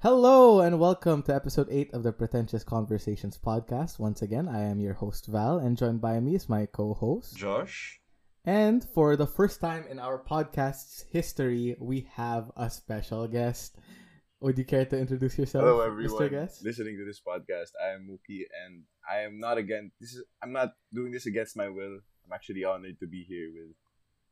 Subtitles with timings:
[0.00, 3.98] Hello and welcome to episode 8 of the Pretentious Conversations podcast.
[3.98, 7.36] Once again, I am your host Val and joined by me is my co-host.
[7.36, 8.00] Josh.
[8.44, 13.76] And for the first time in our podcast's history, we have a special guest.
[14.40, 15.90] Would you care to introduce yourself, Hello, Mr.
[15.90, 16.64] everyone Guest?
[16.64, 17.74] listening to this podcast.
[17.82, 19.90] I am Mookie, and I am not again.
[20.00, 21.98] This is I'm not doing this against my will.
[22.24, 23.74] I'm actually honored to be here with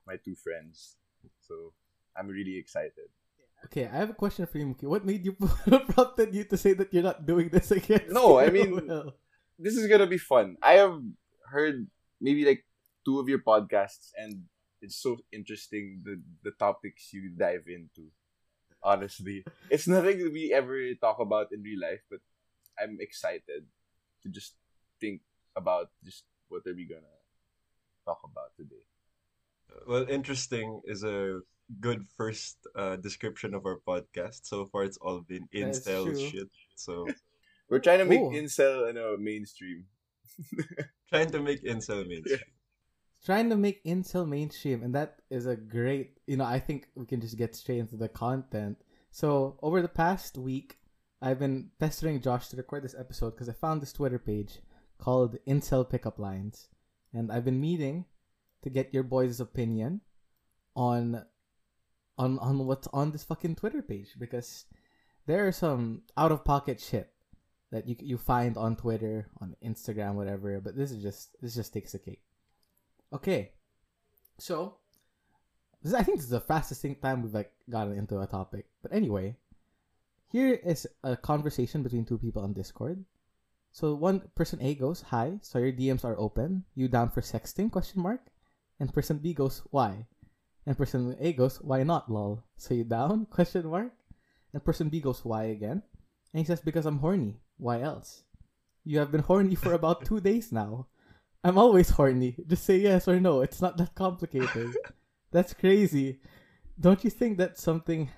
[0.07, 0.95] my two friends.
[1.41, 1.73] So
[2.17, 3.11] I'm really excited.
[3.65, 4.85] Okay, I have a question for you, Mookie.
[4.89, 5.33] What made you
[5.91, 8.07] prompted you to say that you're not doing this again?
[8.11, 8.79] No, I mean-
[9.59, 10.57] This is gonna be fun.
[10.63, 11.01] I have
[11.49, 11.89] heard
[12.21, 12.65] maybe like
[13.05, 14.45] two of your podcasts, and
[14.85, 18.13] it's so interesting the the topics you dive into.
[18.85, 19.43] Honestly,
[19.73, 22.21] it's nothing that we ever talk about in real life, but
[22.77, 23.65] I'm excited
[24.23, 24.55] to just
[25.01, 25.25] think
[25.57, 27.17] about just what are we gonna
[28.05, 28.85] talk about today.
[29.89, 31.41] Well, interesting is a
[31.81, 34.47] good first uh, description of our podcast.
[34.47, 36.49] So far, it's all been That's incel shit.
[36.75, 37.07] So
[37.69, 38.31] We're trying to make Ooh.
[38.31, 39.87] incel you know, mainstream.
[41.09, 42.39] trying to make incel mainstream.
[43.25, 47.07] trying to make incel mainstream and that is a great you know i think we
[47.07, 48.77] can just get straight into the content
[49.11, 50.79] so over the past week
[51.23, 54.61] i've been pestering josh to record this episode because i found this twitter page
[54.99, 56.69] called incel pickup lines
[57.15, 58.05] and i've been meeting
[58.63, 60.01] to get your boys opinion
[60.77, 61.25] on
[62.19, 64.65] on on what's on this fucking twitter page because
[65.27, 67.11] there are some out of pocket shit
[67.71, 71.73] that you you find on twitter on instagram whatever but this is just this just
[71.73, 72.23] takes a cake
[73.13, 73.53] Okay,
[74.39, 74.77] so
[75.83, 78.67] this I think this is the fastest thing time we've like gotten into a topic.
[78.83, 79.37] But anyway,
[80.27, 83.05] here is a conversation between two people on Discord.
[83.71, 86.65] So one person A goes, "Hi, so your DMs are open.
[86.75, 88.27] You down for sexting?" Question mark.
[88.81, 90.07] And person B goes, "Why?"
[90.67, 92.11] And person A goes, "Why not?
[92.11, 93.27] Lol." So you down?
[93.31, 93.93] Question mark.
[94.53, 95.83] And person B goes, "Why again?"
[96.35, 97.39] And he says, "Because I'm horny.
[97.57, 98.25] Why else?"
[98.85, 100.87] You have been horny for about two days now.
[101.43, 102.37] I'm always horny.
[102.47, 103.41] Just say yes or no.
[103.41, 104.75] It's not that complicated.
[105.33, 106.21] that's crazy.
[106.79, 108.11] Don't you think that's something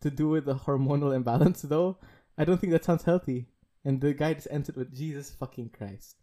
[0.00, 1.98] to do with the hormonal imbalance, though?
[2.38, 3.48] I don't think that sounds healthy.
[3.84, 6.16] And the guy just ends it with Jesus fucking Christ.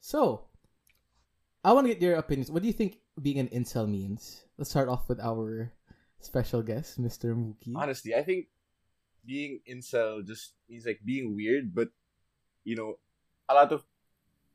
[0.00, 0.46] So,
[1.62, 2.50] I want to get your opinions.
[2.50, 4.44] What do you think being an incel means?
[4.58, 5.72] Let's start off with our
[6.20, 7.34] special guest, Mr.
[7.34, 7.74] Mookie.
[7.74, 8.46] Honestly, I think
[9.26, 11.88] being incel just means like being weird, but
[12.64, 12.98] you know,
[13.48, 13.84] a lot of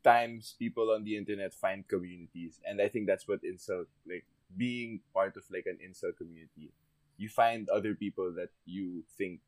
[0.02, 4.24] times people on the internet find communities, and I think that's what incel like
[4.56, 6.72] being part of like an incel community.
[7.16, 9.40] You find other people that you think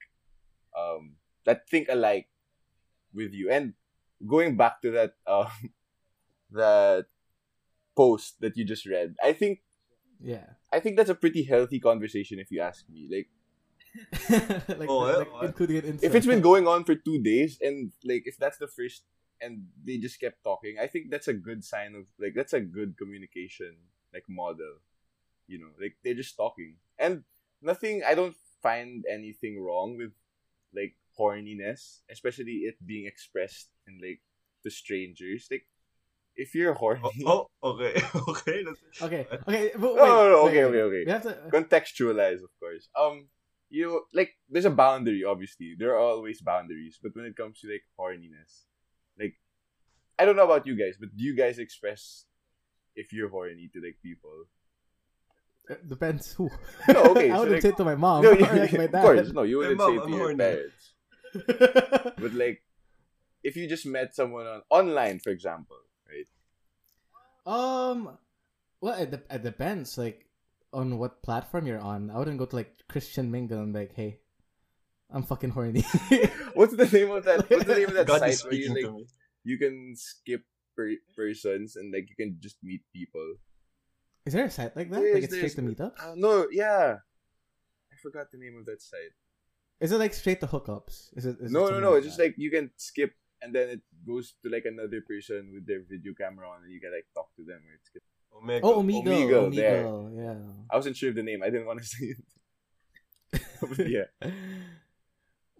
[0.78, 2.28] um that think alike
[3.12, 3.50] with you.
[3.50, 3.74] And
[4.26, 5.50] going back to that um
[6.52, 7.06] that
[7.96, 9.60] post that you just read, I think
[10.22, 10.56] Yeah.
[10.72, 13.08] I think that's a pretty healthy conversation if you ask me.
[13.10, 13.28] Like
[14.78, 15.44] like, Oh, like what?
[15.44, 16.04] including an incel.
[16.04, 19.04] if it's been going on for two days and like if that's the first
[19.40, 22.60] and they just kept talking, I think that's a good sign of like that's a
[22.60, 23.76] good communication
[24.14, 24.80] like model.
[25.48, 26.76] You know, like they're just talking.
[26.98, 27.24] And
[27.60, 30.12] nothing I don't find anything wrong with
[30.72, 34.22] like horniness, especially it being expressed in like
[34.64, 35.48] to strangers.
[35.50, 35.66] Like
[36.36, 38.64] if you're horny Oh, oh, okay, okay.
[38.64, 39.70] Let's- Okay, okay.
[39.74, 40.64] But No, wait, no, no, wait, okay, wait.
[40.64, 41.02] okay, okay.
[41.06, 41.34] We have to.
[41.52, 43.28] contextualize of course um
[43.70, 47.68] you like there's a boundary obviously there are always boundaries but when it comes to
[47.72, 48.64] like horniness
[49.18, 49.34] like
[50.18, 52.26] i don't know about you guys but do you guys express
[52.96, 54.44] if you're horny to like people
[55.70, 56.50] uh, Depends who.
[56.88, 58.22] No, okay, I so wouldn't like- say it to my mom.
[58.24, 59.02] no, or you, like my of dad.
[59.02, 60.36] course no you wouldn't Hey, say it to I'm your horny.
[60.36, 60.84] parents
[62.18, 62.62] but like
[63.42, 65.91] if you just met someone on online for example right
[67.46, 68.18] um,
[68.80, 69.96] well, it, de- it depends.
[69.98, 70.26] Like
[70.72, 72.10] on what platform you're on.
[72.10, 74.20] I wouldn't go to like Christian Mingle and like, hey,
[75.10, 75.82] I'm fucking horny.
[76.54, 79.06] what's the name of that what's the name of that God site where you like
[79.44, 80.42] you can skip
[80.76, 83.34] per- persons and like you can just meet people
[84.24, 85.00] Is there a site like that?
[85.00, 86.12] There like is- it's straight to there's- meetups?
[86.12, 86.96] Uh, no, yeah.
[87.92, 89.12] I forgot the name of that site.
[89.80, 91.10] Is it like straight to hookups?
[91.16, 91.36] Is it?
[91.40, 91.94] Is no, it no, something no.
[91.94, 92.24] It's just that?
[92.24, 93.12] like you can skip
[93.42, 96.80] and then it goes to like another person with their video camera on and you
[96.80, 98.02] can like talk to them or it's good.
[98.34, 98.64] Omega.
[98.64, 99.04] Oh, Omegle.
[99.04, 100.24] Omegle, Omegle, there.
[100.24, 100.34] yeah.
[100.70, 101.42] I wasn't sure of the name.
[101.42, 103.40] I didn't want to say it.
[103.60, 104.08] But yeah.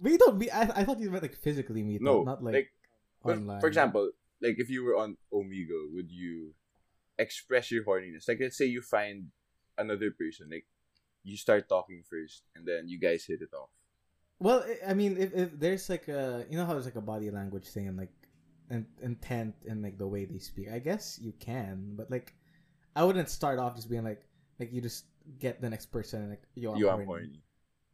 [0.01, 0.51] But you don't meet.
[0.51, 2.03] I, I thought you meant like physically meet.
[2.03, 2.71] No, not like,
[3.23, 3.61] like, online.
[3.61, 6.55] for example, like if you were on Omegle, would you
[7.19, 8.27] express your horniness?
[8.27, 9.29] Like let's say you find
[9.79, 10.67] another person, like
[11.23, 13.71] you start talking first and then you guys hit it off.
[14.43, 17.09] Well, I- I mean, if, if there's like a, you know how there's like a
[17.15, 18.11] body language thing and like
[18.71, 20.67] in, intent and like the way they speak.
[20.71, 22.35] I guess you can, but like,
[22.97, 24.23] I wouldn't start off just being like,
[24.59, 25.05] like you just
[25.39, 27.41] get the next person and like, yo, I'm you are horny.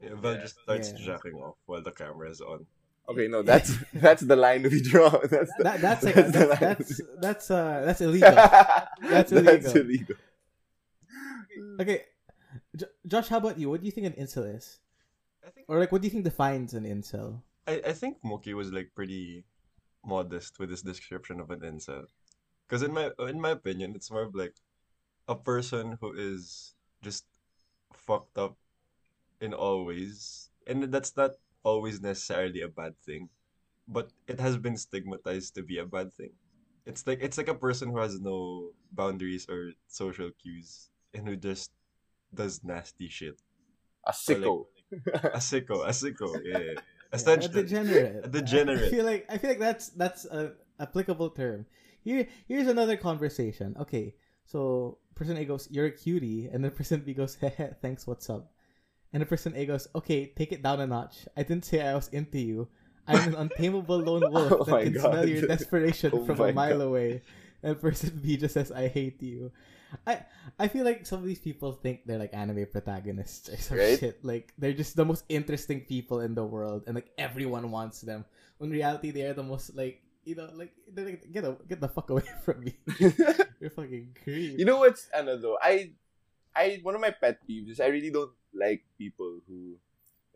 [0.02, 0.40] Yeah, Val Yeah.
[0.40, 1.06] just starts Yeah.
[1.06, 2.64] jacking off while the camera is on.
[3.08, 5.08] Okay, no, that's that's the line we draw.
[5.34, 6.60] That's the, That, that's like the that's line.
[6.60, 8.30] that's that's uh that's illegal.
[8.32, 9.76] That's That's illegal.
[9.76, 10.16] illegal.
[11.80, 12.02] Okay,
[12.76, 13.70] J- Josh, how about you?
[13.70, 14.78] What do you think an incel is,
[15.46, 17.42] I think or like what do you think defines an incel?
[17.66, 19.44] I, I think Mookie was like pretty
[20.04, 22.06] modest with his description of an incel.
[22.66, 24.54] Because in my in my opinion, it's more of like
[25.28, 27.24] a person who is just
[27.92, 28.56] fucked up
[29.40, 30.50] in all ways.
[30.66, 31.32] And that's not
[31.62, 33.28] always necessarily a bad thing.
[33.86, 36.32] But it has been stigmatized to be a bad thing.
[36.84, 41.36] It's like it's like a person who has no boundaries or social cues and who
[41.36, 41.72] just
[42.34, 43.40] does nasty shit.
[44.06, 44.66] A sicko.
[44.92, 46.80] A sicko, a sicko, yeah.
[47.12, 48.24] a degenerate.
[48.24, 48.88] A degenerate.
[48.88, 51.66] I feel like I feel like that's that's a applicable term.
[52.04, 53.76] Here here's another conversation.
[53.80, 54.14] Okay,
[54.44, 57.50] so person A goes, "You're a cutie," and then person B goes, "Heh
[57.82, 58.52] thanks, what's up?"
[59.12, 61.26] And the person A goes, "Okay, take it down a notch.
[61.36, 62.68] I didn't say I was into you.
[63.06, 65.12] I'm an untamable lone wolf Oh that can God.
[65.12, 66.84] smell your desperation Oh from a mile God.
[66.84, 67.22] away."
[67.62, 69.50] And person B just says, "I hate you."
[70.06, 70.22] I
[70.58, 73.98] I feel like some of these people think they're like anime protagonists or some Right?
[73.98, 74.22] shit.
[74.24, 78.24] Like they're just the most interesting people in the world, and like everyone wants them.
[78.58, 81.56] When in reality, they are the most like you know like they're like get a,
[81.66, 82.76] get the fuck away from me.
[83.60, 84.58] You're fucking creep.
[84.60, 85.58] you know what's ano though?
[85.58, 85.92] I
[86.54, 89.78] I one of my pet peeves is I really don't like people who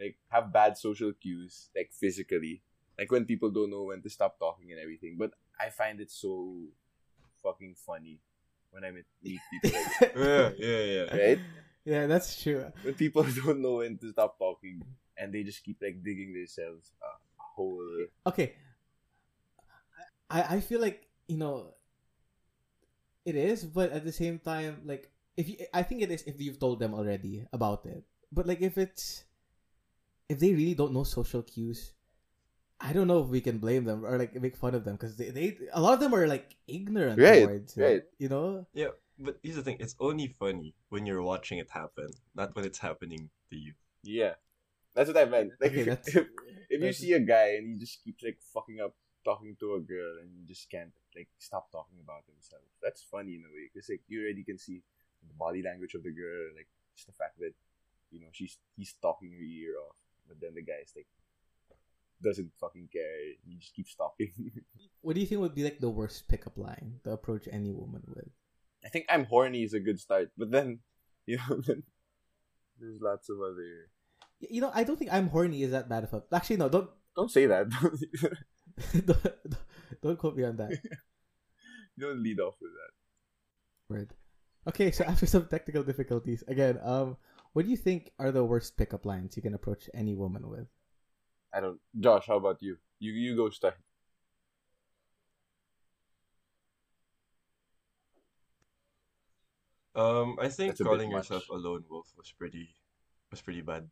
[0.01, 2.63] like have bad social cues, like physically.
[2.99, 5.17] Like when people don't know when to stop talking and everything.
[5.19, 6.67] But I find it so
[7.43, 8.19] fucking funny
[8.71, 11.07] when I meet meet people like Yeah, yeah, yeah.
[11.17, 11.41] right?
[11.85, 12.65] yeah, that's true.
[12.83, 14.83] When people don't know when to stop talking
[15.19, 18.07] and they just keep like digging themselves a a hole.
[18.27, 18.55] Okay,
[20.31, 21.75] I I feel like you know
[23.25, 26.41] it is, but at the same time, like if you, I think it is if
[26.41, 28.05] you've told them already about it.
[28.33, 29.25] But like if it's
[30.29, 31.93] if they really don't know social cues,
[32.83, 35.17] I don't know if we can blame them or like make fun of them because
[35.17, 38.03] they, they a lot of them are like ignorant Right, towards it, right.
[38.19, 38.89] You know, Yeah,
[39.19, 42.79] but here's the thing: it's only funny when you're watching it happen, not when it's
[42.79, 43.73] happening to you.
[44.03, 44.35] Yeah.
[44.95, 45.53] That's what I meant.
[45.61, 46.27] Like Okay, if, if,
[46.71, 48.95] if you see a guy and he just keeps like fucking up
[49.25, 52.63] talking to a girl and he just can't like stop talking about himself.
[52.83, 54.83] That's funny in a way because like you already can see
[55.27, 57.55] the body language of the girl, like just the fact that
[58.11, 59.97] you know she's he's talking her ear off,
[60.29, 61.07] but then the guy's like
[62.23, 63.37] doesn't fucking care.
[63.45, 64.33] He just keeps talking.
[65.01, 68.03] what do you think would be like the worst pickup line to approach any woman
[68.07, 68.29] with?
[68.85, 70.81] I think I'm horny is a good start, but then
[71.27, 71.83] you know then
[72.79, 73.91] there's lots of other.
[74.41, 76.23] You know, I don't think I'm horny is that bad of a.
[76.35, 77.69] Actually, no, don't Don't say that.
[79.07, 79.57] don't,
[80.03, 80.73] don't quote me on that.
[81.99, 83.95] Don't lead off with that.
[83.95, 84.15] Word.
[84.67, 87.19] Okay, so after some technical difficulties, again, um,
[87.53, 90.69] what do you think are the worst pickup lines you can approach any woman with?
[91.53, 91.81] I don't.
[91.99, 92.79] Josh, how about you?
[92.99, 93.77] You you go start.
[99.95, 102.75] Um, I think That's a bit calling yourself a lone wolf was pretty
[103.31, 103.89] was pretty bad.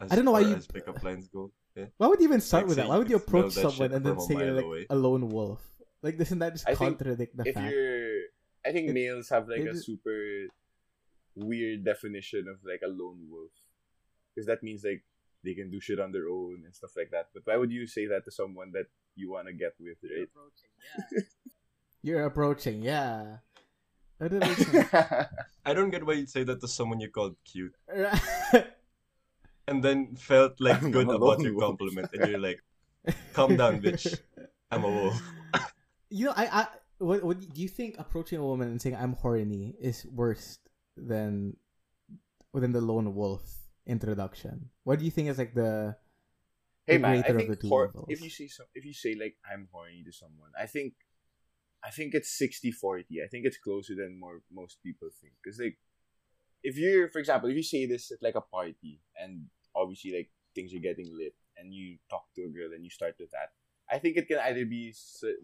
[0.00, 1.52] As I don't know why you- as pickup lines go.
[1.74, 1.86] Yeah.
[1.98, 2.88] Why would you even start Like, with that?
[2.88, 4.86] Why would you approach someone and then from say you're like away.
[4.88, 5.62] a lone wolf?
[6.02, 7.70] Like, doesn't that just I think contradict the if fact?
[7.72, 8.20] you're,
[8.64, 10.48] I think It- males have like a is- super
[11.34, 13.52] weird definition of like a lone wolf,
[14.34, 15.04] because that means like
[15.44, 17.28] they can do shit on their own and stuff like that.
[17.32, 20.28] But why would you say that to someone that you want to get with, right?
[22.02, 23.38] You're approaching, yeah.
[24.18, 25.26] That doesn't make sense.
[25.64, 27.74] I don't get why you'd say that to someone you called cute,
[29.68, 31.64] and then felt like I'm good about lone your wolf.
[31.64, 32.62] compliment, and you're like,
[33.34, 34.18] Calm down, bitch.
[34.70, 35.20] "I'm a wolf."
[36.08, 36.66] You know, I, I,
[36.98, 40.58] what, what do you think approaching a woman and saying I'm horny is worse
[40.96, 41.56] than
[42.52, 43.42] within the lone wolf
[43.86, 44.70] introduction?
[44.84, 45.96] What do you think is like the
[46.86, 49.14] hey the man, I think the two hor- if you say some, if you say
[49.14, 50.94] like I'm horny to someone, I think,
[51.84, 53.22] I think it's 60-40.
[53.24, 55.34] I think it's closer than more most people think.
[55.42, 55.78] Because like,
[56.62, 60.30] if you're, for example, if you say this at like a party and obviously like
[60.54, 63.50] things are getting lit and you talk to a girl and you start with that,
[63.90, 64.92] I think it can either be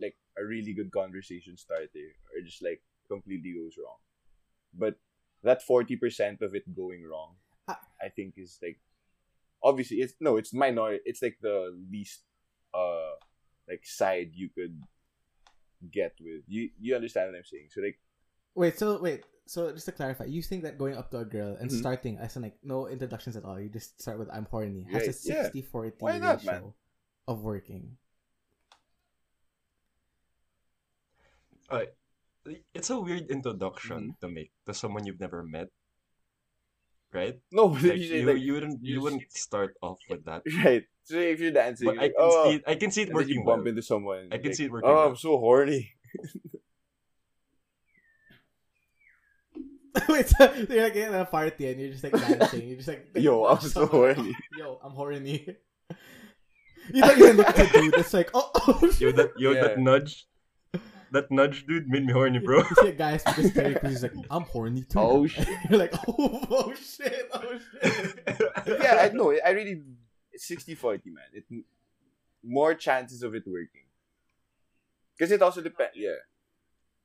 [0.01, 1.87] like a really good conversation starter
[2.35, 3.99] or just like completely goes wrong.
[4.75, 4.99] But
[5.45, 7.37] that forty percent of it going wrong.
[7.69, 8.81] I think is like
[9.63, 10.99] obviously it's no, it's minor.
[11.05, 12.23] It's like the least
[12.75, 13.15] uh
[13.69, 14.75] like side you could
[15.91, 16.43] get with.
[16.49, 17.69] You you understand what I'm saying?
[17.71, 17.99] So like
[18.55, 21.57] Wait, so wait, so just to clarify, you think that going up to a girl
[21.59, 21.81] and Mhm.
[21.81, 25.09] starting as in like no introductions at all, you just start with I'm horny has
[25.09, 25.43] Right, a yeah.
[25.49, 26.63] 60 40 Why ratio not, man?
[27.29, 27.97] of working.
[32.75, 34.21] It's a weird introduction Mm-hmm.
[34.21, 35.69] to make to someone you've never met.
[37.15, 37.39] Right?
[37.53, 40.43] No, Like, you you, like you wouldn't you you wouldn't start off with that.
[40.65, 40.85] right.
[41.05, 43.09] So if you're dancing, But I like, can oh, see it, I can see it
[43.11, 43.69] and then you working bump well.
[43.71, 44.29] into someone.
[44.33, 45.09] I can like, see it working Oh, well.
[45.09, 45.91] I'm so horny.
[50.09, 52.67] Wait, so you're like in a party and you're just like dancing.
[52.67, 54.35] You're just like, Yo, I'm so horny.
[54.59, 55.57] Yo, I'm horny.
[56.93, 57.95] You don't even look at the dude.
[57.95, 59.17] It's like, oh, oh Yo, shit.
[59.17, 59.61] that yo, Yeah.
[59.63, 60.27] that nudge,
[61.13, 62.59] that nudge, dude, made me horny, bro.
[62.59, 64.99] You see a guy speak his character, he's like, I'm horny too.
[64.99, 65.49] Oh, shit.
[65.71, 68.81] You're like, oh, oh shit, oh shit.
[68.81, 69.35] yeah, I know.
[69.45, 69.83] I really
[70.37, 71.25] 60-40, man.
[71.33, 71.45] It
[72.43, 73.87] more chances of it working.
[75.17, 75.95] Because it also depends.
[75.95, 76.19] Yeah.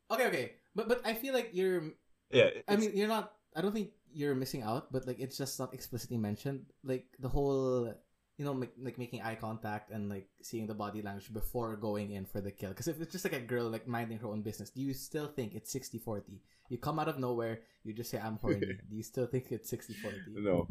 [0.10, 1.84] Okay, okay, but but I feel like you're.
[2.32, 3.34] yeah, I mean, you're not.
[3.56, 6.72] I don't think you're missing out, but like it's just not explicitly mentioned.
[6.84, 7.94] Like the whole,
[8.38, 12.12] you know, make, like making eye contact and like seeing the body language before going
[12.12, 12.70] in for the kill.
[12.70, 15.28] Because if it's just like a girl like minding her own business, do you still
[15.28, 16.40] think it's 60-40?
[16.70, 18.60] You come out of nowhere, you just say I'm horny.
[18.90, 20.38] do you still think it's 60-40?
[20.38, 20.68] No.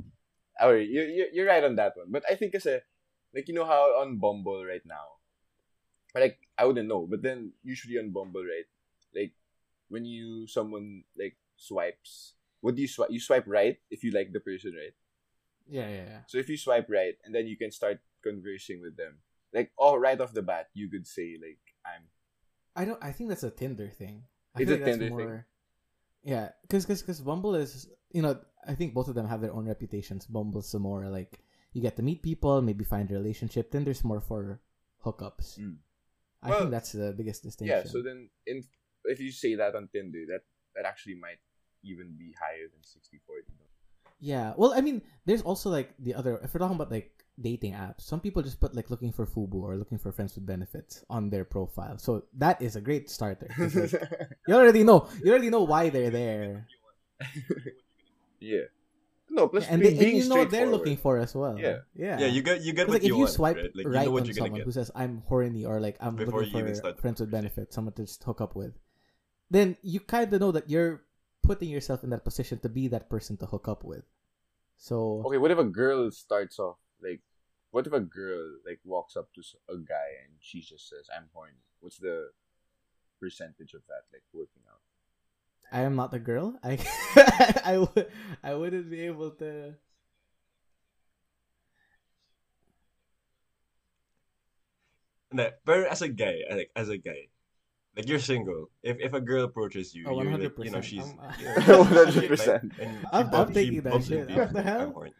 [0.60, 2.08] Oh, Alright, you you you're right on that one.
[2.08, 2.80] But I think kasi,
[3.34, 5.20] like you know how on Bumble right now,
[6.16, 8.64] like I wouldn't know, but then usually on Bumble, right,
[9.12, 9.36] like
[9.92, 13.12] when you someone like swipes, what do you swipe?
[13.12, 14.96] You swipe right if you like the person, right?
[15.68, 16.20] Yeah, yeah, yeah.
[16.26, 19.18] So if you swipe right, and then you can start conversing with them,
[19.52, 22.02] like oh, right off the bat, you could say like I'm.
[22.74, 23.02] I don't.
[23.02, 24.24] I think that's a Tinder thing.
[24.54, 25.44] I It's a Tinder thing?
[26.22, 29.52] Yeah, because because because Bumble is you know I think both of them have their
[29.52, 30.26] own reputations.
[30.26, 31.38] Bumble's more like
[31.72, 33.70] you get to meet people, maybe find a relationship.
[33.70, 34.60] Tinder's more for
[35.04, 35.58] hookups.
[35.60, 35.76] Mm.
[36.42, 37.78] I Well, think that's the biggest distinction.
[37.78, 37.84] Yeah.
[37.84, 38.64] So then, in
[39.04, 40.42] if you say that on Tinder, that
[40.74, 41.38] that actually might
[41.84, 43.46] even be higher than 60-40.
[44.20, 44.54] Yeah.
[44.56, 46.38] Well, I mean, there's also like the other.
[46.42, 49.54] If we're talking about like dating apps, some people just put like looking for FUBU
[49.60, 51.98] or looking for friends with benefits on their profile.
[51.98, 53.48] So that is a great starter.
[53.58, 53.92] like,
[54.48, 55.08] you already know.
[55.22, 56.66] You already know why they're there.
[58.40, 58.62] yeah.
[59.28, 61.58] No, plus Yeah, and, be- they, and you know what they're looking for as well.
[61.58, 61.78] Yeah.
[61.94, 62.20] Yeah.
[62.20, 63.70] yeah, you get you get 'Cause, what like if you, you, want, swipe right?
[63.74, 64.64] Like right, you know what on you're someone get.
[64.64, 68.02] who says I'm horny or like I'm Before looking for friends with benefits, someone to
[68.04, 68.72] just hook up with,
[69.50, 71.02] then you kind of know that you're
[71.46, 74.04] putting yourself in that position to be that person to hook up with.
[74.76, 77.20] So Okay, what if a girl starts off like,
[77.70, 81.28] what if a girl like walks up to a guy and she just says, "I'm
[81.32, 82.30] horny." What's the
[83.20, 84.80] percentage of that like working out?
[85.72, 86.58] I am not a girl.
[86.62, 86.78] I
[87.64, 88.06] I would
[88.42, 89.74] I wouldn't be able to.
[95.32, 97.28] No, but as a guy, like as a guy,
[97.96, 98.70] like you're single.
[98.82, 101.18] If if a girl approaches you, Oh, you're like, you know she's I'm-
[101.88, 102.72] 100%.
[103.12, 104.30] I'm- I'm taking that bumps shit.
[104.30, 104.80] What the hell?
[104.80, 105.12] I'm horny.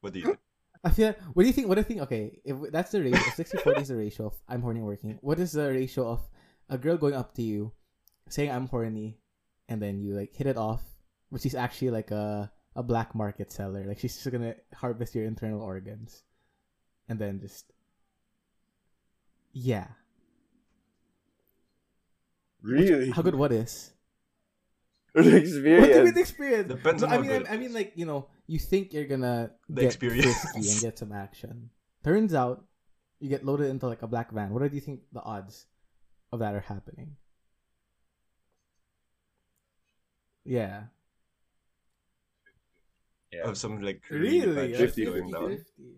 [0.00, 0.38] What do you do?
[0.84, 1.14] I feel.
[1.34, 1.68] What do you think?
[1.68, 2.00] What do you think?
[2.02, 5.18] Okay, if that's the ratio, if 60 40 is the ratio of I'm horny working.
[5.20, 6.20] What is the ratio of
[6.68, 7.70] a girl going up to you,
[8.28, 9.18] saying I'm horny,
[9.68, 10.82] and then you like hit it off,
[11.30, 13.84] but she's actually like a a black market seller.
[13.86, 16.24] Like she's just gonna harvest your internal organs,
[17.08, 17.70] and then just
[19.52, 19.86] yeah.
[22.62, 23.10] Really?
[23.10, 23.34] How good?
[23.34, 23.92] What is?
[25.14, 26.16] the What do you mean experience.
[26.16, 26.68] experience?
[26.68, 29.50] Depends No, on I mean, I, I mean, like you know, you think you're gonna
[29.68, 30.44] The get experience.
[30.54, 31.70] and get some action.
[32.04, 32.64] Turns out,
[33.20, 34.50] you get loaded into like a black van.
[34.54, 35.66] What do you think the odds
[36.32, 37.16] of that are happening?
[40.44, 40.84] Yeah,
[43.32, 43.48] Yeah.
[43.48, 45.50] Of some like really, really, bad like shit going down.
[45.56, 45.96] 50-50.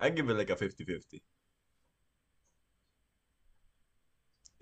[0.00, 1.20] I give it like a 50-50.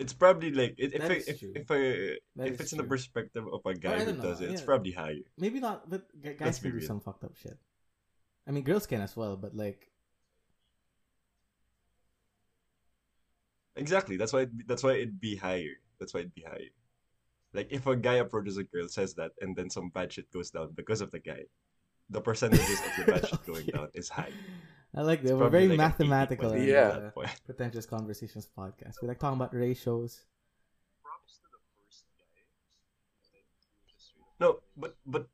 [0.00, 1.52] It's probably like it, if I, if true.
[1.54, 1.76] if I
[2.36, 4.92] That if it's in the perspective of a guy who know, does it, it's probably
[4.92, 5.20] higher.
[5.36, 7.58] Maybe not, but guys can do some fucked up shit.
[8.48, 9.90] I mean, girls can as well, but like,
[13.76, 14.16] Exactly.
[14.16, 15.76] That's why it, that's why it'd be higher.
[15.98, 16.72] That's why it'd be higher.
[17.52, 20.50] Like if a guy approaches a girl, says that, and then some bad shit goes
[20.50, 21.44] down because of the guy,
[22.08, 24.32] the percentages of the bad shit going down is high.
[24.94, 25.36] I like It's that.
[25.36, 26.52] We're very like mathematical.
[26.52, 26.88] in uh, Yeah.
[26.90, 27.40] the that.
[27.46, 29.00] Pretentious Conversations podcast.
[29.02, 30.24] We like talking about ratios.
[34.40, 35.28] No, but but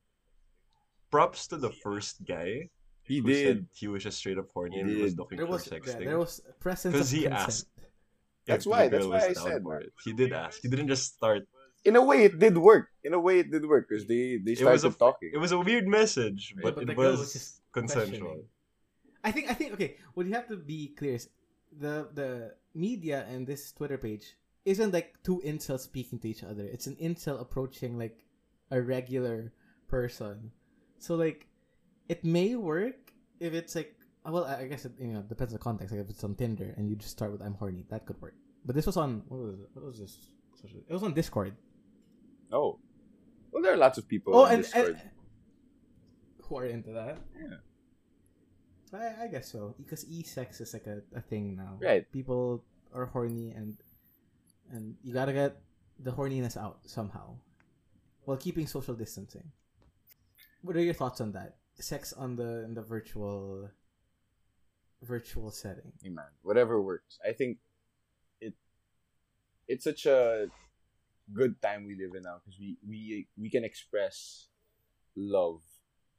[1.10, 2.68] props to the first guy
[3.04, 3.46] He who did.
[3.46, 5.18] said he was just straight up horny He and was did.
[5.18, 6.00] looking There for was sexting.
[6.00, 7.48] yeah, there was presence 'Cause of he consent.
[7.48, 7.68] asked.
[8.46, 9.86] That's why- that's why I said for that.
[9.86, 9.92] it.
[10.04, 10.60] He did ask.
[10.60, 11.46] He didn't just start.
[11.84, 12.90] In a way, it did work.
[13.04, 15.30] In a way, it did work because they they It was started a talking.
[15.32, 18.42] it was a weird message, Yeah, but, but it was, was just consensual.
[19.26, 19.96] I think I think okay.
[20.14, 21.28] What you have to be clear is
[21.74, 26.62] the the media and this Twitter page isn't like two incels speaking to each other.
[26.62, 28.22] It's an incel approaching like
[28.70, 29.52] a regular
[29.88, 30.52] person.
[30.98, 31.46] So like,
[32.08, 35.58] it may work if it's like well, I I guess it you know depends on
[35.58, 35.90] the context.
[35.90, 38.38] Like if it's on Tinder and you just start with "I'm horny," that could work.
[38.64, 39.70] But this was on what was it?
[39.74, 40.30] What was this?
[40.62, 41.54] It was on Discord.
[42.50, 42.78] oh,
[43.52, 44.34] well, there are lots of people.
[44.34, 44.98] Oh, on and, Discord.
[45.02, 45.10] and
[46.42, 47.18] who are into that.
[47.34, 47.58] Yeah.
[48.92, 51.78] I, I guess so because e-sex is like a, a thing now.
[51.80, 52.10] Right.
[52.12, 52.64] People
[52.94, 53.76] are horny and
[54.70, 55.56] and you gotta get
[55.98, 57.36] the horniness out somehow
[58.24, 59.52] while keeping social distancing.
[60.62, 61.56] What are your thoughts on that?
[61.78, 63.70] Sex on the in the virtual
[65.02, 65.92] virtual setting.
[66.02, 67.18] Hey man, whatever works.
[67.26, 67.58] I think
[68.40, 68.54] it
[69.68, 70.48] it's such a
[71.32, 74.48] good time we live in now because we we we can express
[75.14, 75.62] love.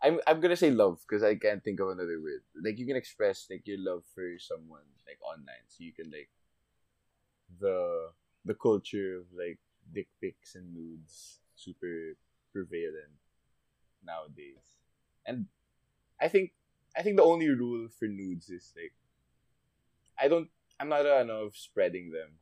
[0.01, 2.41] I'm I'm gonna say love because I can't think of another word.
[2.63, 6.29] Like you can express like your love for someone like online, so you can like
[7.59, 8.09] the
[8.45, 9.59] the culture of like
[9.93, 12.13] dick pics and nudes super
[12.53, 13.17] prevalent
[14.05, 14.77] nowadays,
[15.25, 15.45] and
[16.21, 16.53] I think
[16.95, 18.93] I think the only rule for nudes is like
[20.19, 20.49] I don't
[20.79, 22.37] I'm not uh, a of spreading them.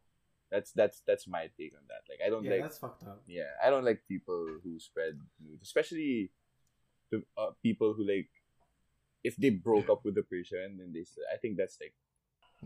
[0.51, 2.03] That's that's that's my take on that.
[2.09, 3.23] Like I don't Yeah, like that's fucked up.
[3.27, 6.31] yeah, I don't like people who spread nudes, especially
[7.15, 8.29] the uh, people who like
[9.23, 11.03] if they broke up with the person and they.
[11.11, 11.95] said i think that's like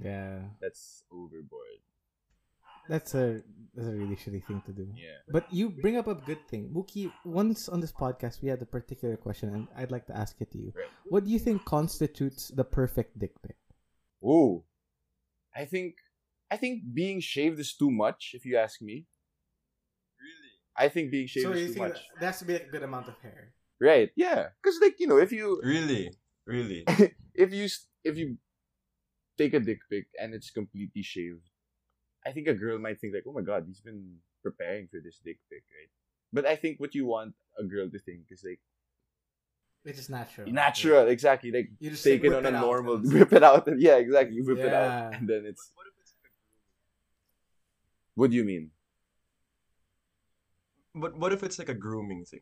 [0.09, 1.79] Yeah, that's overboard.
[2.93, 3.25] that's a
[3.75, 4.85] that's a really shitty thing to do.
[5.05, 5.17] Yeah.
[5.35, 7.11] But you bring up a good thing, Mookie.
[7.41, 10.49] Once on this podcast, we had a particular question, and I'd like to ask it
[10.53, 10.69] to you.
[10.75, 10.89] Right.
[11.13, 13.57] What do you think constitutes the perfect dick pic?
[14.23, 14.63] oh
[15.61, 15.95] I think
[16.53, 18.21] I think being shaved is too much.
[18.37, 19.05] If you ask me,
[20.25, 20.53] Really?
[20.75, 21.99] I think being shaved So is you too much.
[21.99, 23.53] that there has to be a good amount of hair?
[23.79, 24.11] Right?
[24.15, 26.11] Yeah, because like you know, if you Really?
[26.45, 26.83] Really?
[27.33, 27.67] if you
[28.03, 28.37] if you
[29.37, 31.47] take a dick pic and it's completely shaved,
[32.25, 35.19] I think a girl might think like, "Oh my god, he's been preparing for this
[35.23, 35.89] dick pic, right?"
[36.33, 38.59] But I think what you want a girl to think is like
[39.85, 40.51] It's just natural.
[40.51, 41.51] natural, exactly.
[41.51, 43.43] Like You just take like, it whip on a it out normal, and- whip it
[43.43, 44.35] out, and yeah, exactly.
[44.35, 45.71] You whip it out, and then it's.
[45.73, 46.67] What if it's like a grooming?
[48.15, 48.71] What do you mean?
[50.95, 52.41] But what if it's like a grooming thing?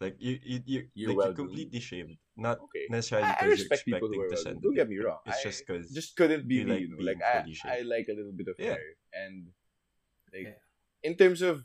[0.00, 2.84] Like you, you, you, You're like well you completely shaved, not Okay.
[2.90, 4.42] necessarily I, I because you're respect people expecting who are to well.
[4.44, 4.62] send.
[4.62, 5.18] Don't get me wrong.
[5.24, 6.72] It's I just because just couldn't be you me.
[6.72, 7.44] like you know, like I.
[7.64, 8.76] I like a little bit of Yeah.
[8.76, 9.46] hair, and
[10.34, 10.60] like Yeah.
[11.02, 11.64] in terms of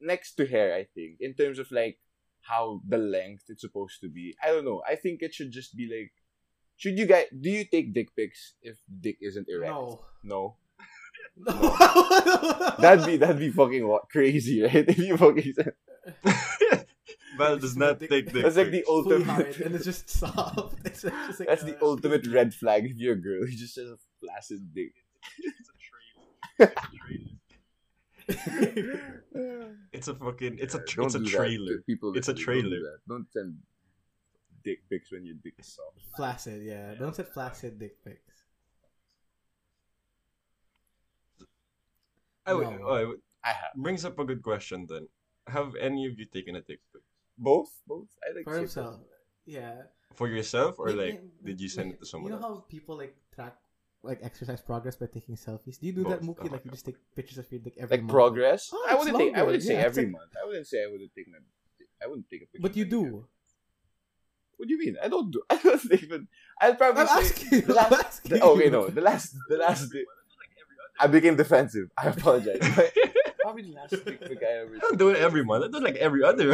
[0.00, 1.98] next to hair, I think in terms of like
[2.40, 4.34] how the length it's supposed to be.
[4.42, 4.82] I don't know.
[4.88, 6.12] I think it should just be like.
[6.78, 9.70] Should you guys do you take dick pics if dick isn't erect?
[9.70, 10.00] No.
[10.24, 10.56] No.
[11.36, 11.52] No.
[12.80, 14.84] That'd be that'd be fucking what crazy, right?
[14.88, 15.72] If you fucking said
[17.38, 18.32] Val Just does my not take pic.
[18.32, 18.86] dick That's like the pics.
[18.88, 19.26] fully ultimate.
[19.26, 20.76] hard and it's just soft.
[20.84, 23.46] It's just like That's the uh, ultimate red flag if you're a girl.
[23.48, 24.94] You just has a flaccid dick.
[29.92, 30.58] It's a fucking.
[30.60, 30.78] It's a.
[30.78, 31.30] Yeah, Tr- don't it's a do that.
[31.36, 31.78] trailer.
[31.86, 33.00] People, It's a listening, don't do trailer.
[33.08, 33.56] Don't send
[34.64, 35.98] dick pics when your dick is soft.
[36.16, 36.94] Flaccid, yeah.
[36.94, 38.42] Don't say flaccid dick pics.
[42.46, 42.78] I would, No.
[42.86, 45.08] oh, I would- I have brings up a good question then.
[45.48, 47.02] Have any of you taken a dick pic
[47.42, 47.70] both.
[47.86, 48.08] Both.
[48.24, 49.00] I like For to himself.
[49.44, 49.74] Yeah.
[50.14, 52.46] for yourself or Wait, like wait, did you send wait, it to someone You know
[52.46, 52.58] else?
[52.60, 53.56] how people like track
[54.04, 55.78] like exercise progress by taking selfies?
[55.80, 56.36] Do you do that, Both.
[56.38, 56.48] Mookie?
[56.48, 58.12] Oh Like you just take pictures of your dick every Like month?
[58.18, 58.70] progress.
[58.72, 59.34] Oh, I wouldn't take.
[59.36, 60.30] I wouldn't say Yeah, it's every like- month.
[60.42, 61.38] I wouldn't say I wouldn't take my.
[62.02, 62.62] I wouldn't take a picture.
[62.66, 63.26] But you of my do.
[64.58, 64.96] What do you mean?
[65.02, 65.42] I don't do.
[65.50, 66.28] I don't even.
[66.60, 67.20] I'd probably I'm say.
[67.26, 68.88] asking the last- I'm asking the- okay, no.
[68.88, 69.34] The last.
[69.48, 69.90] The last.
[69.92, 70.06] Dick,
[71.00, 71.88] I became defensive.
[71.98, 72.58] I apologize.
[73.42, 74.76] Probably the last dick pic I ever.
[74.76, 75.64] I don't do it every month.
[75.64, 76.46] I do it like every other.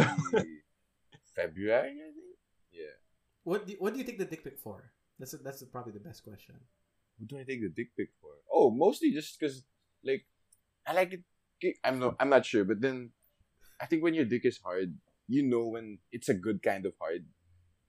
[1.39, 2.35] February, I think.
[2.71, 2.95] Yeah.
[3.43, 4.91] What do you, what do you take the dick pic for?
[5.17, 6.55] That's that's probably the best question.
[7.17, 8.31] What do I take the dick pic for?
[8.51, 9.63] Oh, mostly just because,
[10.03, 10.25] like,
[10.87, 11.23] I like it.
[11.83, 12.15] I'm not.
[12.19, 13.11] I'm not sure, but then,
[13.81, 14.95] I think when your dick is hard,
[15.27, 17.25] you know when it's a good kind of hard.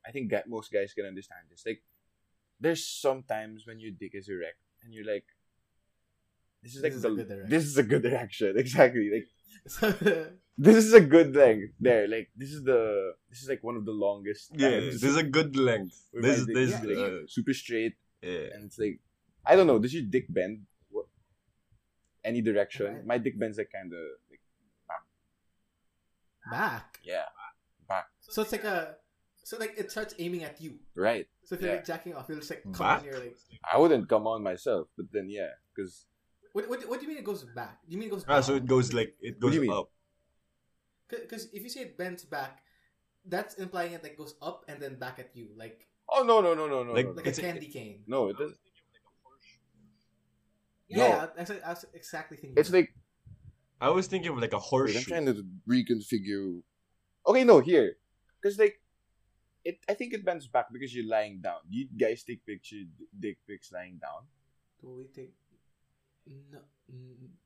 [0.06, 1.62] I think that most guys can understand this.
[1.66, 1.82] Like,
[2.58, 5.28] there's sometimes when your dick is erect and you're like,
[6.62, 7.50] this is like This is a the good erection.
[7.50, 8.58] this is a good erection.
[8.58, 9.06] Exactly.
[9.12, 9.28] Like
[9.68, 9.92] So,
[10.60, 12.06] this is a good length there.
[12.06, 14.52] Like this is the this is like one of the longest.
[14.54, 15.96] yeah, times is a good length.
[16.12, 18.52] This my this is, like, uh, super straight yeah.
[18.52, 19.00] and it's like
[19.44, 19.78] I don't know.
[19.78, 20.66] Does your dick bend?
[20.90, 21.06] What?
[22.24, 23.02] Any direction?
[23.06, 24.44] My dick bends like kind of like
[24.88, 25.04] back.
[26.52, 27.24] back yeah,
[27.88, 28.06] back.
[28.20, 28.96] So it's like a
[29.42, 30.78] so like it starts aiming at you.
[30.94, 31.26] Right.
[31.44, 31.76] So if you're Yeah.
[31.76, 33.00] like jacking off, you'll just like come Back?
[33.00, 33.36] on your like.
[33.64, 36.04] I wouldn't come on myself, but then yeah, because
[36.52, 37.78] What, what, what do you mean it goes back?
[37.88, 38.24] Do you mean it goes?
[38.28, 39.72] Ah, so it goes like it goes do mean?
[39.72, 39.88] up.
[41.10, 42.62] Because if you say it bends back,
[43.26, 46.54] that's implying it like goes up and then back at you, like oh no no
[46.54, 47.28] no no no Like- no like no.
[47.28, 48.02] a It's a- candy cane.
[48.06, 48.58] no it doesn't.
[50.88, 52.58] Yeah, that's I was exactly thinking.
[52.58, 52.92] It's like
[53.80, 56.62] I was thinking of like a wait, I'm trying to reconfigure.
[57.26, 57.94] Okay, no here,
[58.40, 58.80] because like
[59.64, 59.78] it.
[59.88, 61.60] I think it bends back because you're lying down.
[61.68, 62.82] You guys take picture
[63.18, 64.26] dick pics lying down.
[64.80, 65.32] Do we take?
[66.52, 66.58] No,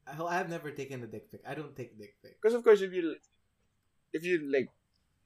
[0.06, 1.42] I- I've never taken a dick pic.
[1.46, 2.40] I don't take dick pic.
[2.40, 3.14] Because of course, if you
[4.14, 4.70] if you like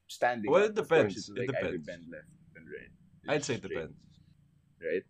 [0.07, 1.29] standing Well, up, it of course, depends.
[1.29, 1.87] it'll, It like, either depends.
[1.87, 3.35] bend left, bend right.
[3.35, 3.95] I'd say it straight, depends.
[4.81, 5.03] Right?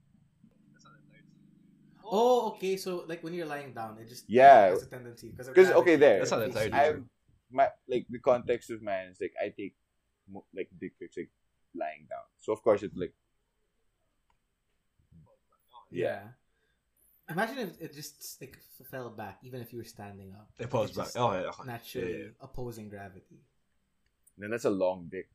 [2.04, 2.76] Oh, okay.
[2.78, 4.70] So like when you're lying down, it just Yeah.
[4.70, 6.20] has a tendency because Because, okay, there.
[6.20, 7.06] That's not entirely I true.
[7.52, 9.76] my like the context of mine is like I take
[10.54, 11.30] like dick pics like
[11.76, 12.26] lying down.
[12.38, 13.14] So of course it like
[15.92, 16.20] Yeah.
[17.30, 18.58] Imagine if it just like
[18.90, 20.50] fell back, even if you were standing up.
[20.58, 21.10] It falls back.
[21.16, 21.52] Oh, yeah.
[21.66, 22.30] Naturally Yeah, yeah.
[22.42, 23.42] opposing gravity.
[24.40, 25.30] Then that's a long dick.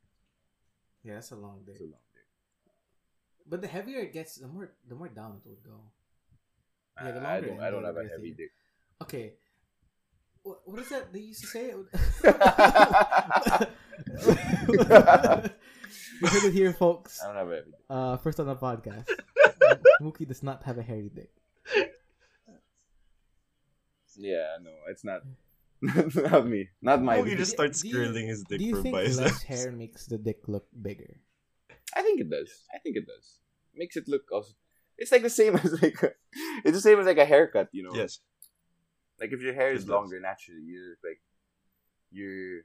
[1.04, 1.72] Yeah, that's a long day.
[1.72, 2.24] That's a long dick.
[3.48, 5.80] But the heavier it gets, the more the more down it would go.
[7.02, 8.50] Yeah, the I- I don't I don't have a heavy dick.
[9.02, 9.34] Okay.
[10.42, 11.68] What, what is that they used to say?
[16.20, 17.22] you heard it here, folks.
[17.22, 17.80] I don't have a heavy dick.
[17.88, 19.08] Uh, first on the podcast.
[20.02, 21.30] Mookie does not have a hairy dick.
[24.16, 25.22] Yeah, no, it's not
[26.32, 26.68] not me.
[26.80, 27.38] Not my Oh, he dick.
[27.44, 29.18] just starts Do you- curling his dick Do you for think biceps.
[29.20, 31.20] less hair makes the dick look bigger?
[31.94, 32.50] I think it does.
[32.74, 33.38] I think it does.
[33.74, 34.52] Makes it look also
[34.96, 36.10] it's like the same as like a,
[36.64, 37.94] it's the same as like a haircut, you know.
[37.94, 38.20] Yes.
[39.20, 39.90] Like if your hair It is does.
[39.90, 41.20] longer naturally, you look like
[42.10, 42.62] you're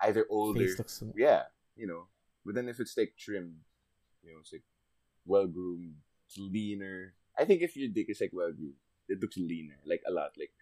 [0.00, 0.60] either older.
[0.60, 1.02] Face looks.
[1.16, 1.42] Yeah,
[1.76, 2.06] you know.
[2.46, 3.58] But then if it's like trimmed,
[4.22, 4.62] you know, it's like
[5.26, 5.94] well groomed,
[6.38, 7.14] leaner.
[7.38, 10.30] I think if your dick is like well groomed, it looks leaner, like a lot,
[10.38, 10.52] like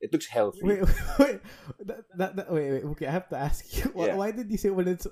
[0.00, 0.60] it looks healthy.
[0.62, 1.40] Wait, wait, wait.
[1.80, 2.84] That, that, that, wait, wait.
[2.84, 3.84] Okay, I have to ask you.
[3.94, 4.14] Why, Yeah.
[4.16, 5.06] why did you say when it's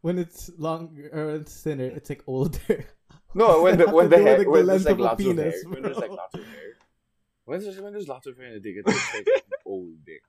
[0.00, 2.84] when it's longer or it's thinner, it's like older?
[3.34, 5.50] No, when the when the hair like, the when length there's like lots of hair,
[5.52, 6.16] penis, when there's like bro.
[6.16, 6.70] lots of hair,
[7.44, 10.04] when there's when there's lots of hair in the dick, it looks like an old
[10.06, 10.22] dick.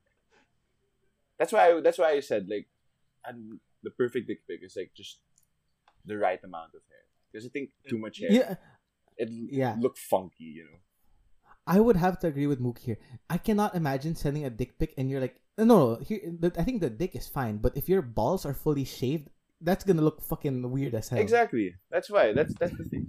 [1.40, 2.68] That's why I, that's why I said like,
[3.26, 5.20] and the perfect dick pic is like just
[6.06, 7.06] the right amount of hair.
[7.32, 8.56] Because I think too much hair, Yeah,
[9.18, 9.76] it Yeah.
[9.80, 10.78] look funky, you know.
[11.72, 12.98] I would have to agree with Mook here.
[13.30, 15.82] I cannot imagine sending a dick pic and you're like, no, no.
[16.04, 16.20] Here,
[16.60, 19.30] I think the dick is fine, but if your balls are fully shaved,
[19.62, 21.20] that's gonna look fucking weird as hell.
[21.20, 21.76] Exactly.
[21.90, 22.34] That's why.
[22.34, 23.08] That's that's the thing.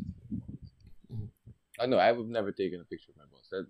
[1.80, 1.98] I know.
[1.98, 3.48] I've never taken a picture of my balls.
[3.50, 3.66] That,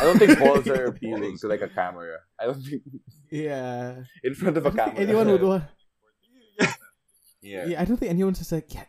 [0.00, 2.18] I don't think balls are appealing to like a camera.
[2.40, 2.82] I don't think
[3.30, 4.02] Yeah.
[4.24, 4.98] in front of a camera.
[4.98, 5.64] anyone would want.
[7.42, 7.66] Yeah.
[7.68, 8.84] Yeah, I don't think anyone's just like, yeah,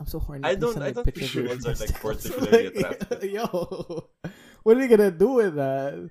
[0.00, 0.44] I'm so horny.
[0.44, 3.24] I don't- I don't picture think your are, like, testicles." particularly attractive.
[3.24, 4.08] Yo,
[4.64, 5.94] what are you gonna do with that?
[5.94, 6.08] No,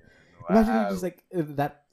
[0.49, 1.83] Imagine I, you just like uh, that.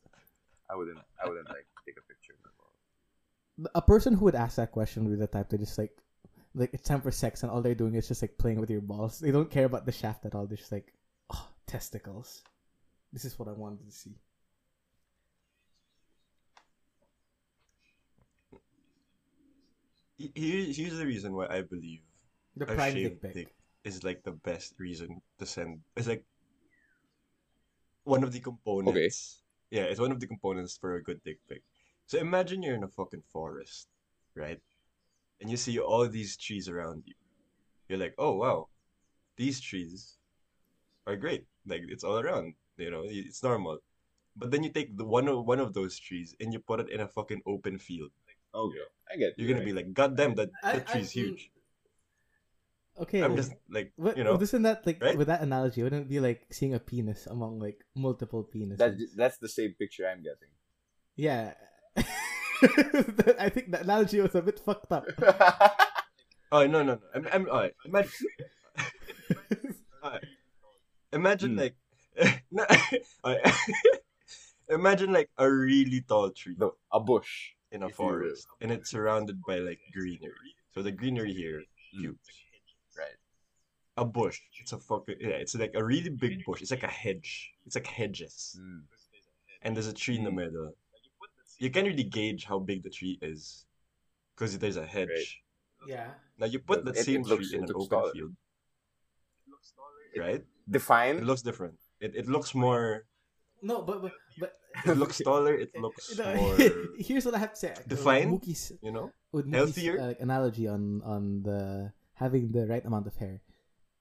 [0.70, 0.98] I wouldn't.
[1.22, 3.70] I wouldn't like take a picture of my balls.
[3.74, 5.96] A person who would ask that question would be the type to just like,
[6.54, 8.80] like it's time for sex, and all they're doing is just like playing with your
[8.80, 9.18] balls.
[9.18, 10.46] They don't care about the shaft at all.
[10.46, 10.92] They're just like,
[11.30, 12.42] oh, testicles.
[13.12, 14.16] This is what I wanted to see.
[20.16, 22.00] He- Here, here's the reason why I believe
[22.56, 23.34] The a prime dick pic.
[23.34, 23.48] dick
[23.84, 25.80] is like the best reason to send.
[25.96, 26.24] It's like
[28.04, 29.42] one of the components.
[29.70, 31.62] Yeah, it's one of the components for a good dick pic.
[32.06, 33.88] So imagine you're in a fucking forest,
[34.34, 34.60] right?
[35.40, 37.14] And you see all these trees around you.
[37.88, 38.68] You're like, oh wow,
[39.36, 40.16] these trees
[41.06, 41.44] are great.
[41.66, 42.54] Like it's all around.
[42.78, 43.78] You know, it's normal.
[44.36, 46.90] But then you take the one of one of those trees and you put it
[46.90, 48.12] in a fucking open field.
[48.56, 48.78] Okay,
[49.12, 49.34] I get.
[49.36, 51.50] You're gonna be like, God damn, that I- that I- tree's huge.
[52.98, 53.20] Okay.
[53.22, 55.18] I'm just like, What, you know, isn't that like right?
[55.18, 55.82] with that analogy?
[55.82, 58.78] Wouldn't it be like seeing a penis among like multiple penises?
[58.78, 60.48] That that's the same picture I'm getting.
[61.14, 61.52] Yeah.
[63.38, 65.04] I think that analogy was a bit fucked up.
[66.52, 67.00] Oh no no no!
[67.12, 67.74] I'm, I'm alright.
[67.84, 68.12] Imagine,
[70.02, 70.24] alright.
[71.12, 71.58] imagine Hmm.
[71.58, 71.74] like,
[72.52, 72.64] no,
[73.26, 73.54] alright.
[74.70, 77.52] imagine like a really tall tree no, a bush.
[77.72, 80.54] In a if forest, and it's surrounded by like greenery.
[80.74, 82.16] So the greenery here, huge.
[82.96, 83.16] Right.
[83.96, 84.40] A bush.
[84.60, 85.40] It's a fucking yeah.
[85.42, 86.62] It's like a really big bush.
[86.62, 87.52] It's like a hedge.
[87.66, 88.82] It's like hedges, Mm.
[89.62, 90.36] and there's a tree in the Hmm.
[90.36, 90.76] middle.
[91.58, 93.64] You can't really gauge how big the tree is,
[94.34, 95.08] because there's a hedge.
[95.08, 95.88] Right.
[95.88, 96.10] Yeah.
[96.38, 98.12] Now you put the that it same looks- tree in it an looks open taller.
[98.12, 98.36] field,
[100.16, 100.44] right?
[100.68, 101.16] Define.
[101.18, 101.78] It looks different.
[102.00, 103.06] It it looks more.
[103.62, 104.52] No, but but but
[104.84, 105.54] It looks taller.
[105.54, 106.56] It looks No, more.
[106.98, 107.74] Here's what I have to say.
[107.88, 108.30] Defined?
[108.32, 109.12] Mookie's, You know.
[109.32, 110.00] with Mookie's Healthier?
[110.00, 113.40] uh, like, analogy on on the having the right amount of hair,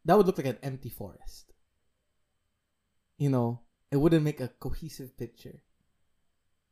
[0.05, 1.51] that would look like an empty forest.
[3.17, 5.63] You know, it wouldn't make a cohesive picture.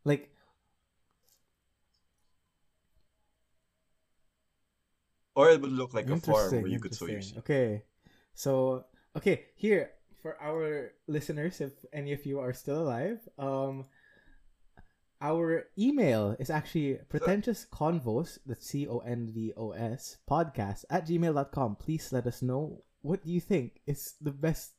[0.04, 0.30] Like,
[5.36, 7.38] Or it would look like a farm where you could sow your seed.
[7.40, 7.84] Okay,
[8.36, 8.86] so
[9.18, 9.92] okay here
[10.24, 13.86] for our listeners, if any of you are still alive, um,
[15.20, 22.84] our email is actually pretentious convos that's c-o-n-v-o-s podcast at gmail.com please let us know
[23.02, 24.76] what do you think is the best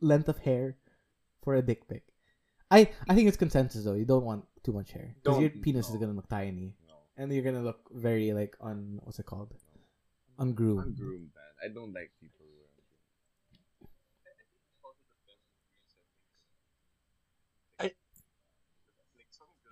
[0.00, 0.76] length of hair
[1.42, 2.04] for a dick pic.
[2.70, 3.96] I i think it's consensus though.
[3.96, 6.94] You don't want too much hair because your penis is gonna look tiny No.
[7.16, 9.52] and you're gonna look very like on what's it called,
[10.38, 10.92] ungroomed.
[10.92, 11.52] Ungroomed, man.
[11.64, 13.90] I don't like people who are ungroomed.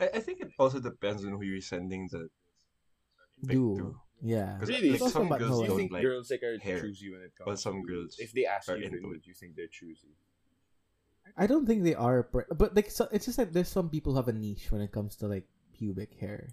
[0.00, 2.28] I, I think it also depends on who you're sending the
[3.46, 4.00] pic Do to.
[4.22, 4.54] yeah.
[4.54, 4.90] Because Really?
[4.92, 5.66] like It's some girls Do you knowing.
[5.68, 6.80] don't think like girls like are hair.
[6.80, 7.46] choosy when it comes?
[7.46, 9.22] Well, some to- girls if they ask are you, into it.
[9.22, 10.14] do you think they're choosy?
[11.36, 14.12] I don't think they are, per- but like so, it's just like there's some people
[14.12, 16.48] who have a niche when it comes to like pubic hair.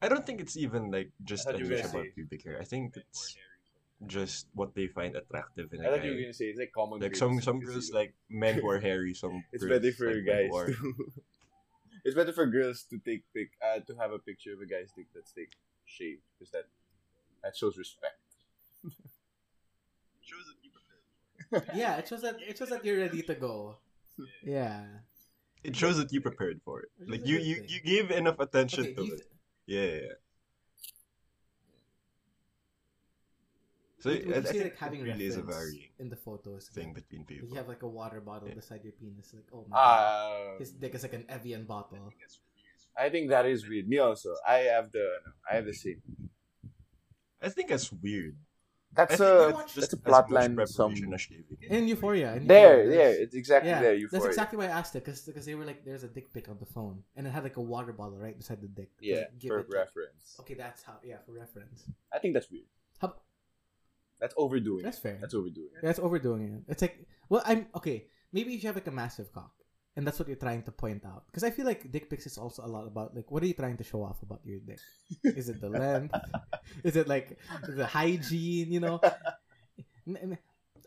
[0.00, 2.14] I don't think it's even like just I a thought you were niche gonna about
[2.14, 2.58] pubic hair.
[2.60, 3.36] I think it's
[4.06, 6.22] just what they find attractive in I a thought you were guy.
[6.22, 7.00] gonna say it's like common.
[7.00, 9.14] Like some some It's- girls like men who are hairy.
[9.14, 10.94] Some It's girls better for like guys who are- to.
[12.04, 14.90] it's better for girls to take pic uh, to have a picture of a guy's
[14.96, 15.52] dick that's like
[15.84, 16.64] shaved because that
[17.42, 18.16] that shows respect.
[21.74, 23.78] yeah, it shows that it shows that you're ready to go.
[24.44, 24.84] Yeah.
[25.64, 26.88] It shows that you prepared for it.
[27.06, 29.18] Like you you, you gave enough attention Okay, to you it.
[29.18, 29.28] th-
[29.66, 30.12] Yeah, yeah,
[34.00, 35.56] So would, would I, you I say think like having it really is a reference
[35.56, 36.68] varying in the photos?
[36.68, 37.48] thing like, between people.
[37.48, 38.54] you have like a water bottle Yeah.
[38.54, 42.12] beside your penis, like oh my god, Uh, his dick is like an Evian bottle.
[42.96, 43.88] I think that is weird.
[43.88, 44.34] Me also.
[44.46, 46.02] I have the no, I have the same.
[47.42, 48.36] I think that's weird.
[48.92, 50.56] That's I a think that's a as plot line.
[50.66, 51.58] Some preparation as shaving.
[51.68, 52.34] In Euphoria.
[52.34, 52.96] In there, Euphoria, there.
[53.12, 53.98] there's- It's exactly yeah, there.
[54.10, 56.48] that's exactly why I asked it because because they were like, there's a dick pic
[56.48, 58.90] on the phone, and it had like a water bottle right beside the dick.
[59.00, 60.36] Yeah, like, give for it, like- reference.
[60.40, 60.94] Okay, that's how.
[61.04, 61.84] Yeah, for reference.
[62.12, 62.64] I think that's weird.
[62.98, 63.14] How,
[64.20, 64.82] That's overdoing.
[64.82, 65.02] that's it.
[65.02, 65.18] fair.
[65.20, 65.70] That's overdoing.
[65.76, 65.82] it.
[65.82, 66.72] That's overdoing it.
[66.72, 68.06] It's like, well, I'm okay.
[68.32, 69.52] Maybe if you have like a massive cock,
[69.96, 71.26] and that's what you're trying to point out.
[71.26, 73.54] Because I feel like dick pics is also a lot about like, what are you
[73.54, 74.78] trying to show off about your dick?
[75.24, 76.14] Is it the length?
[76.84, 78.70] is it like the hygiene?
[78.70, 79.00] You know,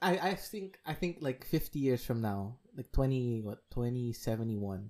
[0.02, 4.89] I I think I think like 50 years from now, like 20 what 2071,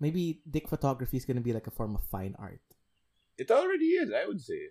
[0.00, 2.60] maybe dick photography is gonna be like a form of fine art.
[3.38, 4.12] It already is.
[4.12, 4.68] I would say.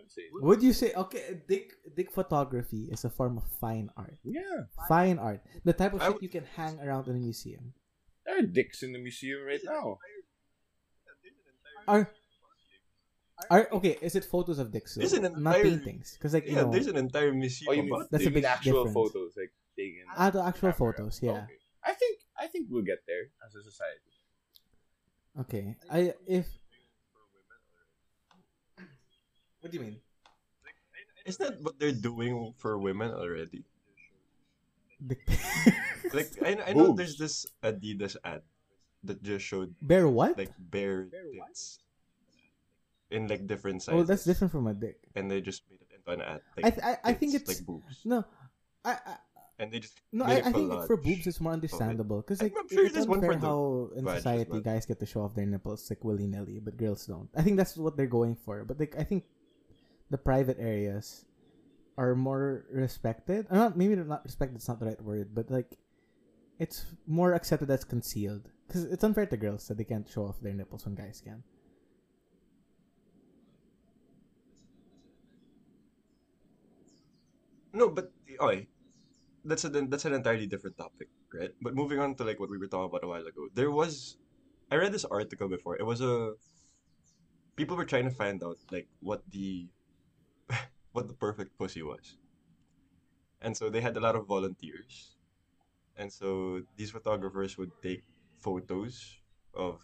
[0.00, 0.22] I would say.
[0.32, 4.16] Would you say okay, dick dick photography is a form of fine art?
[4.24, 4.64] Yeah.
[4.88, 7.76] Fine art, the type of I shit would- you can hang around in a museum.
[8.24, 9.98] There are dicks in the museum right now.
[11.88, 12.08] Are
[13.48, 13.96] are okay?
[14.00, 14.94] Is it photos of dicks?
[14.94, 15.00] though?
[15.00, 17.82] There's an not paintings, because like you Yeah, know, there's an entire museum Oh, you
[17.84, 18.94] mean, about That's you a big actual difference.
[18.94, 20.04] photos like taken?
[20.16, 20.80] ah, the actual camera.
[20.96, 21.20] photos.
[21.24, 21.44] Yeah.
[21.48, 21.56] Okay.
[21.84, 24.12] I think I think we'll get there as a society.
[25.40, 25.76] Okay.
[25.90, 26.46] I if.
[29.60, 29.96] What do you mean?
[31.26, 33.64] Isn't that what they're doing for women already?
[36.12, 36.98] Like I, I know Boobs.
[36.98, 38.42] there's this Adidas ad
[39.04, 40.36] that just showed Bear what?
[40.36, 41.06] like bare
[41.46, 41.78] tits
[43.10, 44.00] in like different sizes.
[44.00, 44.98] oh, that's different from a dick.
[45.14, 46.40] And they just made it into an ad.
[46.64, 48.24] I th- I, I think it's like boobs, no.
[48.84, 49.16] I, I
[49.60, 50.24] and they just no.
[50.24, 52.84] made I, a I think for boobs it's more understandable because I'm- like I'm sure
[52.86, 54.60] it's there's one unfair for how in society well.
[54.60, 57.28] guys get to show off their nipples like willy nilly, but girls don't.
[57.36, 58.64] I think that's what they're going for.
[58.64, 59.24] But like I think
[60.10, 61.24] the private areas
[61.96, 63.46] are more respected.
[63.50, 64.56] Or not maybe not respected.
[64.56, 65.78] It's not the right word, but like
[66.58, 70.40] it's more accepted as concealed because it's unfair to girls that they can't show off
[70.40, 71.42] their nipples when guys can.
[77.72, 78.66] No, but okay,
[79.44, 81.50] that's a that's an entirely different topic, right?
[81.62, 84.18] But moving on to like what we were talking about a while ago, there was,
[84.70, 85.76] I read this article before.
[85.78, 86.34] It was a,
[87.56, 89.68] people were trying to find out like what the,
[90.92, 92.16] what the perfect pussy was,
[93.40, 95.16] and so they had a lot of volunteers,
[95.96, 98.04] and so these photographers would take
[98.40, 99.18] photos
[99.54, 99.80] of,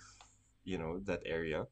[0.65, 1.67] you know, that area,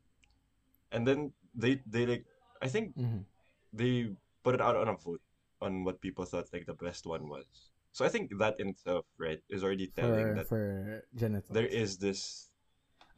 [0.92, 2.24] and then they they like
[2.62, 3.24] I think Mm-hmm.
[3.72, 4.10] they
[4.44, 5.22] put it out on a vote
[5.60, 7.46] on what people thought like the best one was.
[7.92, 11.54] So I think that in itself, right, is already telling For that for genitals.
[11.54, 12.50] there is this.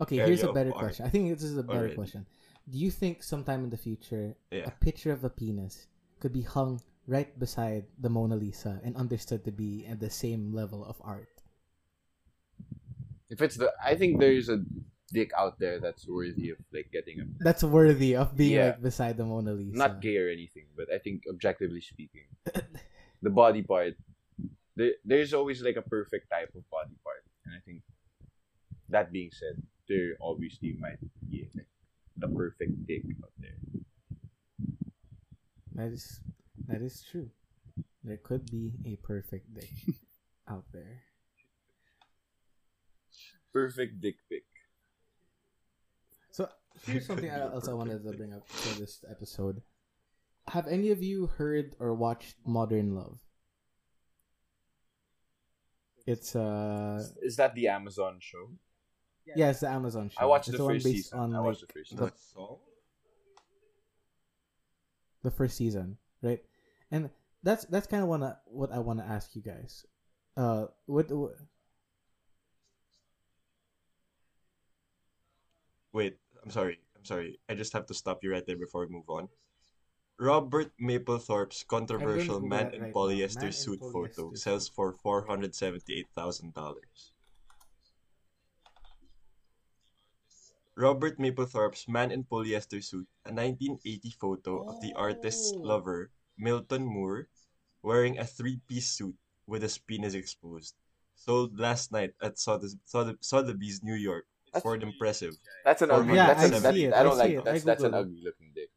[0.00, 1.06] Okay, here's a better question.
[1.06, 1.96] I think this is a better already.
[1.96, 2.26] question.
[2.68, 4.66] Do you think sometime in the future Yeah.
[4.66, 5.86] a picture of a penis
[6.20, 10.52] could be hung right beside the Mona Lisa and understood to be at the same
[10.52, 11.28] level of art?
[13.28, 14.62] If it's the, I think there's a
[15.12, 18.66] dick out there that's worthy of like getting a That's worthy of being Yeah.
[18.78, 19.76] like beside the Mona Lisa.
[19.78, 22.26] not gay or anything, but I think objectively speaking,
[23.22, 23.94] the body part,
[24.76, 27.82] there, there's always like a perfect type of body part, and I think
[28.90, 30.98] that being said, there obviously might
[31.30, 31.66] be like
[32.18, 33.58] the perfect dick out there.
[35.76, 36.20] That is
[36.68, 37.28] that is true.
[38.02, 39.70] There could be a perfect dick
[40.48, 41.02] out there.
[43.52, 44.44] Perfect dick pic.
[46.30, 46.48] So
[46.86, 49.60] here's something Could be a else I wanted to bring up for this episode.
[50.48, 53.18] Have any of you heard or watched Modern Love?
[56.06, 58.48] It's uh Is that the Amazon show?
[59.34, 60.22] yeah, it's the Amazon show.
[60.22, 61.18] I watched it's the one first based season.
[61.18, 62.06] on I like, watched the first season.
[62.06, 62.58] The song?
[65.26, 66.38] The first season, right?
[66.94, 67.10] And
[67.42, 69.84] that's that's kind of wanna what I want to ask you guys.
[70.36, 71.34] Uh, what, what
[75.92, 76.78] Wait, I'm sorry.
[76.94, 77.40] I'm sorry.
[77.48, 79.28] I just have to stop you right there before we move on.
[80.18, 83.00] Robert Mapplethorpe's controversial man in right now.
[83.00, 87.12] polyester Man suit photo sells for four hundred seventy-eight thousand dollars.
[90.76, 95.60] Robert Mapplethorpe's man in polyester suit, a 1980 photo of the artist's Oh.
[95.64, 97.28] lover, Milton Moore,
[97.82, 99.16] wearing a three-piece suit
[99.48, 100.74] with his penis exposed,
[101.16, 102.76] sold last night at Sotheby's,
[103.20, 104.26] Sotheby's New York
[104.60, 106.16] for an impressive That's an ugly.
[106.16, 107.66] Yeah, that's I an, see that's, it, I I don't see like it, that's I
[107.66, 108.00] that's an Googled it.
[108.00, 108.70] ugly looking dick.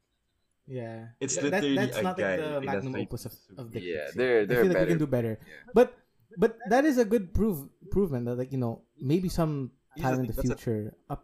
[0.67, 3.57] yeah, It's That- that- literally that's a not guy like the magnum opus of, suit.
[3.59, 4.15] of dick Yeah, pics.
[4.15, 5.35] they're I they're feel like we can do better.
[5.39, 5.71] Yeah.
[5.75, 5.87] But
[6.37, 10.27] but that is a good proof improvement that like you know maybe some time in
[10.27, 11.17] the thing, that's a- future a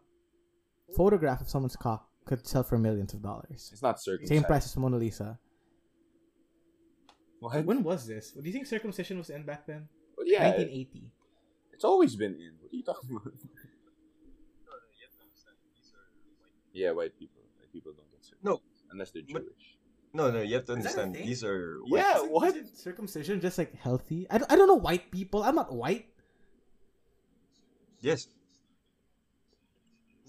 [0.95, 3.69] photograph of someone's cock could sell for millions of dollars.
[3.71, 4.29] It's not circumcised.
[4.33, 5.39] Same price as Mona Lisa.
[7.39, 7.63] What?
[7.65, 8.31] When was this?
[8.31, 9.87] Do you think circumcision was in back then?
[10.17, 11.11] Well, yeah, 1980.
[11.73, 12.53] it's always been in.
[12.61, 13.33] What are you talking about?
[16.73, 17.41] Yeah, white people.
[17.57, 18.43] White people don't get circumcised.
[18.43, 19.77] No, unless they're but- Jewish.
[20.13, 21.27] No, no, you have to Is that a understand.
[21.27, 22.47] These are Yeah, Isn't- what?
[22.55, 24.25] isn't circumcision just like healthy?
[24.29, 25.43] I don't, I don't know white people.
[25.43, 26.07] I'm not white.
[27.99, 28.27] Yes.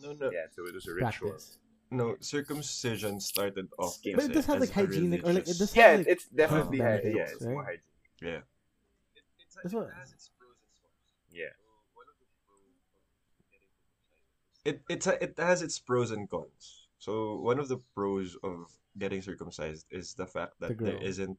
[0.06, 1.30] No, no, Yeah, so it was a ritual.
[1.30, 1.58] Practice.
[1.90, 2.16] no.
[2.20, 3.94] Circumcision started off.
[3.94, 4.14] Skin.
[4.16, 5.88] But it as does have like as a hygienic or like it religious- does Yeah,
[5.90, 7.80] have like it's definitely health hy- yeah, benefits, it's more right?
[8.22, 8.22] hygienic.
[8.22, 8.40] Yeah.
[9.62, 9.90] That's what.
[11.30, 11.52] Yeah.
[14.64, 16.88] It it's a, it has its pros and cons.
[16.98, 18.66] So one of the pros of
[18.98, 21.06] getting circumcised is the fact that there grow.
[21.06, 21.38] isn't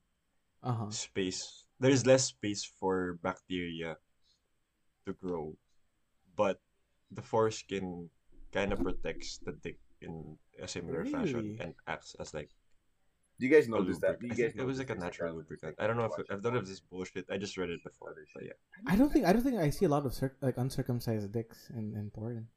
[0.64, 0.90] Uh huh.
[0.92, 1.66] space.
[1.80, 3.98] There's less space for bacteria
[5.06, 5.56] to grow,
[6.36, 6.60] but
[7.12, 8.10] the foreskin
[8.58, 12.50] kind of protects the dick in a similar fashion and acts as like
[13.40, 14.20] Do you guys a notice that?
[14.22, 15.76] Do you guys it was like a natural about- lubricant.
[15.82, 17.26] I don't know if I've done if this bullshit.
[17.34, 18.58] I just read it before, but yeah.
[18.92, 21.70] I don't think I don't think I see a lot of circ- like uncircumcised dicks
[21.80, 22.48] in in porn.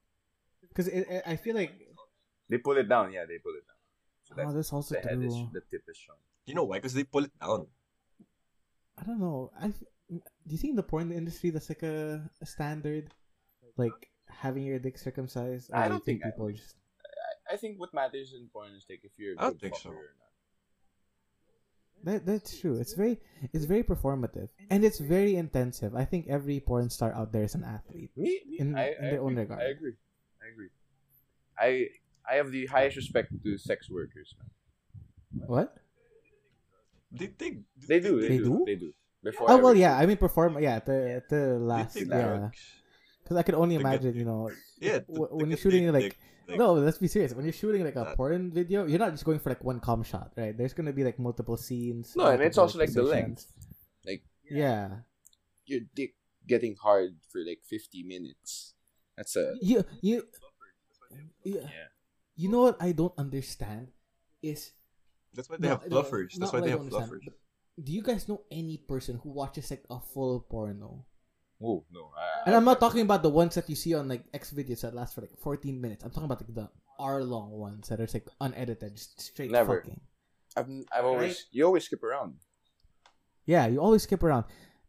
[0.69, 1.73] Because it, it, I feel like
[2.49, 3.13] They pull it down.
[3.17, 3.79] Yeah, they pull it down.
[4.27, 5.51] So oh, that's also the head is true.
[5.53, 6.21] the tip is shown.
[6.47, 6.79] You know why?
[6.79, 7.67] Because they pull it down.
[8.99, 9.51] I don't know.
[9.61, 13.15] I do you think in the porn industry that's like a, a standard,
[13.77, 15.71] like having your dick circumcised?
[15.71, 16.77] Or I do you don't think I- people just.
[17.51, 19.61] I, I think what matters in porn is like if you're a I don't good
[19.73, 19.91] think so.
[19.91, 20.31] or not.
[22.03, 22.81] That that's true.
[22.81, 23.19] It's very
[23.53, 25.95] it's very performative and it's very intensive.
[25.95, 28.11] I think every porn star out there is an athlete.
[28.17, 29.43] Me, me In- I, in I their own agree.
[29.43, 29.61] regard.
[29.61, 29.95] I agree.
[30.41, 30.71] I agree.
[31.59, 31.69] I
[32.25, 34.33] I have the highest respect to sex workers.
[34.39, 35.47] Man.
[35.47, 35.77] What?
[37.13, 38.21] They think They do.
[38.21, 38.45] They, They do?
[38.45, 38.63] do?
[38.65, 38.93] They do.
[39.23, 39.99] Before Oh well, yeah.
[39.99, 40.57] I mean, perform.
[40.63, 41.97] Yeah, the the They last.
[42.01, 42.05] Yeah,
[42.49, 42.63] drugs.
[43.31, 44.19] Because I could only imagine.
[44.19, 44.51] You know,
[44.83, 45.07] Yeah.
[45.07, 46.19] w- to- to when you're shooting their like dick,
[46.51, 47.31] like- no, let's be serious.
[47.31, 48.17] When you're shooting like a that.
[48.19, 50.51] porn video, you're not just going for like one com shot, right?
[50.51, 52.19] There's gonna be like multiple scenes.
[52.19, 53.47] No, and it's also like the length.
[54.05, 55.07] Like Yeah,
[55.71, 56.19] your dick
[56.51, 58.75] getting hard for like 50 minutes.
[59.15, 60.27] That's a you you.
[61.47, 61.63] Yeah.
[61.71, 61.89] yeah.
[62.35, 63.95] You know what I don't understand
[64.43, 64.73] is
[65.31, 66.35] That's why they No, have no, fluffers.
[66.35, 67.23] That's why they I have don't fluffers.
[67.79, 71.07] Do you guys know any person who watches like a full porno?
[71.63, 72.11] Oh no.
[72.17, 74.81] I, And I'm not talking about the ones that you see on like X videos
[74.81, 76.05] that last for like 14 minutes.
[76.05, 79.81] I'm talking about like the hour long ones that are like unedited, just straight Never.
[79.81, 80.01] fucking.
[80.57, 82.35] I've, I've always you always skip around.
[83.47, 84.45] Yeah, you always skip around.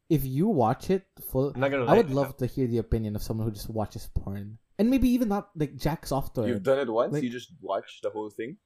[0.10, 3.16] If you watch it full, I'm not gonna I would love to hear the opinion
[3.16, 6.64] of someone who just watches porn, and maybe even not like jacks off to You've
[6.64, 7.14] done it once.
[7.14, 8.58] Like- you just watch the whole thing.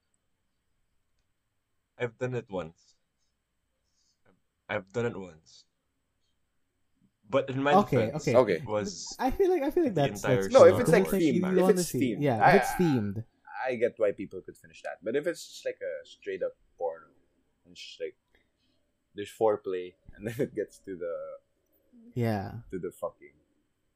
[1.98, 2.94] I've done it once.
[4.68, 5.64] I've done it once.
[7.28, 8.36] But in my Okay, defense, okay.
[8.36, 8.56] Okay.
[8.62, 10.90] it was I feel like I feel like The that's, entire that's No, if it's
[10.90, 12.00] like themed, you if it's see.
[12.14, 13.24] themed, yeah, I- if it's themed.
[13.66, 16.54] I get why people could finish that, but if it's just like a straight up
[16.78, 17.06] porno,
[17.64, 18.14] and it's just like
[19.16, 21.14] there's foreplay, and then it gets to the
[22.14, 23.34] Yeah, to the fucking,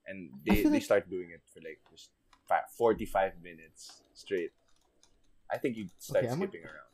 [0.08, 2.10] and they, they like- start doing it for like just
[2.48, 4.50] fi- 45 minutes straight.
[5.52, 6.90] I think you start Okay, I'm skipping around.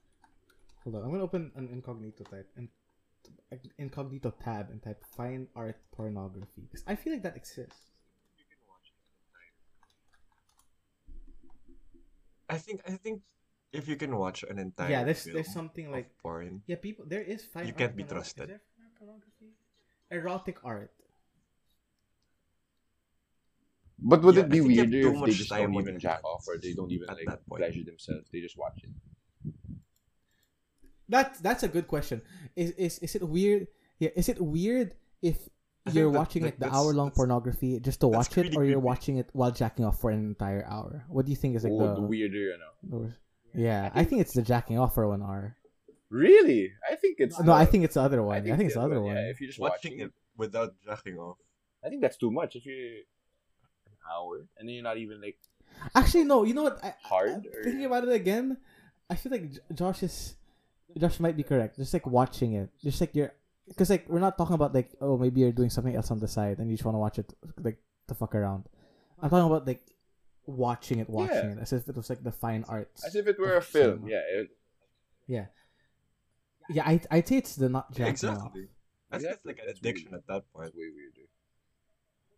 [0.85, 1.03] hold on.
[1.05, 2.69] I'm gonna open an incognito type and
[3.79, 7.93] incognito tab and type fine art pornography because I feel like that exists.
[12.49, 13.23] I think I think
[13.73, 17.05] if you can watch an entire yeah, there's film there's something like porn, yeah, people
[17.07, 17.67] there is fine.
[17.67, 18.45] You art can't be trusted.
[18.45, 19.51] Is there fine art pornography?
[20.11, 20.93] Erotic art.
[23.99, 25.87] But would Yeah, it be I think you have weirder if they just don't even
[25.87, 28.29] your jack off or they don't even like that pleasure themselves?
[28.31, 28.91] They just watch it.
[31.09, 32.23] That's that's a good question.
[32.57, 33.69] Is is is it weird?
[33.99, 35.49] Yeah, is it weird if
[35.87, 38.65] I you're that- watching like, like the hour long pornography just to watch it, or
[38.65, 38.91] you're creepy.
[38.91, 41.05] watching it while jacking off for an entire hour?
[41.09, 42.99] What do you think is like oh, the, the weirder, you know.
[42.99, 43.13] the?
[43.55, 45.57] Yeah, I think it's the jacking off for one hour.
[46.11, 46.73] Really?
[46.91, 48.37] I think it's No, I the- think it's the other one.
[48.37, 49.17] I think, it's the other one.
[49.17, 51.39] Yeah, if you're just watching watching it without jacking off.
[51.85, 52.55] I think that's too much.
[52.57, 52.77] If you're
[53.87, 55.39] an hour and then you're not even like
[55.95, 56.43] Actually, no.
[56.45, 56.83] You know what?
[56.85, 58.57] I, Hard, I- or- thinking about it again,
[59.09, 60.37] I feel like J- Josh is
[60.99, 61.77] Josh might be correct.
[61.77, 63.33] Just like watching it, just like you're,
[63.69, 66.29] because like we're not talking about like oh maybe you're doing something else on the
[66.29, 67.79] side and you just want to watch it like
[68.09, 68.65] to fuck around.
[69.21, 69.83] I'm talking about like
[70.47, 71.53] watching it, watching Yeah.
[71.53, 73.05] it as if it was like the fine arts.
[73.05, 74.07] as if it were a film.
[74.07, 74.11] cinema.
[74.11, 74.23] Yeah.
[74.41, 74.51] It,
[75.27, 75.47] Yeah.
[76.71, 78.37] Yeah, I I'd say it's the not Yeah, jacking off.
[78.57, 78.69] exactly.
[79.11, 79.53] I think it's Exactly.
[79.53, 80.21] like an addiction weird.
[80.23, 80.75] at that point.
[80.75, 81.29] way weirder.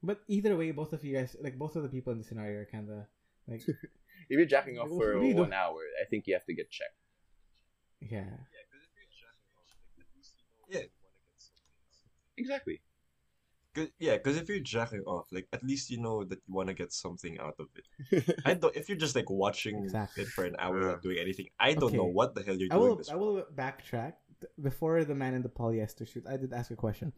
[0.02, 2.61] But either way, both of you guys, like both of the people in the scenario,
[2.61, 3.04] are kind of
[3.48, 3.62] like
[4.30, 5.40] If you're jacking off for do you do?
[5.40, 6.92] one hour, I think you have to get checked.
[8.01, 8.24] Yeah.
[10.70, 10.80] Yeah.
[12.36, 12.80] Exactly.
[13.74, 16.68] Cause, yeah, because if you're jacking off, like at least you know that you want
[16.68, 18.40] to get something out of it.
[18.44, 18.74] I don't.
[18.76, 20.22] If you're just like watching Exactly.
[20.24, 20.86] it for an hour Yeah.
[20.88, 22.88] not doing anything, I don't know what the hell you're I doing.
[22.88, 23.18] will this I for.
[23.18, 24.14] will backtrack
[24.61, 26.24] before the man in the polyester suit.
[26.28, 27.12] I did ask a question,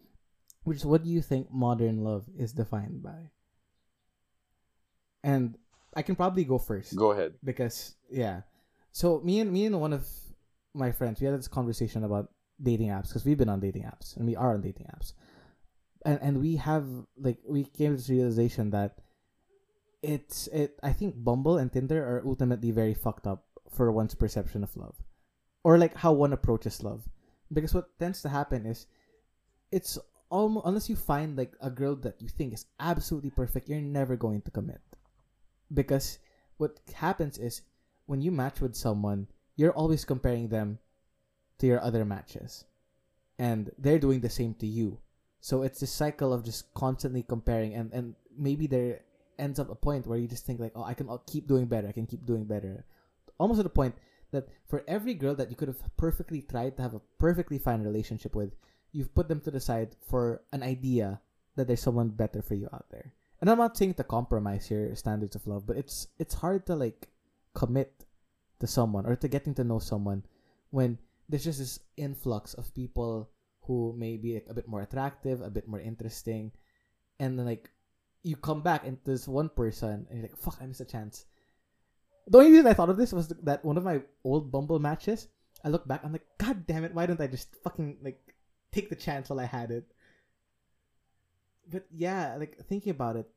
[0.64, 3.30] which is what do you think modern love is defined by?
[5.22, 5.56] And
[5.94, 7.34] I can probably go first Go ahead.
[7.44, 8.42] because yeah.
[8.92, 10.06] So me and me and one of
[10.74, 12.30] my friends we had this conversation about
[12.62, 15.12] dating apps because we've been on dating apps and we are on dating apps,
[16.04, 18.98] and and we have like we came to this realization that
[20.02, 20.78] it's it.
[20.82, 24.96] I think Bumble and Tinder are ultimately very fucked up for one's perception of love,
[25.64, 27.08] or like how one approaches love,
[27.52, 28.86] because what tends to happen is
[29.70, 29.98] it's
[30.30, 34.16] almost unless you find like a girl that you think is absolutely perfect, you're never
[34.16, 34.80] going to commit
[35.72, 36.18] because
[36.56, 37.62] what happens is
[38.06, 39.26] when you match with someone,
[39.60, 40.78] you're always comparing them
[41.58, 42.64] to your other matches.
[43.38, 44.98] And they're doing the same to you.
[45.42, 49.02] So it's this cycle of just constantly comparing and, and maybe there
[49.38, 51.88] ends up a point where you just think like, oh I can keep doing better,
[51.88, 52.86] I can keep doing better.
[53.36, 53.96] Almost to the point
[54.32, 57.82] that for every girl that you could have perfectly tried to have a perfectly fine
[57.82, 58.56] relationship with,
[58.92, 61.20] you've put them to the side for an idea
[61.56, 63.12] that there's someone better for you out there.
[63.42, 66.74] And I'm not saying to compromise your standards of love, but it's it's hard to
[66.76, 67.08] like
[67.52, 68.04] commit
[68.60, 70.22] to someone or to getting to know someone
[70.70, 70.98] when
[71.28, 73.30] there's just this influx of people
[73.62, 76.52] who may be like, a bit more attractive, a bit more interesting,
[77.18, 77.70] and then like
[78.22, 81.24] you come back into this one person and you're like, "Fuck, I missed a chance."
[82.26, 85.28] The only reason I thought of this was that one of my old Bumble matches.
[85.64, 86.94] I look back, I'm like, "God damn it!
[86.94, 88.34] Why don't I just fucking like
[88.72, 89.84] take the chance while I had it?"
[91.70, 93.30] But yeah, like thinking about it,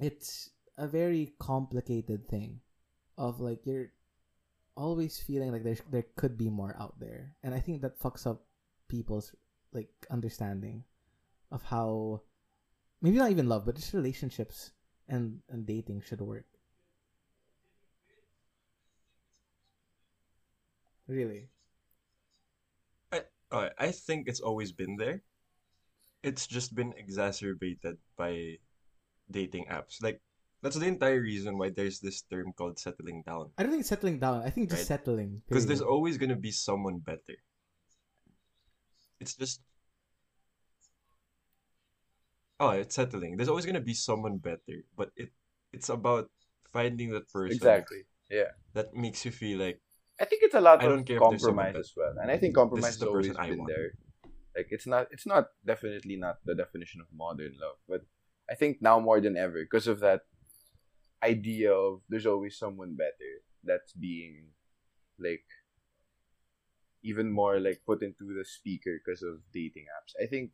[0.00, 2.60] it's a very complicated thing
[3.16, 3.92] of like you're
[4.76, 8.26] always feeling like there's there could be more out there and i think that fucks
[8.26, 8.44] up
[8.88, 9.34] people's
[9.72, 10.84] like understanding
[11.52, 12.20] of how
[13.02, 14.72] maybe not even love but just relationships
[15.08, 16.46] and and dating should work
[21.08, 21.48] really
[23.50, 25.22] Uh, I think it's always been there.
[26.22, 28.58] It's just been exacerbated by
[29.30, 30.02] dating apps.
[30.02, 30.20] Like
[30.62, 33.50] that's the entire reason why there's this term called settling down.
[33.58, 34.98] i don't think settling down i think just Right.
[35.00, 37.36] settling Because there's always gonna be someone better.
[39.20, 39.60] It's just
[42.58, 43.36] oh, it's settling.
[43.36, 45.28] There's always gonna be someone better, but it
[45.72, 46.30] it's about
[46.72, 48.04] finding that person Exactly.
[48.30, 48.56] Yeah.
[48.74, 49.80] that makes you feel like
[50.20, 52.14] I think it's a lot I of don't care if there's someone compromise as well,
[52.20, 53.72] and I think This compromise is has the always person I been want.
[53.72, 53.90] there.
[54.56, 58.02] Like it's not, it's not definitely not the definition of modern love, but
[58.50, 60.22] I think now more than ever because of that
[61.22, 64.48] idea of there's always someone better that's being
[65.18, 65.44] like
[67.02, 70.12] even more like put into the speaker because of dating apps.
[70.22, 70.52] I think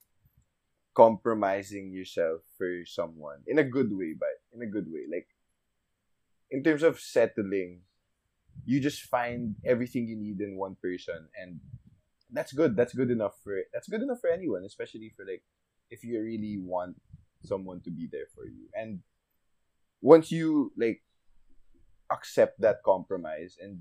[0.95, 5.29] compromising yourself for someone in a good way, but in a good way, like
[6.51, 7.81] in terms of settling
[8.64, 11.61] you just find everything you need in one person and
[12.31, 12.77] that's good.
[12.77, 15.43] That's good enough for that's good enough for anyone especially for like
[15.91, 16.97] if you really want
[17.45, 18.67] someone to be there for you.
[18.75, 19.01] And
[20.01, 21.03] once you like
[22.11, 23.80] accept that compromise and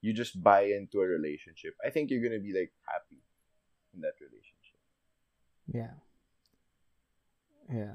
[0.00, 3.22] you just buy into a relationship i think you're gonna be like happy
[3.94, 4.78] in that relationship.
[5.72, 5.94] Yeah.
[7.72, 7.94] Yeah.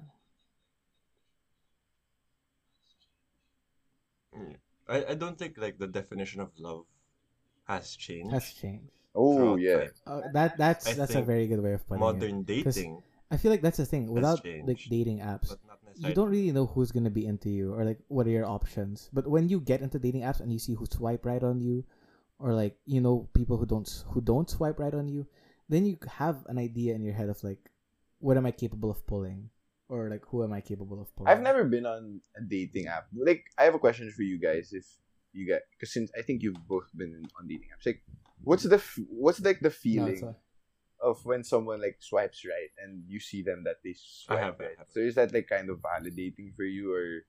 [4.87, 6.85] I, I don't think like the definition of love
[7.67, 8.31] has changed.
[8.33, 8.91] has changed.
[9.15, 9.87] Oh yeah.
[10.05, 12.05] uh, that that's I that's a very good way of putting it.
[12.05, 13.01] Modern dating,
[13.31, 14.07] i feel like that's the thing.
[14.07, 15.66] without like dating apps but not
[15.97, 19.09] you don't really know who's gonna be into you or like what are your options.
[19.13, 21.83] But when you get into dating apps and you see who swipe right on you,
[22.39, 25.25] or like you know people who don't who don't swipe right on you,
[25.69, 27.59] then you have an idea in your head of like
[28.19, 29.49] what am I capable of pulling,
[29.89, 31.29] or like who am I capable of pulling?
[31.31, 33.07] I've never been on a dating app.
[33.15, 34.73] Like, I have a question for you guys.
[34.73, 34.85] If
[35.33, 38.01] you get, because since I think you've both been on dating apps, like,
[38.43, 40.35] what's the f- what's like the feeling it's a-
[41.01, 44.75] of when someone like swipes right and you see them that they swipe have, right?
[44.77, 44.87] have.
[44.89, 47.25] So is that like kind of validating for you or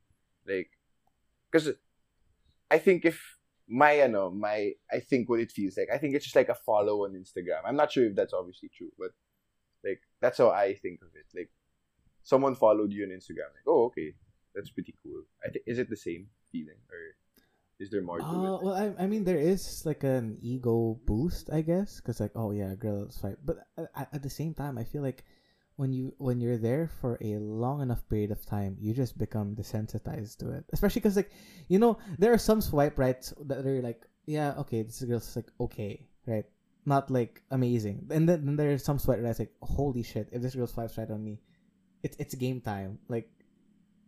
[0.47, 0.71] like,
[1.51, 1.71] because
[2.71, 3.39] I think if
[3.69, 6.55] my ano my I think what it feels like I think it's just like a
[6.55, 7.61] follow on Instagram.
[7.67, 9.11] I'm not sure if that's obviously true, but
[9.85, 11.27] like that's how I think of it.
[11.39, 11.51] Like
[12.23, 14.15] someone followed you on Instagram, like oh okay,
[14.55, 15.23] that's pretty cool.
[15.45, 17.15] I think is it the same feeling or
[17.79, 18.63] is there more to Uh, it?
[18.63, 22.51] well, I, I mean, there is like an ego boost, I guess, because like, oh
[22.51, 23.37] yeah, girls fight.
[23.45, 25.25] But at, at the same time, I feel like
[25.77, 29.55] when you when you're there for a long enough period of time, you just become
[29.55, 30.65] desensitized to it.
[30.73, 31.31] Especially because like,
[31.69, 35.47] you know, there are some swipe rights that are like, yeah, okay, this girl's like
[35.61, 36.47] okay, right,
[36.85, 38.09] not like amazing.
[38.11, 40.99] And then, then there are some swipe rights like, holy shit, if this girl swipes
[40.99, 41.39] right on me,
[42.03, 43.31] it's it's game time, like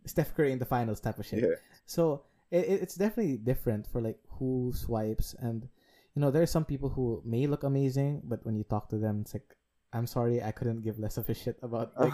[0.05, 1.39] Steph Curry in the finals type of shit.
[1.43, 1.55] Yeah.
[1.85, 5.67] So it, it- it's definitely different for like who swipes and
[6.15, 8.97] you know there are some people who may look amazing but when you talk to
[8.97, 9.55] them it's like
[9.93, 12.13] i'm sorry i couldn't give less of a shit about like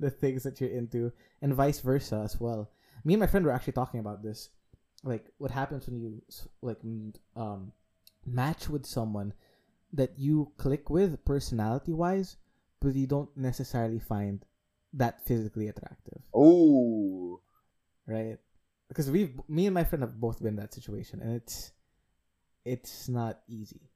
[0.00, 2.70] the things that you're into and vice versa as well.
[3.04, 4.48] Me and my friend were actually talking about this
[5.04, 6.22] like what happens when you
[6.62, 6.78] like
[7.36, 7.70] um
[8.26, 9.32] match with someone
[9.92, 12.36] that you click with personality wise
[12.80, 14.44] but you don't necessarily find
[14.92, 16.22] that physically attractive.
[16.34, 17.40] Oh,
[18.06, 18.38] right?
[18.88, 21.72] Because we've me and my friend have both been in that situation, and it's,
[22.64, 23.90] it's not easy.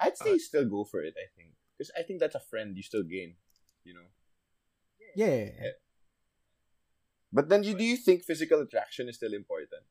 [0.00, 1.14] I'd say still go for it.
[1.16, 3.36] I think because I think that's a friend you still gain,
[3.84, 4.08] you know.
[5.14, 5.50] Yeah, yeah, yeah.
[5.60, 5.70] Yeah.
[7.32, 9.82] But then, you, do you think physical attraction is still important?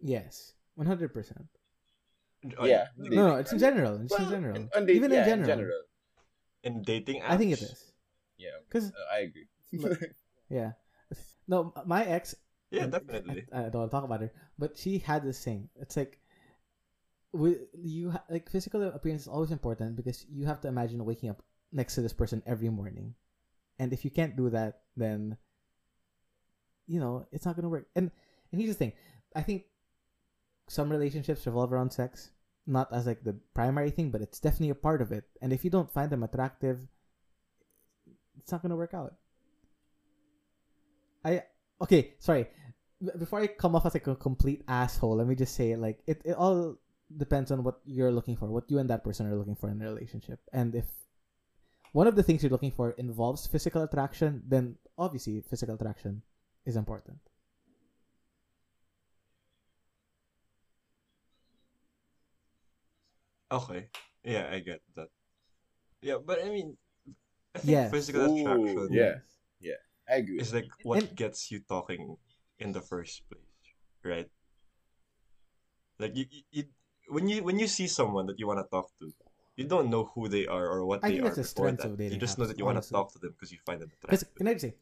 [0.00, 1.46] yes, one hundred percent.
[2.58, 2.86] Oh, Yeah.
[2.96, 4.00] No, no, it's in general.
[4.02, 4.56] It's in general.
[4.56, 5.82] in- on date- Even yeah, in general,
[6.62, 7.92] In dating apps, I think it is.
[8.38, 9.48] Yeah, Because uh, I agree.
[10.48, 10.72] yeah,
[11.48, 12.34] no, my ex.
[12.74, 13.44] Yeah, definitely.
[13.52, 15.68] I, I don't want to talk about her, but she had this thing.
[15.80, 16.18] It's like,
[17.32, 21.30] with you ha- like physical appearance is always important because you have to imagine waking
[21.30, 23.14] up next to this person every morning,
[23.78, 25.36] and if you can't do that, then
[26.86, 27.86] you know it's not gonna work.
[27.96, 28.10] And
[28.52, 28.92] and here's the thing,
[29.34, 29.64] I think
[30.68, 32.30] some relationships revolve around sex,
[32.66, 35.24] not as like the primary thing, but it's definitely a part of it.
[35.42, 36.86] And if you don't find them attractive,
[38.38, 39.14] it's not gonna work out.
[41.24, 41.42] I
[41.80, 42.46] okay, sorry.
[43.02, 46.00] B- Before I come off as like a complete asshole, let me just say like
[46.06, 46.76] it, it all
[47.16, 49.80] depends on what you're looking for, what you and that person are looking for in
[49.82, 50.40] a relationship.
[50.52, 50.86] And if
[51.92, 56.22] one of the things you're looking for involves physical attraction, then obviously physical attraction
[56.66, 57.18] is important.
[63.52, 63.88] Okay.
[64.24, 65.08] Yeah, I get that.
[66.02, 66.76] Yeah, but I mean,
[67.54, 67.90] I think Yes.
[67.90, 69.20] physical Ooh, attraction yeah.
[70.06, 70.38] I agree.
[70.38, 72.16] is like what And- gets you talking
[72.58, 73.42] in the first place,
[74.04, 74.28] right?
[75.98, 76.64] Like you, you, you
[77.08, 79.12] when you when you see someone that you want to talk to,
[79.56, 81.82] you don't know who they are or what I they think are that's the strength
[81.82, 81.90] that.
[81.90, 83.80] of dating You just know that you want to talk to them because you find
[83.80, 84.34] them attractive.
[84.34, 84.74] can I just say,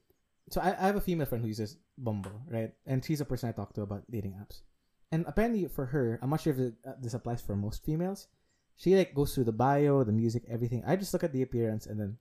[0.50, 2.72] so I, I have a female friend who uses Bumble, right?
[2.86, 4.62] And she's a person I talk to about dating apps.
[5.10, 8.28] And apparently for her, I'm not sure if uh, this applies for most females.
[8.76, 10.82] She like goes through the bio, the music, everything.
[10.86, 12.16] I just look at the appearance and then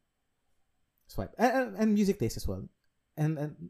[1.07, 2.67] swipe, and, and, and music taste as well,
[3.15, 3.69] and and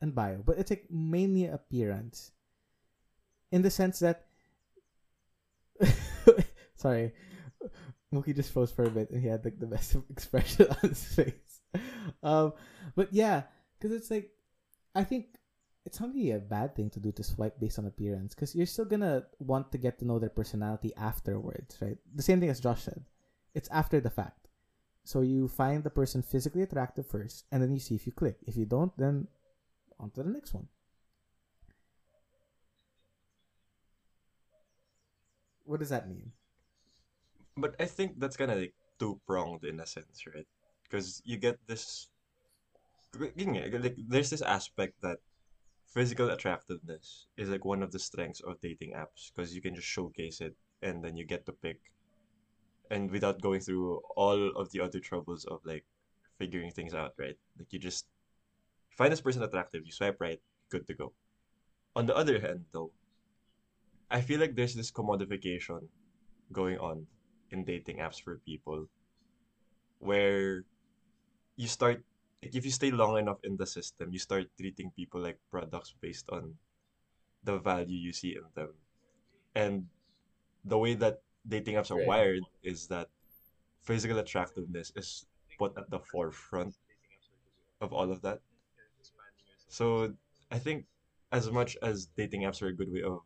[0.00, 0.42] and bio.
[0.44, 2.32] But it's like mainly appearance,
[3.52, 4.26] in the sense that.
[6.76, 7.12] Sorry,
[8.12, 11.04] Mookie just froze for a bit, and he had like the best expression on his
[11.04, 11.60] face.
[12.22, 12.52] Um,
[12.96, 13.42] but yeah,
[13.78, 14.30] because it's like,
[14.94, 15.26] I think
[15.86, 18.66] it's not really a bad thing to do to swipe based on appearance, because you're
[18.66, 21.98] still gonna want to get to know their personality afterwards, right?
[22.14, 23.04] The same thing as Josh said.
[23.54, 24.48] It's after the fact.
[25.04, 28.36] So you find the person physically attractive first, and then you see if you click.
[28.46, 29.28] If you don't, then
[30.00, 30.68] on to the next one.
[35.64, 36.32] What does that mean?
[37.56, 40.46] But I think that's kind of like two pronged in a sense, right?
[40.84, 42.08] Because you get this,
[43.18, 45.18] like there's this aspect that
[45.86, 49.86] physical attractiveness is like one of the strengths of dating apps because you can just
[49.86, 51.78] showcase it and then you get to pick,
[52.90, 55.84] and without going through all of the other troubles of like
[56.38, 57.36] figuring things out, right?
[57.58, 58.06] Like you just
[59.00, 61.16] find this person attractive, you swipe right, good to go.
[61.96, 62.92] On the other hand, though,
[64.10, 65.88] I feel like there's this commodification
[66.52, 67.06] going on
[67.50, 68.84] in dating apps for people
[70.00, 70.64] where
[71.56, 72.04] you start
[72.42, 75.92] like if you stay long enough in the system you start treating people like products
[76.00, 76.54] based on
[77.44, 78.72] the value you see in them
[79.54, 79.84] and
[80.64, 83.08] the way that dating apps are wired is that
[83.82, 85.26] physical attractiveness is
[85.58, 86.74] put at the forefront
[87.80, 88.40] of all of that.
[89.70, 90.12] So
[90.50, 90.84] I think
[91.32, 93.22] as much as dating apps are a good way of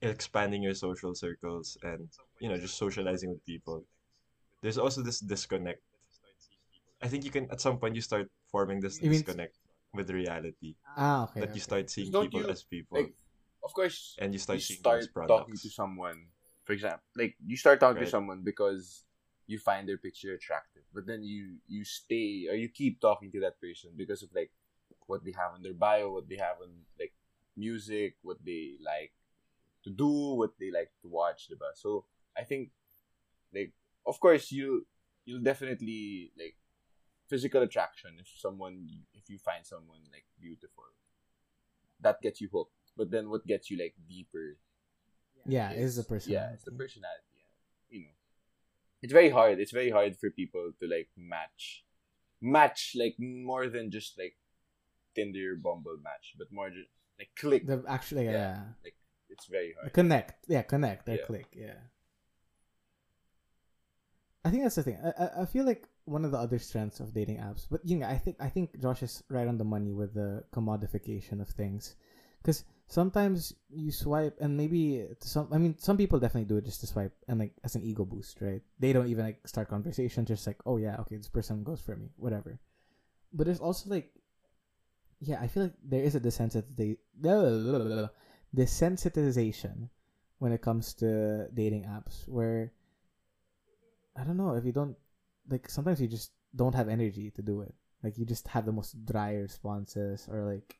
[0.00, 2.08] expanding your social circles and
[2.40, 3.84] you know just socializing with people,
[4.62, 5.82] there's also this disconnect.
[7.02, 9.58] I think you can at some point you start forming this You mean- disconnect
[9.92, 11.40] with reality Ah, okay.
[11.40, 11.54] that okay.
[11.58, 13.14] you start seeing Don't people you, as people Like,
[13.64, 16.30] of course, and you start you seeing start them talking to someone,
[16.64, 19.02] for example, like you start talking to someone because
[19.50, 23.40] you find their picture attractive, but then you you stay or you keep talking to
[23.40, 24.52] that person because of like
[25.10, 27.12] what they have in their bio, what they have in like
[27.56, 29.12] music, what they like
[29.84, 31.70] to do, what they like to watch, diba?
[31.74, 32.04] So
[32.36, 32.70] I think
[33.52, 33.72] like
[34.06, 34.86] of course you
[35.26, 36.56] you'll definitely like
[37.28, 38.76] physical attraction if someone
[39.14, 40.84] if you find someone like beautiful
[42.00, 44.56] that gets you hooked but then what gets you like deeper
[45.46, 46.32] Yeah, is the person.
[46.32, 47.54] yeah it's the personality yeah.
[47.94, 48.16] you know
[49.02, 51.84] it's very hard it's very hard for people to like match
[52.40, 54.34] match like more than just like
[55.14, 56.88] tinder bumble match but more just
[57.18, 58.32] like click The actually, yeah.
[58.32, 58.62] Yeah.
[58.84, 58.90] yeah.
[59.28, 60.44] it's very hard Connect.
[60.48, 61.08] Yeah, connect.
[61.08, 61.26] Or Yeah.
[61.26, 61.46] click.
[61.54, 61.80] Yeah.
[64.44, 64.98] I think that's the thing.
[65.04, 67.96] I, I I feel like one of the other strengths of dating apps, but you
[67.98, 71.48] know, I think I think Josh is right on the money with the commodification of
[71.48, 71.94] things,
[72.40, 75.48] because sometimes you swipe and maybe some.
[75.52, 78.04] I mean, some people definitely do it just to swipe and like as an ego
[78.06, 78.62] boost, right?
[78.80, 81.94] They don't even like start conversation, just like, oh yeah, okay, this person goes for
[81.94, 82.58] me, whatever.
[83.32, 84.10] But there's also like,
[85.20, 86.20] yeah, I feel like there is a
[88.56, 89.88] desensitization,
[90.40, 92.72] when it comes to dating apps where
[94.16, 94.96] I don't know if you don't
[95.48, 97.74] like sometimes you just don't have energy to do it.
[98.02, 100.78] Like you just have the most dry responses or like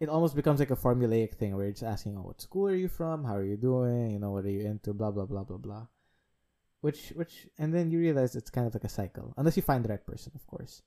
[0.00, 2.74] it almost becomes like a formulaic thing where you're just asking, Oh, what school are
[2.74, 3.24] you from?
[3.24, 4.10] How are you doing?
[4.10, 4.92] You know, what are you into?
[4.92, 5.86] Blah blah blah blah blah.
[6.80, 9.34] Which which and then you realize it's kind of like a cycle.
[9.36, 10.82] Unless you find the right person, of course.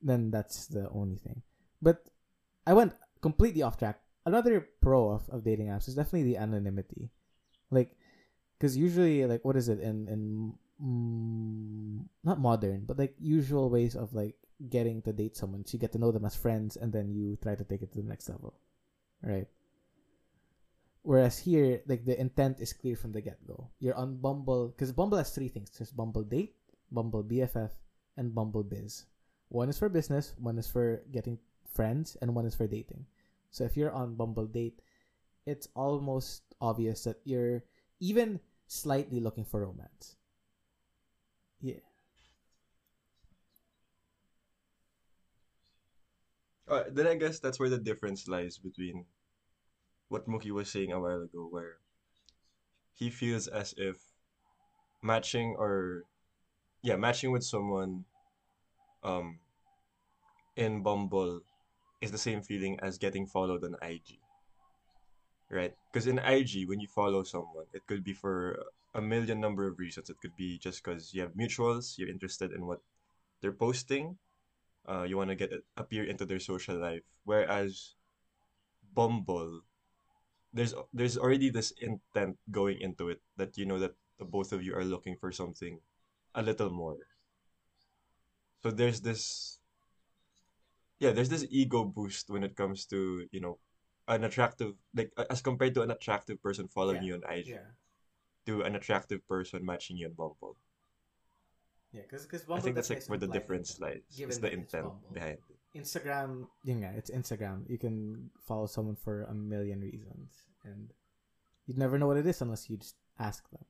[0.00, 1.42] Then that's the only thing.
[1.82, 2.04] But
[2.66, 4.00] I went completely off track.
[4.24, 7.10] Another pro of, of dating apps is definitely the anonymity.
[7.70, 7.94] Like,
[8.58, 13.94] because usually, like, what is it in in mm, not modern, but like usual ways
[13.94, 14.36] of like
[14.68, 15.64] getting to date someone.
[15.64, 17.92] So you get to know them as friends, and then you try to take it
[17.92, 18.54] to the next level,
[19.22, 19.46] right?
[21.02, 23.70] Whereas here, like the intent is clear from the get go.
[23.78, 26.56] You're on Bumble because Bumble has three things: there's Bumble Date,
[26.90, 27.70] Bumble BFF,
[28.16, 29.06] and Bumble Biz.
[29.48, 31.38] One is for business, one is for getting
[31.76, 33.04] friends, and one is for dating.
[33.52, 34.80] So if you're on Bumble Date,
[35.44, 37.62] it's almost obvious that you're
[38.00, 40.16] even slightly looking for romance.
[41.60, 41.84] Yeah.
[46.68, 49.06] Uh, then I guess that's where the difference lies between
[50.08, 51.78] what Mookie was saying a while ago, where
[52.94, 53.96] he feels as if
[55.02, 56.02] matching or
[56.82, 58.04] yeah, matching with someone
[59.04, 59.38] um
[60.56, 61.42] in Bumble
[62.00, 64.18] is the same feeling as getting followed on IG.
[65.50, 65.74] Right?
[65.92, 68.58] Because in IG, when you follow someone, it could be for
[68.94, 70.10] a million number of reasons.
[70.10, 72.80] It could be just because you have mutuals, you're interested in what
[73.40, 74.18] they're posting,
[74.88, 77.02] uh, you want to get appear into their social life.
[77.24, 77.94] Whereas
[78.94, 79.62] Bumble,
[80.52, 84.62] there's there's already this intent going into it that you know that the both of
[84.62, 85.80] you are looking for something
[86.34, 86.96] a little more.
[88.62, 89.55] So there's this
[90.98, 93.58] yeah, there's this ego boost when it comes to, you know,
[94.08, 97.74] an attractive like as compared to an attractive person following Yeah, you on IG Yeah.
[98.46, 100.56] to an attractive person matching you on Bumble.
[101.92, 104.02] Yeah, because because I think that's like where the difference lies.
[104.16, 105.56] It's the intent behind it.
[105.74, 107.68] Instagram, yun nga, it's Instagram.
[107.68, 110.32] You can follow someone for a million reasons,
[110.64, 110.92] and
[111.66, 113.64] you'd never know what it is unless you just ask them.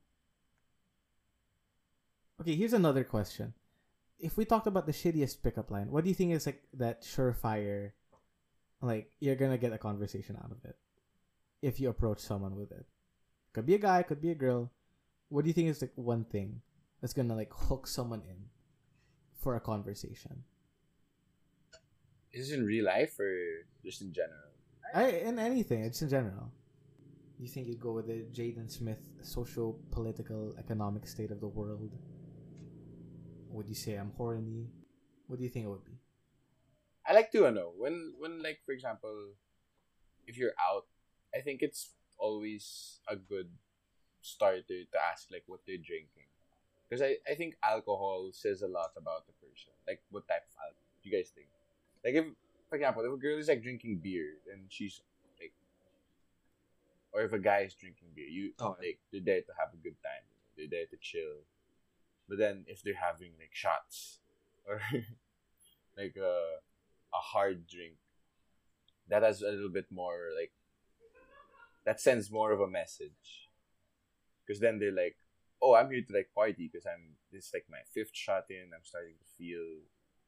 [2.39, 3.53] Okay, here's another question.
[4.19, 7.03] If we talked about the shittiest pickup line, what do you think is like that
[7.03, 7.91] surefire,
[8.81, 10.77] like you're gonna get a conversation out of it
[11.61, 12.85] if you approach someone with it?
[13.53, 14.71] Could be a guy, could be a girl.
[15.29, 16.61] What do you think is like one thing
[17.01, 18.49] that's gonna like hook someone in
[19.35, 20.43] for a conversation?
[22.37, 23.33] is this in real life or
[23.83, 24.51] just in general
[24.93, 26.49] I in anything, it's in general.
[27.37, 31.91] You think you'd go with the Jaden Smith social, political, economic state of the world?
[33.57, 34.69] Would you say I'm horny?
[35.25, 35.97] What do you think it would be?
[37.01, 39.33] I like to know when when like for example,
[40.27, 40.85] if you're out,
[41.33, 41.89] I think it's
[42.19, 43.49] always a good
[44.21, 46.29] starter to ask like what they're drinking,
[46.85, 49.73] because I I think alcohol says a lot about the person.
[49.89, 51.49] Like what type of alcohol do you guys think?
[52.05, 52.29] Like if
[52.69, 55.01] for example, if a girl is like drinking beer and she's
[55.41, 55.53] like,
[57.09, 59.81] or if a guy is drinking beer, you Oh, like they're there to have a
[59.81, 60.21] good time.
[60.53, 61.41] They're there to chill.
[62.27, 64.19] But then if they're having like shots
[64.67, 64.81] or
[65.97, 66.59] like uh
[67.13, 67.95] a hard drink
[69.07, 70.51] that has a little bit more like
[71.85, 73.49] that sends more of a message.
[74.45, 75.15] Because then they're like
[75.61, 78.71] oh i'm here to like party because i'm this is like my fifth shot in.
[78.75, 79.63] I'm starting to feel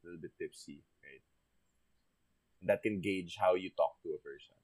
[0.01, 1.21] a little bit tipsy right?
[2.63, 4.55] That can gauge how you talk to a person.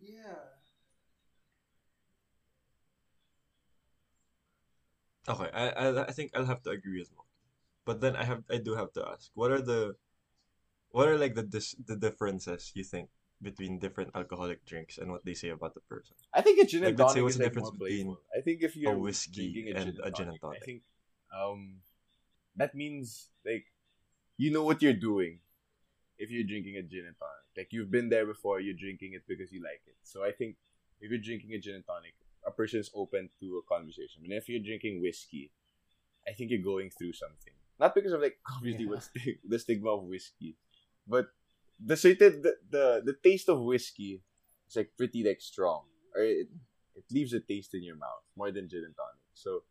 [0.00, 0.65] Yeah.
[5.28, 7.34] Okay, I, I I think I'll have to agree with Mookie.
[7.84, 9.96] But then I have I do have to ask, what are the
[10.90, 13.10] what are like the dis the differences you think
[13.42, 16.16] between different alcoholic drinks and what they say about the person?
[16.32, 17.78] I think a gin and Like, let's say tonic what's is the like difference more
[17.86, 18.16] between.
[18.36, 20.64] I think if you're a whiskey drinking and a gin and I tonic?
[20.64, 20.82] think
[21.34, 21.82] um
[22.56, 23.66] that means like
[24.38, 25.40] you know what you're doing
[26.18, 27.44] if you're drinking a gin and tonic.
[27.56, 29.96] Like you've been there before, you're drinking it because you like it.
[30.02, 30.56] So I think
[31.00, 32.14] if you're drinking a gin and tonic,
[32.46, 34.22] a person is open to a conversation.
[34.24, 35.50] And if you're drinking whiskey,
[36.26, 37.54] I think you're going through something.
[37.78, 38.90] Not because of like obviously Yeah.
[38.90, 40.56] what sti- the stigma of whiskey,
[41.06, 41.28] but
[41.78, 44.22] the certain the, the the taste of whiskey
[44.68, 45.84] is like pretty like strong,
[46.14, 46.48] or it,
[46.94, 49.20] it leaves a taste in your mouth more than gin and tonic.
[49.34, 49.62] So,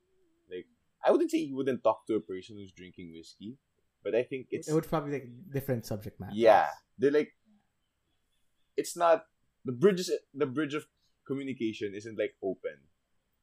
[0.52, 0.68] like
[1.04, 3.58] I wouldn't say you wouldn't talk to a person who's drinking whiskey,
[4.04, 6.34] but I think it's it would probably be like different subject matter.
[6.36, 6.68] yeah,
[7.00, 7.34] they're like
[8.78, 9.26] it's not
[9.64, 10.86] the bridges the bridge of
[11.26, 12.78] communication isn't like open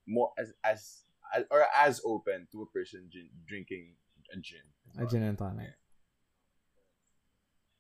[0.07, 1.03] more as as,
[1.35, 3.95] as or as open to a person gin, drinking
[4.33, 4.65] a gin.
[4.99, 5.75] A gin and tonic.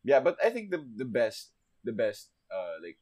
[0.04, 1.50] Yeah, but I think the the best
[1.84, 2.98] the best uh like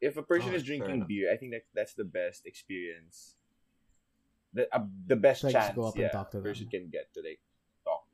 [0.00, 3.34] if a person Oh, is drinking beer, I think that that's the best experience.
[4.52, 6.70] The uh, the best Like, just chance go up and talk to a person them.
[6.70, 7.40] can get to like
[7.84, 8.04] talk,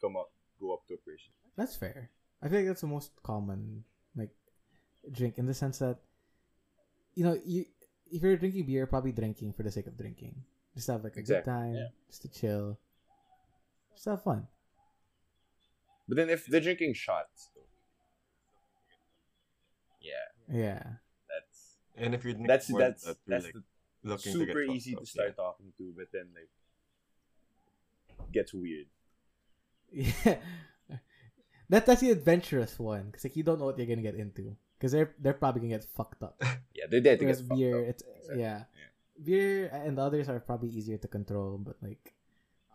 [0.00, 0.30] come up,
[0.60, 1.30] go up to a person.
[1.56, 2.10] That's fair.
[2.42, 3.84] I feel like that's the most common
[4.16, 4.30] like
[5.10, 5.98] drink in the sense that
[7.18, 7.64] you know you
[8.10, 10.34] if you're drinking beer, you're probably drinking for the sake of drinking,
[10.74, 11.88] just have like a Exactly, good time, yeah.
[12.08, 12.78] just to chill,
[13.94, 14.46] just have fun.
[16.06, 17.50] But then if they're drinking shots,
[20.00, 20.82] yeah, Yeah,
[21.28, 23.62] that's And if you're drinking that's more than that's that's like, the
[24.04, 25.42] looking to get super fucked easy up, to start yeah.
[25.44, 26.48] talking to, but then like
[28.32, 28.86] gets weird.
[29.92, 30.36] yeah.
[31.68, 34.56] that that's the adventurous one because like you don't know what you're gonna get into
[34.78, 36.40] because they're they're probably gonna get fucked up.
[36.78, 37.88] Yeah, they're dead to get Whereas fucked beer, up.
[37.90, 38.40] it's uh, Exactly.
[38.42, 38.58] yeah.
[38.58, 39.24] Yeah.
[39.24, 42.14] beer and the others are probably easier to control, but like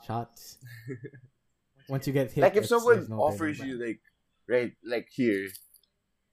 [0.05, 0.57] shots.
[1.87, 3.67] Once you get hit, like if someone no offers back.
[3.67, 4.01] you like
[4.47, 5.47] right like here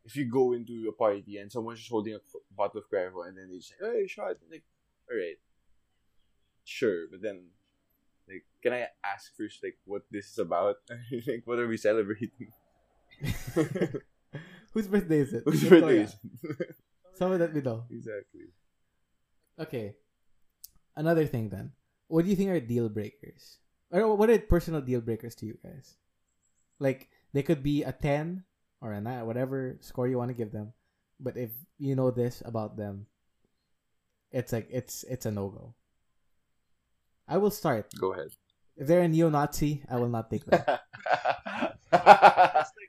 [0.05, 2.21] if you go into a party and someone's just holding a
[2.57, 4.63] bottle of Cuervo and then they say hey shot like
[5.11, 5.39] all right
[6.65, 7.51] sure but then
[8.29, 10.77] like can i ask first like what this is about
[11.27, 12.51] like what are we celebrating
[14.73, 15.45] Whose birthday is it?
[15.45, 16.03] whose Let's go, birthday yeah.
[16.05, 16.17] is
[17.15, 17.85] Someone let me know.
[17.91, 18.53] exactly
[19.59, 19.97] Okay.
[20.97, 21.73] Another thing then.
[22.09, 23.59] What do you think are deal breakers?
[23.91, 25.97] Or what are personal deal breakers to you guys?
[26.79, 28.45] Like they could be a ten
[28.81, 30.73] or a nine, whatever score you want to give them.
[31.21, 33.07] But if you know this about them,
[34.33, 35.75] it's like it's it's a no go.
[37.29, 37.93] I will start.
[37.99, 38.31] go ahead
[38.77, 40.45] If they're a neo-Nazi, I will not take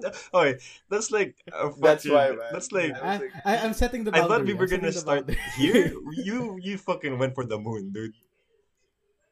[0.00, 0.12] them.
[0.34, 2.50] okay, that's like a That's fucking- why, man.
[2.52, 5.28] That's like yeah, I, I, I'm setting the I thought we I'm were gonna start
[5.56, 5.92] here.
[6.12, 8.12] You you fucking went for the moon, dude.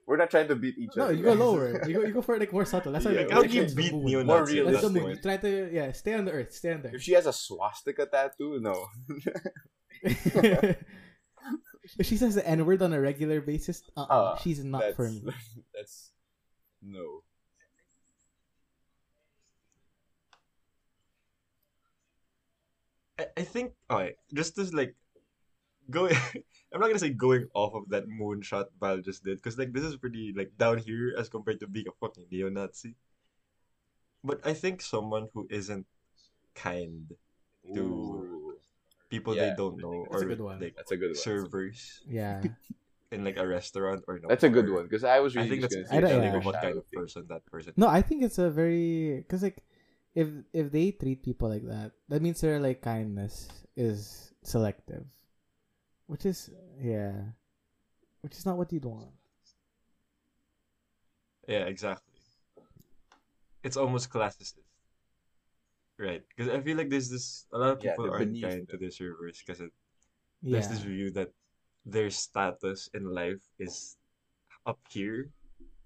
[0.06, 1.66] we're not trying to beat each no, other No, you go lower.
[1.88, 2.92] You go, you go for like more subtle.
[2.92, 4.04] That's how Yeah, you How like, you that's the beat moon.
[4.04, 5.10] neo More Nazis at That's the that moon.
[5.16, 6.52] You try to yeah, stay on the earth.
[6.52, 8.76] Stay on the if she has a swastika tattoo no
[11.98, 14.96] if she says the N word on a regular basis, uh-uh, Ah, she's not that's,
[14.96, 15.22] for me.
[15.74, 16.12] that's
[16.84, 17.24] no
[23.18, 24.94] I, I think alright, just as like
[25.90, 26.14] going
[26.72, 29.84] I'm not gonna say going off of that moonshot Val just did, because like this
[29.84, 32.94] is pretty like down here as compared to being a fucking neo-Nazi.
[34.24, 35.86] But I think someone who isn't
[36.54, 37.12] kind
[37.74, 38.54] to Ooh,
[39.10, 40.60] people Yeah, they don't know That's a or good one.
[40.60, 42.42] like that's a good one servers Yeah.
[43.12, 45.48] in like a restaurant or no That's a good or- one because I was really
[45.48, 46.46] I really think just that's gonna I don't- something yeah.
[46.46, 47.72] what kind of person that person.
[47.76, 49.62] No, I think it's a very because like
[50.14, 55.04] if if they treat people like that, that means their like kindness is selective,
[56.06, 56.50] which is
[56.80, 57.34] yeah,
[58.22, 59.10] which is not what you'd want.
[61.48, 62.14] Yeah, exactly.
[63.62, 64.54] It's almost classist.
[65.98, 68.66] Right, because I feel like there's this a lot of people they're aren't beneath kind
[68.68, 68.86] to them.
[68.86, 69.60] the servers because
[70.42, 70.58] Yeah.
[70.58, 71.30] there's this view that
[71.86, 73.96] their status in life is
[74.66, 75.30] up here,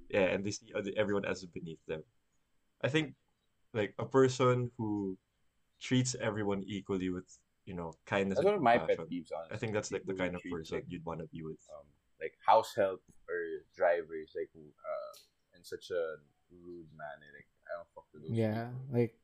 [0.09, 2.03] yeah, and they see other, everyone as beneath them.
[2.81, 3.15] I think
[3.75, 5.17] like a person who
[5.81, 7.29] treats everyone equally with
[7.65, 9.31] you know kindness That's and one of my pet peeves.
[9.35, 11.27] Honestly, I think that's like the People who kind of person like, you'd want to
[11.27, 11.61] be with.
[11.77, 11.85] um,
[12.21, 15.13] like house help or drivers, like who, uh,
[15.55, 16.17] and such a
[16.51, 17.17] rude man.
[17.23, 18.33] eh, Like I don't fuck with those.
[18.33, 18.99] Yeah, people.
[18.99, 19.15] like,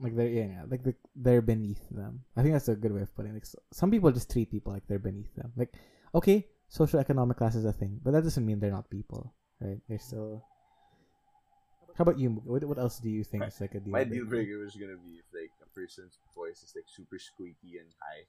[0.00, 2.24] like they're yeah, yeah, like the, they're beneath them.
[2.36, 3.30] I think that's a good way of putting.
[3.32, 3.34] it.
[3.34, 5.52] Like so, some people just treat people like they're beneath them.
[5.56, 5.72] Like,
[6.14, 9.78] okay, social economic class is a thing, but that doesn't mean they're not people, right?
[9.88, 10.44] They're still.
[11.96, 12.30] How about you?
[12.44, 13.92] What, what else do you think is like a deal?
[13.92, 17.78] My deal breaker was gonna be if like a person's voice is like super squeaky
[17.78, 18.24] and high.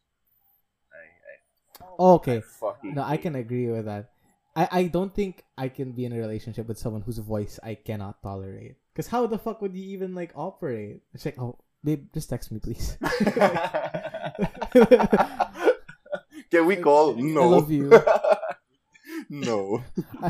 [0.92, 1.36] I, I,
[1.82, 2.38] Oh, oh okay.
[2.38, 4.12] I fucking No, I can agree with that.
[4.56, 7.74] I, I don't think I can be in a relationship with someone whose voice I
[7.76, 8.76] cannot tolerate.
[8.94, 11.02] Because how the fuck would you even like operate?
[11.14, 12.98] It's like, oh, babe, just text me, please.
[16.52, 17.18] Can we call?
[17.18, 17.50] I No.
[17.50, 17.90] love you.
[19.30, 19.84] no.
[20.22, 20.30] I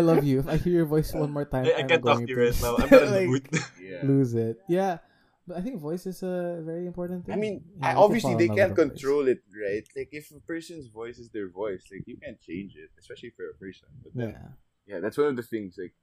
[0.00, 0.40] love you.
[0.40, 2.32] If I hear your voice one more time, I, I I'm can't talk going to
[2.32, 2.76] you right now.
[2.76, 3.50] I'm gonna like.
[3.80, 4.02] Yeah.
[4.02, 4.58] lose it.
[4.68, 4.98] Yeah,
[5.46, 7.34] but I think voice is a very important thing.
[7.34, 8.90] I mean, Yeah, I, you can obviously they can't with a voice.
[8.98, 9.86] control it, right?
[9.96, 13.48] Like if a person's voice is their voice, like you can't change it, especially for
[13.48, 13.88] a person.
[14.02, 14.48] But then, Yeah.
[14.96, 15.94] yeah, that's one of the things like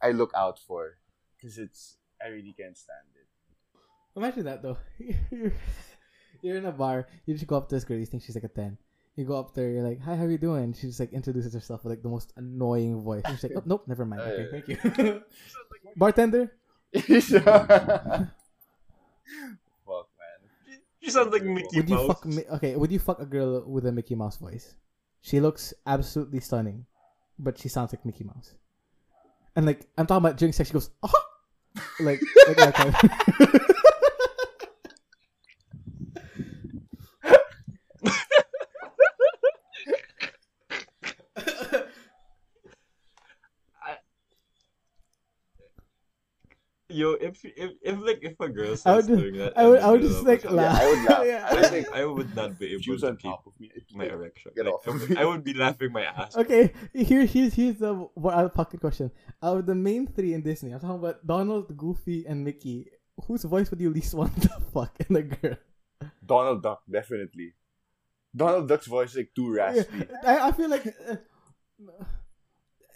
[0.00, 0.98] I look out for
[1.36, 3.26] because it's I really can't stand it.
[4.16, 4.78] Imagine that though.
[5.30, 5.52] You're,
[6.42, 7.06] you're in a bar.
[7.26, 7.98] You just go up to this girl.
[7.98, 8.78] You think she's like a ten.
[9.16, 9.70] You go up there.
[9.70, 12.32] You're like, "Hi, how you doing?" She just like introduces herself with like the most
[12.36, 13.22] annoying voice.
[13.26, 14.22] And she's like, "Oh, nope, never mind.
[14.22, 15.22] Okay, thank you."
[15.96, 16.50] Bartender.
[16.96, 17.12] Fuck
[20.16, 20.38] man.
[21.02, 22.06] She sounds like Mickey Would you Mouse.
[22.06, 22.24] fuck?
[22.26, 24.74] Mi- okay, would you fuck a girl with a Mickey Mouse voice?
[25.20, 26.86] She looks absolutely stunning,
[27.38, 28.54] but she sounds like Mickey Mouse.
[29.56, 31.12] And like I'm talking about during sex, she goes, "Oh,"
[32.00, 33.60] like, like that kind of-
[46.88, 47.14] Yo,
[47.44, 49.90] if if if like if a girl I starts would, doing that, I would, I
[49.90, 50.80] would just like a laugh.
[50.80, 51.24] I would laugh.
[51.32, 51.48] Yeah.
[51.50, 53.70] I think I would not be able She to keep top of me.
[53.94, 54.52] my erection.
[54.56, 55.18] Get Like, off I of would.
[55.18, 56.36] I would be laughing my ass.
[56.36, 59.10] Okay, here, here's here's the what out of pocket question.
[59.42, 62.88] Out of the main three in Disney, I'm talking about Donald, Goofy, and Mickey.
[63.26, 65.56] Whose voice would you least want to fuck in a girl?
[66.24, 67.54] Donald Duck, definitely.
[68.34, 70.06] Donald Duck's voice is like too Yeah, raspy.
[70.24, 70.86] I, I feel like.
[70.86, 71.16] Uh,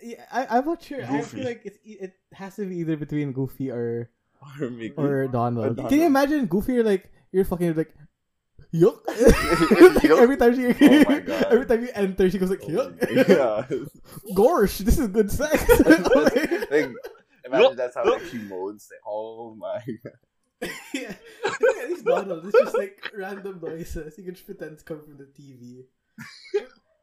[0.02, 1.02] yeah, I, I'm not sure.
[1.04, 4.10] I feel like it's, e- it has to be either between Goofy or
[4.60, 4.94] or Mickey.
[4.96, 5.78] or Donald.
[5.80, 6.74] Or Can you imagine Goofy?
[6.74, 7.94] You're like you're fucking like.
[8.74, 8.98] Yuck!
[9.06, 10.18] Yuck?
[10.18, 11.44] every time she, Oh my God.
[11.50, 13.64] every time you enter, she goes like, "Yuck!" yeah.
[14.34, 15.52] Gorsh, this is good sex.
[16.70, 16.90] like,
[17.44, 18.88] imagine that's how like, she moans.
[18.90, 20.70] Like, oh my god.
[20.92, 21.14] yeah.
[21.44, 24.18] I at least Donald, it's just like random noises.
[24.18, 25.84] You can just pretend it's coming from the TV.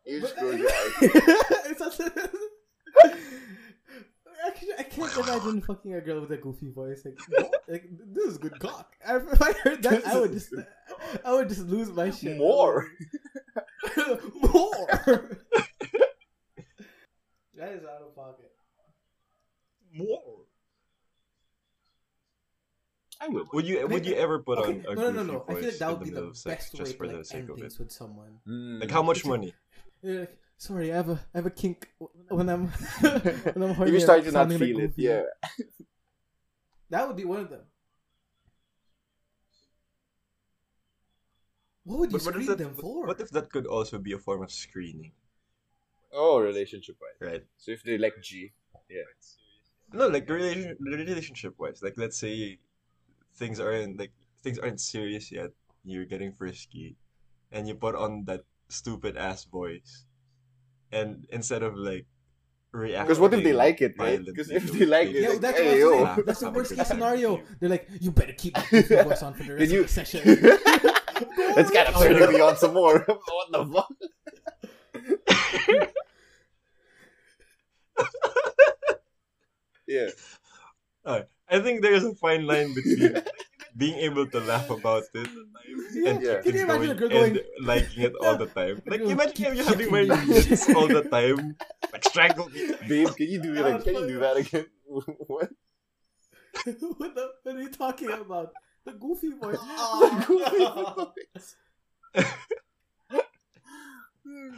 [0.06, 1.74] You But- screwed your eye.
[4.46, 7.06] It's such I can't imagine fucking a girl with a goofy voice.
[7.06, 7.20] Like,
[7.68, 8.94] like this is good cock.
[9.08, 10.54] If I heard that, I would just,
[11.26, 12.38] I would just lose my shit.
[12.38, 12.88] More.
[13.98, 14.88] more.
[17.56, 18.52] that is out of pocket.
[19.94, 20.20] More.
[23.22, 23.48] I would.
[23.54, 25.46] Would you would you ever put Okay, on a no, no, no, goofy no.
[25.48, 26.98] I feel like that would the be the middle of sex best way just to
[26.98, 27.62] for like the sake end of it?
[27.62, 28.40] things with someone.
[28.48, 28.82] Mm.
[28.82, 29.54] Like how much It's money?
[30.02, 31.90] You're like, sorry, I have a, I have a kink
[32.30, 32.68] when I'm,
[33.54, 33.92] when I'm horny.
[33.92, 35.24] if you start to not sounding like feel it, yeah.
[36.90, 37.66] That would be one of them.
[41.84, 43.08] What would you But what if screen that them for?
[43.08, 45.12] what if that could also be a form of screening,
[46.14, 47.20] Oh, relationship wise.
[47.20, 47.44] right?
[47.58, 48.54] So if they're like G,
[48.90, 49.04] yeah.
[49.92, 51.82] No, like relation relationship wise.
[51.84, 52.58] Like let's say
[53.36, 55.52] things aren't like things aren't serious yet.
[55.84, 56.96] You're getting frisky,
[57.52, 60.06] and you put on that stupid ass voice,
[60.94, 62.06] and instead of like
[62.72, 64.24] reacting, because what if they like it, right?
[64.24, 65.92] Because if they'll- like it, Yeah, like, that's hey, yo.
[66.06, 66.24] saying.
[66.26, 67.42] That's the worst case scenario.
[67.60, 70.22] They're like, you better keep that voice on for the rest you- of the session.
[71.56, 73.00] It's kind of turning me on some more.
[73.08, 73.88] what the fuck?
[79.88, 80.08] yeah.
[81.06, 83.22] Alright, I think there is a fine line between
[83.76, 85.30] being able to laugh about it
[85.96, 86.42] and Yeah.
[86.42, 87.38] Can you imagine going going?
[87.38, 88.82] and liking it all the time.
[88.86, 91.56] Like Girl, imagine keep you having my yucking all the time,
[91.92, 92.74] like strangle me.
[92.88, 93.62] Babe, can you do it?
[93.62, 94.66] Like, can you do that again?
[94.86, 95.50] what?
[96.98, 98.54] what, the, what are you talking about?
[98.86, 99.58] The goofy voice.
[99.58, 101.56] The goofy voice.
[104.26, 104.56] Hmm.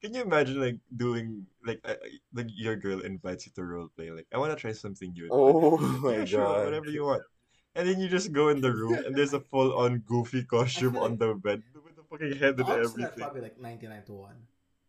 [0.00, 1.94] Can you imagine like doing like uh,
[2.32, 4.10] like your girl invites you to role play?
[4.10, 5.28] Like I want to try something new.
[5.30, 6.64] Oh my yeah, sure, god.
[6.64, 7.22] whatever you want.
[7.74, 10.96] And then you just go in the room and there's a full on goofy costume
[10.96, 13.18] on the bed with the fucking head and Honestly, that's everything.
[13.18, 14.46] probably like 99 to 1.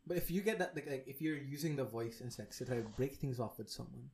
[0.07, 2.65] But if you get that, like, like if you're using the voice and sex to
[2.65, 4.09] try to break things off with someone,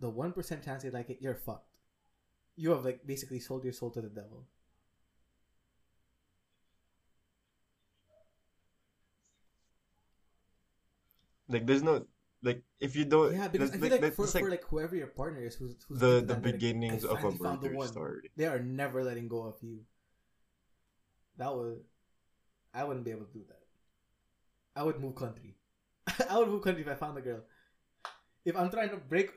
[0.00, 1.78] the 1% chance they like it, you're fucked.
[2.56, 4.46] You have, like, basically sold your soul to the devil.
[11.52, 12.06] Like there's no
[12.42, 14.96] like if you don't Yeah, because I feel like, that's for, like for like whoever
[14.96, 17.86] your partner is, who's, who's the the that, like, beginnings of a finally the murder
[17.86, 18.30] story.
[18.36, 19.80] They are never letting go of you.
[21.38, 21.80] That would,
[22.74, 23.60] I wouldn't be able to do that.
[24.74, 25.54] I would move country.
[26.28, 27.40] I would move country if I found a girl.
[28.44, 29.30] If I'm trying to break,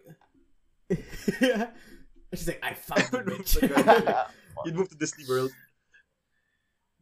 [0.89, 4.25] she's like, I found the bitch.
[4.65, 5.51] You'd move to Disney World.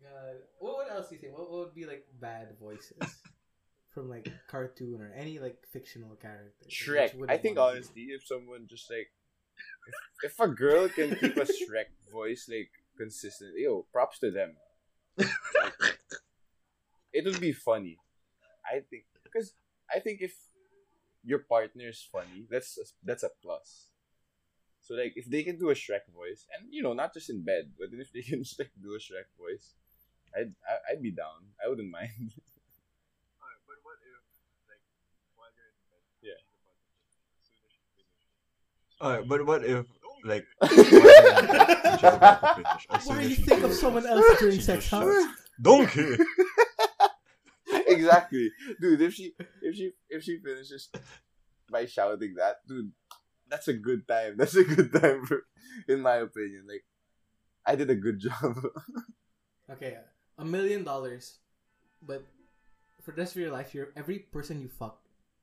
[0.01, 1.37] God, what, what else do you think?
[1.37, 2.97] What, what would be like bad voices
[3.93, 6.65] from like cartoon or any like fictional character?
[6.69, 7.13] Shrek.
[7.29, 9.11] I think honestly, if someone just like,
[9.87, 14.55] if, if a girl can keep a Shrek voice like consistently, yo, props to them.
[15.17, 15.99] Like,
[17.13, 17.97] it would be funny.
[18.65, 19.53] I think because
[19.93, 20.33] I think if
[21.23, 23.89] your partner is funny, that's that's a plus.
[24.81, 27.43] So like, if they can do a Shrek voice, and you know, not just in
[27.43, 29.75] bed, but if they can just like do a Shrek voice,
[30.35, 31.53] I'd I- I'd be down.
[31.63, 32.11] I wouldn't mind.
[32.27, 32.41] but what if,
[33.39, 33.92] like, while you're in bed,
[36.21, 36.39] Yeah.
[39.01, 39.85] Alright, but what if,
[40.23, 40.79] like, while she's
[42.55, 45.03] finish, Why as you she think of someone else during sex, just huh?
[45.03, 46.15] shouts, Donkey!
[47.87, 49.01] exactly, dude.
[49.01, 50.89] If she if she if she finishes
[51.69, 52.91] by shouting that, dude,
[53.49, 54.35] that's a good time.
[54.37, 55.43] That's a good time, for,
[55.87, 56.65] in my opinion.
[56.67, 56.83] Like,
[57.65, 58.55] I did a good job.
[59.69, 59.97] Okay,
[60.37, 61.39] a million dollars,
[62.01, 62.23] but
[63.03, 64.99] for the rest of your life, your every person you fuck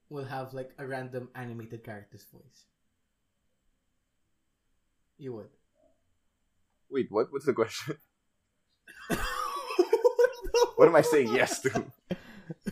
[0.08, 2.66] will have like a random animated character's voice.
[5.18, 5.48] You would.
[6.90, 7.28] Wait, what?
[7.30, 7.96] What's the question?
[10.80, 11.84] What am I saying yes to?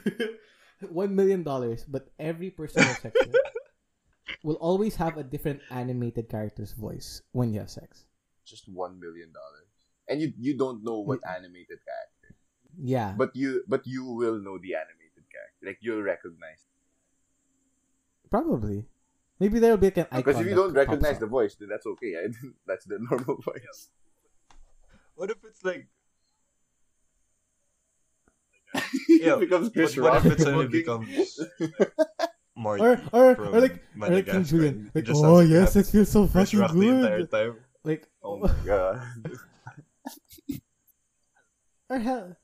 [0.89, 3.36] One million dollars, but every person you have sex with
[4.43, 8.07] will always have a different animated character's voice when you have sex.
[8.47, 9.68] Just one million dollars,
[10.09, 11.36] and you you don't know what mm.
[11.36, 12.18] animated character,
[12.81, 15.66] Yeah, but you but you will know the animated character.
[15.66, 16.64] Like you'll recognize.
[18.31, 18.87] probably.
[19.41, 20.20] Maybe there'll be like an icon.
[20.20, 21.20] Because if you don't recognize up.
[21.20, 22.14] the voice, then that's okay.
[22.16, 22.29] I,
[22.66, 23.89] that's the normal voice.
[25.14, 25.89] What if it's like,
[29.09, 30.24] yeah, it becomes but Chris what Rock.
[30.24, 31.41] if it suddenly becomes
[32.57, 36.11] Marty or or, from or like or like King Julien, like oh yes, it feels
[36.11, 37.31] so Chris fucking Rock the entire good.
[37.31, 37.57] time.
[37.85, 39.03] Like Oh my god.
[41.91, 42.37] or hell.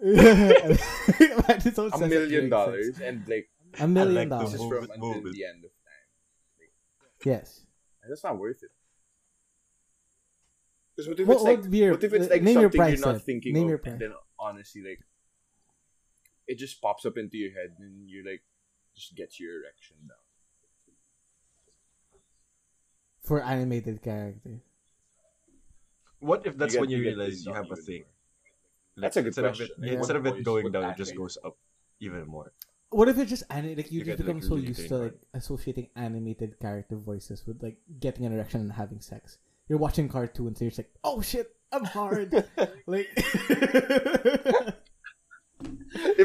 [0.02, 3.00] Imagine someone a says it million dollars sex.
[3.04, 4.52] and like A million like dollars.
[4.52, 6.68] this is from it, until move the end of time.
[7.24, 7.60] Yes.
[8.08, 8.70] That's not worth it.
[10.96, 12.78] Because what if What it's like would your- what if it's like name your something
[12.80, 13.24] price, you're not Seth.
[13.26, 13.92] thinking Name of your price.
[13.92, 15.00] and then honestly like
[16.46, 18.42] it just pops up into your head and you're like
[18.96, 20.16] just gets your erection down.
[23.22, 24.60] For animated character.
[26.20, 28.00] What if that's get- when you, realize you have a thing?
[28.00, 28.06] more.
[29.00, 29.68] That's a good instead question.
[29.76, 29.92] Of it, Yeah.
[29.98, 31.56] Instead of it going down, it just goes up
[32.00, 32.52] even more.
[32.90, 34.80] What if it's just ani- like you, You just get, like, become so really used
[34.80, 39.38] to trained like associating animated character voices with like getting an erection and having sex.
[39.68, 42.32] You're watching cartoons, so you're just like, oh shit, I'm hard.
[42.86, 44.74] like, if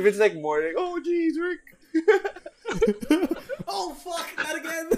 [0.05, 1.59] it's like more like, oh jeez, Rick.
[3.67, 4.89] oh fuck, not again.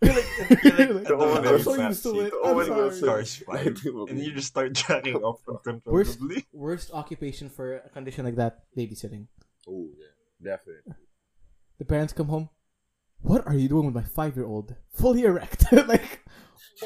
[0.02, 0.24] You're like,
[0.64, 2.32] you're like at the Oh, I'm so used to it.
[2.42, 3.00] Oh, I'm sorry.
[3.00, 3.76] Cars five,
[4.08, 6.46] and you just start jacking off Worst, uncontrollably.
[6.54, 9.26] worst occupation for a condition like that, babysitting.
[9.68, 10.94] Oh yeah, definitely.
[11.78, 12.48] The parents come home.
[13.20, 14.74] What are you doing with my five year old?
[14.94, 15.70] Fully erect.
[15.72, 16.24] like,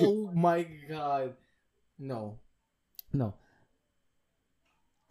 [0.00, 1.34] oh my god.
[1.98, 2.38] No.
[3.12, 3.34] No.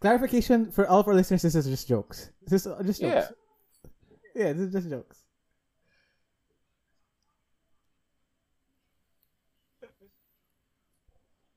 [0.00, 2.28] Clarification for all of our listeners this is just jokes.
[2.46, 3.32] This is uh, just jokes.
[4.34, 5.24] Yeah, this is just jokes.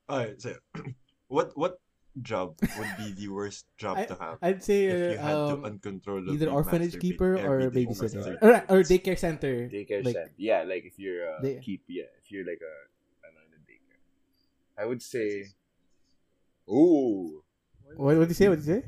[0.08, 0.54] Alright, so
[1.28, 1.80] what what
[2.22, 5.48] job would be the worst job I, to have I'd say if you had uh,
[5.48, 8.42] to um, uncontrollably either orphanage keeper or every day for babysitter.
[8.42, 9.68] Or, or daycare center.
[9.68, 10.32] Daycare like, center.
[10.36, 12.74] Yeah, like if you're uh, Day- keep yeah, if you're like a
[13.22, 14.82] I don't know in a daycare.
[14.82, 15.44] I would say
[16.68, 17.42] Oh.
[17.96, 18.48] What what did you say?
[18.48, 18.84] What did you say?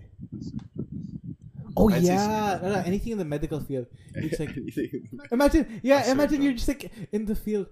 [1.77, 2.69] Oh I'd yeah, sleeper.
[2.69, 3.87] no, no, anything in the medical field.
[4.15, 4.51] It's like
[5.33, 7.69] imagine, yeah, imagine you're just like in the field,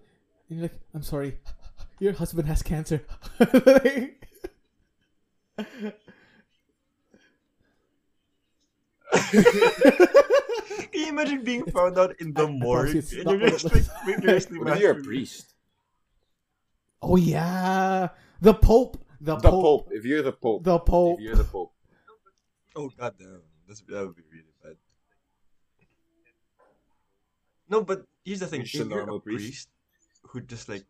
[0.48, 1.36] and you're like, I'm sorry,
[2.00, 3.02] your husband has cancer.
[3.40, 4.28] Like-
[9.32, 13.50] Can you imagine being found out in the I- I morgue promise and you're one
[13.50, 15.54] just like vigorously What if you're a priest?
[17.02, 18.08] oh yeah,
[18.40, 19.88] the Pope, the, The Pope, Pope.
[19.92, 20.64] If you're the Pope.
[20.64, 21.18] the Pope.
[21.18, 21.72] If you're the Pope.
[22.76, 24.76] Oh goddamn, That's, that would be really bad.
[27.68, 29.68] No, but here's the thing: You're just a if you're a normal priest, priest.
[30.22, 30.84] who just like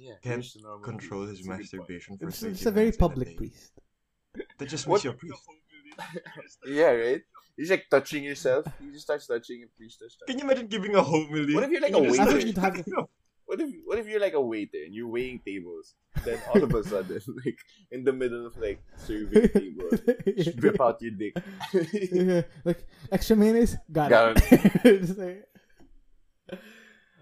[0.00, 1.60] Yeah, Can't here's the normal control his It's a good point.
[1.60, 3.36] masturbation for It's, it's a very public day.
[3.36, 3.72] priest.
[4.58, 5.42] That just What- makes you a priest.
[6.66, 7.22] Yeah, right.
[7.56, 8.64] He's like touching yourself.
[8.80, 10.32] He just starts touching and priest starts touching.
[10.32, 11.54] Can you imagine giving a homily?
[11.54, 12.52] What if you're like And a you just waiter?
[12.56, 12.86] start have?
[13.44, 15.94] What if what if you're like a waiter and you're weighing tables?
[16.24, 17.58] Then all of a sudden, like
[17.90, 19.90] in the middle of like serving table,
[20.38, 21.34] just rip out your dick.
[22.00, 25.00] Yeah, like extra mayonnaise, got, Got it.
[25.04, 25.44] Just like-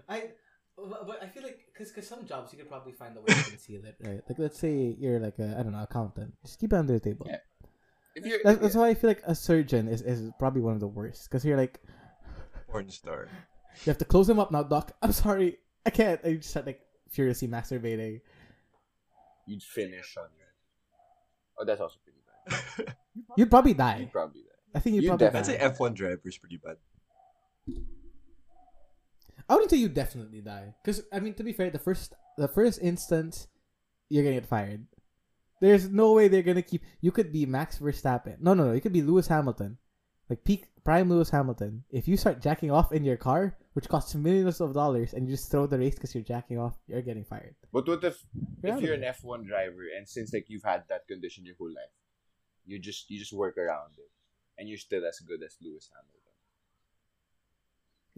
[0.07, 0.29] I,
[0.77, 3.27] but but I feel like because because some jobs you could probably find a way
[3.27, 4.21] to conceal it, right?
[4.27, 6.99] Like let's say you're like a I don't know accountant, just keep it under the
[6.99, 7.25] table.
[7.29, 7.37] Yeah.
[8.15, 8.81] If you're, That's, that's yeah.
[8.81, 11.55] why I feel like a surgeon is, is probably one of the worst because you're
[11.55, 11.79] like
[12.67, 13.29] Porn star.
[13.85, 14.91] you have to close him up now, doc.
[15.01, 16.19] I'm sorry, I can't.
[16.23, 18.19] And you just start like furiously masturbating.
[19.47, 20.47] you'd finish on your.
[21.57, 22.95] Oh, that's also pretty bad.
[23.37, 23.97] You'd probably die.
[23.99, 24.47] You'd probably die.
[24.75, 25.69] I think you'd You'd probably I'd say die.
[25.69, 26.77] F1 driver is pretty bad.
[29.49, 32.47] I wouldn't say you definitely die because I mean to be fair, the first the
[32.47, 33.47] first instance
[34.07, 34.85] you're gonna get fired.
[35.59, 36.83] There's no way they're gonna keep.
[37.01, 38.39] You could be Max Verstappen.
[38.39, 38.73] No, no, no.
[38.73, 39.77] You could be Lewis Hamilton,
[40.29, 41.83] like peak prime Lewis Hamilton.
[41.91, 45.35] If you start jacking off in your car, which costs millions of dollars, and you
[45.35, 47.55] just throw the race because you're jacking off, you're getting fired.
[47.73, 48.23] But what if
[48.63, 49.03] You're if you're an.
[49.03, 51.95] F one driver and since like you've had that condition your whole life,
[52.65, 54.11] you just you just work around it,
[54.57, 56.18] and you're still as good as Lewis Hamilton.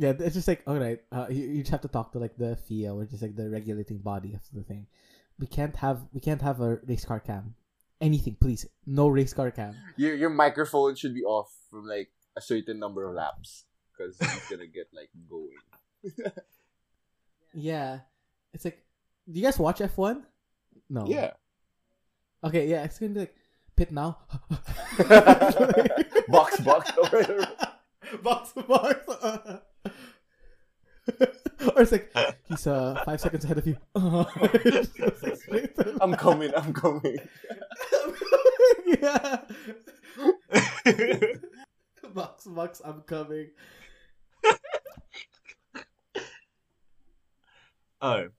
[0.02, 0.98] Yeah, it's just like all right.
[1.12, 3.52] Uh, you, you just have to talk to like the FIA, which is like the
[3.52, 4.88] regulating body of the thing.
[5.38, 7.54] We can't have we can't have a race car cam.
[8.02, 8.66] Anything, please.
[8.88, 9.76] No race car cam.
[9.98, 14.50] Your your microphone should be off from like a certain number of laps because it's
[14.50, 15.62] gonna get like going.
[17.54, 18.00] Yeah,
[18.56, 18.82] it's like.
[19.32, 20.26] Do you guys watch F one?
[20.90, 21.06] No.
[21.06, 21.34] Yeah.
[22.44, 22.68] Okay.
[22.68, 23.36] Yeah, it's gonna be like
[23.76, 24.18] pit now.
[26.28, 26.90] box box.
[28.24, 29.62] box box.
[31.76, 32.12] or it's like
[32.46, 33.78] he's uh five seconds ahead of you.
[36.02, 36.52] I'm coming.
[36.56, 37.18] I'm coming.
[39.02, 39.42] yeah.
[42.14, 42.82] box box.
[42.86, 43.50] I'm coming.
[48.02, 48.30] Alright.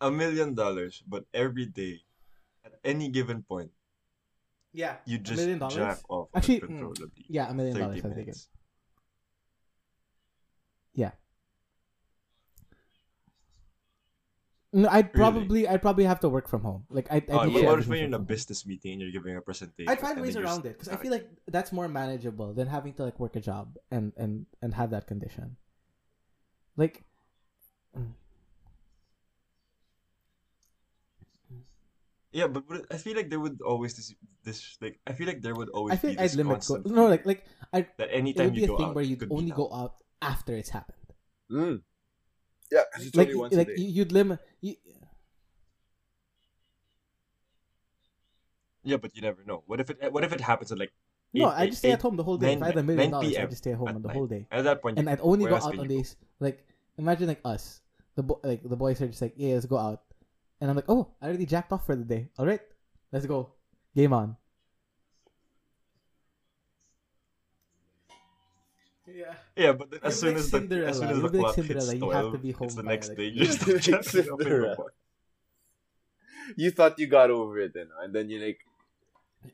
[0.00, 2.00] A million dollars, but every day,
[2.64, 3.70] at any given point,
[4.72, 4.96] Yeah.
[5.04, 5.74] you A just million dollars?
[5.76, 7.10] jack off Actually, mm.
[7.28, 7.98] Yeah, a million dollars.
[7.98, 8.16] I think.
[8.16, 8.48] minutes.
[10.94, 11.12] Yeah.
[14.72, 16.84] No, I'd probably I'd probably have to work from home.
[16.90, 17.16] Like I.
[17.16, 19.36] I'd Oh, do what, what if when you're in a business meeting and you're giving
[19.36, 19.90] a presentation?
[19.90, 23.04] I'd find ways around it because I feel like that's more manageable than having to
[23.04, 25.56] like work a job and and and have that condition.
[26.76, 27.02] Like,
[27.98, 28.14] mm,
[32.32, 34.14] Yeah, but, but I feel like there would always this
[34.44, 36.64] this like I feel like there would always I feel be like I'd limit.
[36.66, 39.04] Go- no, like like I that it anytime would be you a thing out, where
[39.04, 40.96] you'd could be only go out after it's happened.
[41.50, 41.82] Mm.
[42.70, 43.82] Yeah, 'cause it's like only once like a day.
[43.82, 44.38] you- you'd limit.
[44.60, 44.74] You,
[48.82, 49.62] Yeah, but you never know.
[49.66, 50.92] What if it what if it happens at like
[51.32, 52.54] no, I just stay 8, at home the whole day.
[52.54, 54.02] If I had a 9 million dollars, PM I'd just stay at home at on
[54.02, 54.16] the night.
[54.16, 54.46] whole day.
[54.50, 55.84] At that point, and I'd only go out on you go?
[55.86, 56.66] days like
[56.98, 57.82] imagine like us,
[58.16, 60.02] the bo- like the boys are just like, yeah, let's go out,
[60.60, 62.30] and I'm like, oh, I already jacked off for the day.
[62.38, 62.60] All right,
[63.12, 63.52] let's go,
[63.94, 64.36] game on.
[69.14, 69.34] Yeah.
[69.56, 71.54] Yeah, but then as soon like as the as soon as You're the like clock
[71.56, 71.94] hits Cinderella.
[71.94, 73.24] You have to twelve, be home it's the next like- day.
[73.34, 74.76] You start jacking up in the Cinderella.
[74.76, 74.92] bar.
[76.56, 78.58] you thought you got over it, then, and then you like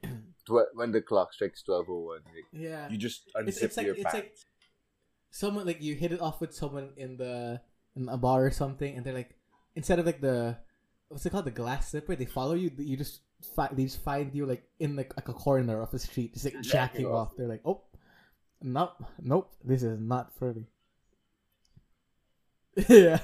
[0.46, 2.88] tw- when the clock strikes twelve oh one, like, Yeah.
[2.88, 4.14] you just unzip it's like your it's pants.
[4.14, 4.34] like
[5.30, 7.60] someone like you hit it off with someone in the
[7.96, 9.36] in a bar or something, and they're like
[9.74, 10.56] instead of like the
[11.08, 12.70] what's it called the glass slipper, they follow you.
[12.78, 13.20] You just
[13.54, 16.44] fi- they just find you like in like, like a corner of the street, just
[16.44, 17.28] like You're jacking jacking off.
[17.30, 17.36] off.
[17.36, 17.82] They're like, oh,
[18.62, 20.54] nope, nope, this is not for
[22.88, 23.18] yeah,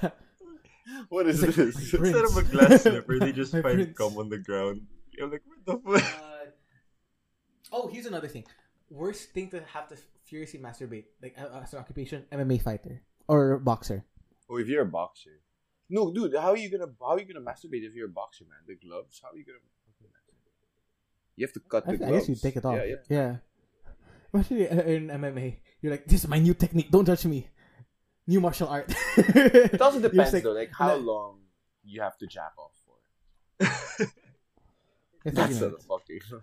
[1.08, 1.92] what is like- this?
[1.92, 3.96] Instead of a glass slipper, they just find prince.
[3.96, 4.82] cum on the ground.
[5.12, 6.20] You're like, what the fuck?
[6.22, 6.50] Uh,
[7.72, 8.44] oh, here's another thing.
[8.88, 13.58] Worst thing to have to furiously masturbate, like uh, as an occupation, MMA fighter or
[13.58, 14.04] boxer.
[14.48, 15.40] oh, if you're a boxer,
[15.90, 18.44] no, dude, how are you gonna how are you gonna masturbate if you're a boxer,
[18.44, 18.58] man?
[18.66, 19.58] The gloves, how are you gonna?
[21.36, 22.26] You have to cut I, the I gloves.
[22.26, 22.76] guess you take it off.
[22.76, 22.96] Yeah, Yeah.
[23.08, 23.36] yeah.
[24.32, 26.90] Imagine you- uh, in MMA, you're like, "This is my new technique.
[26.90, 27.48] Don't judge me.
[28.26, 28.86] New martial art."
[29.16, 31.40] It also You're depends like, though, like how and then- long
[31.84, 32.96] you have to jack off for.
[35.24, 35.86] It's That's 30 a minutes.
[35.86, 36.20] fucking.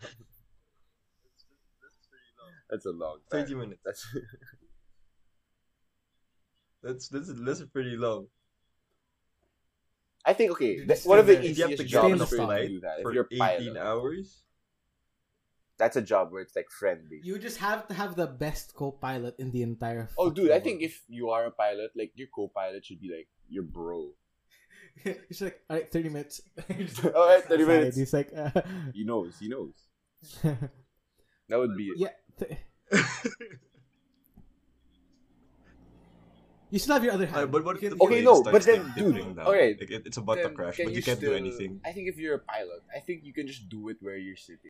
[2.69, 3.41] That's a long time.
[3.41, 3.81] 30 minutes.
[3.83, 4.07] That's
[6.81, 8.27] That's that's that's pretty long.
[10.25, 10.75] I think okay.
[10.75, 12.67] You're one of the gonna- you have to easiest on jobs the for you to
[12.67, 12.97] do that.
[12.99, 14.43] If for you're 18 pilot, hours,
[15.79, 17.21] that's a job where it's like friendly.
[17.23, 20.09] You just have to have the best co-pilot in the entire.
[20.19, 23.27] Oh, dude, I think if you are a pilot, like your co-pilot should be like
[23.47, 24.11] your bro.
[25.29, 26.41] He's like, all right, thirty minutes.
[26.67, 27.67] He's All right, 30 outside.
[27.79, 27.97] minutes.
[27.97, 28.51] He's like, uh,
[28.93, 29.39] He knows.
[29.39, 29.73] He knows.
[30.43, 31.97] That would be it.
[31.97, 32.13] yeah.
[32.37, 32.59] th-
[36.69, 37.51] you still have your other Uh, hand.
[37.51, 39.47] but what if the can- Okay, no, but then, like, dude, dipping down?
[39.47, 39.75] okay.
[39.79, 41.81] Like, it, it's about to crash, but you can't do anything.
[41.83, 44.35] I think if you're a pilot, I think you can just do it where you're
[44.37, 44.69] sitting.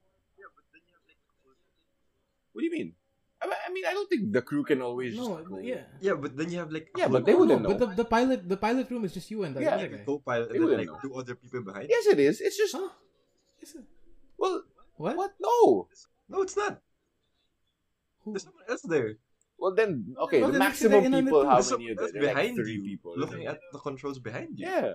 [2.53, 2.93] What do you mean?
[3.41, 5.59] I mean- I mean, I don't think the crew can always just No, go.
[5.59, 5.83] yeah.
[6.01, 8.49] Yeah, but then you have like Yeah, but they wouldn't no, But the, the pilot,
[8.49, 9.75] the pilot room is just you and the Yeah.
[9.79, 10.03] other like guy.
[10.05, 10.99] co-pilot They and then like know.
[11.01, 11.87] two other people behind.
[11.89, 12.41] Yes, it is.
[12.41, 12.89] It's just Huh?
[13.61, 13.85] Is it-
[14.37, 14.63] well,
[14.97, 15.15] What?
[15.15, 15.31] what?
[15.39, 15.87] No.
[16.27, 16.81] No, it's not.
[18.23, 18.33] Who?
[18.33, 19.15] There's someone else there.
[19.57, 20.39] Well, then okay.
[20.41, 21.47] Well, the then maximum they're in on it people, too.
[21.47, 22.03] how many someone are there?
[22.03, 23.13] else There are like behind three you, people.
[23.17, 24.67] looking at the controls behind you.
[24.67, 24.93] Yeah.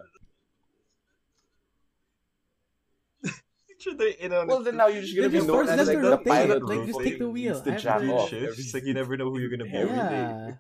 [3.87, 6.01] Make they're in on Well, then now you're just gonna be just known as like
[6.01, 7.61] the rotate, pilot like, just who take the needs wheel.
[7.63, 8.29] to I have off.
[8.31, 8.59] shifts.
[8.59, 9.97] It's like you never know who you're gonna be Every with.
[9.97, 10.51] yeah.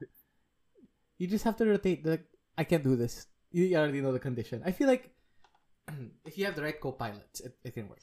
[1.19, 2.05] You just have to rotate.
[2.05, 2.25] Like,
[2.59, 3.27] I can't do this.
[3.53, 4.63] You already know the condition.
[4.65, 5.11] I feel like
[6.25, 8.01] if you have the right co-pilots, it, it can work.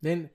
[0.00, 0.30] Then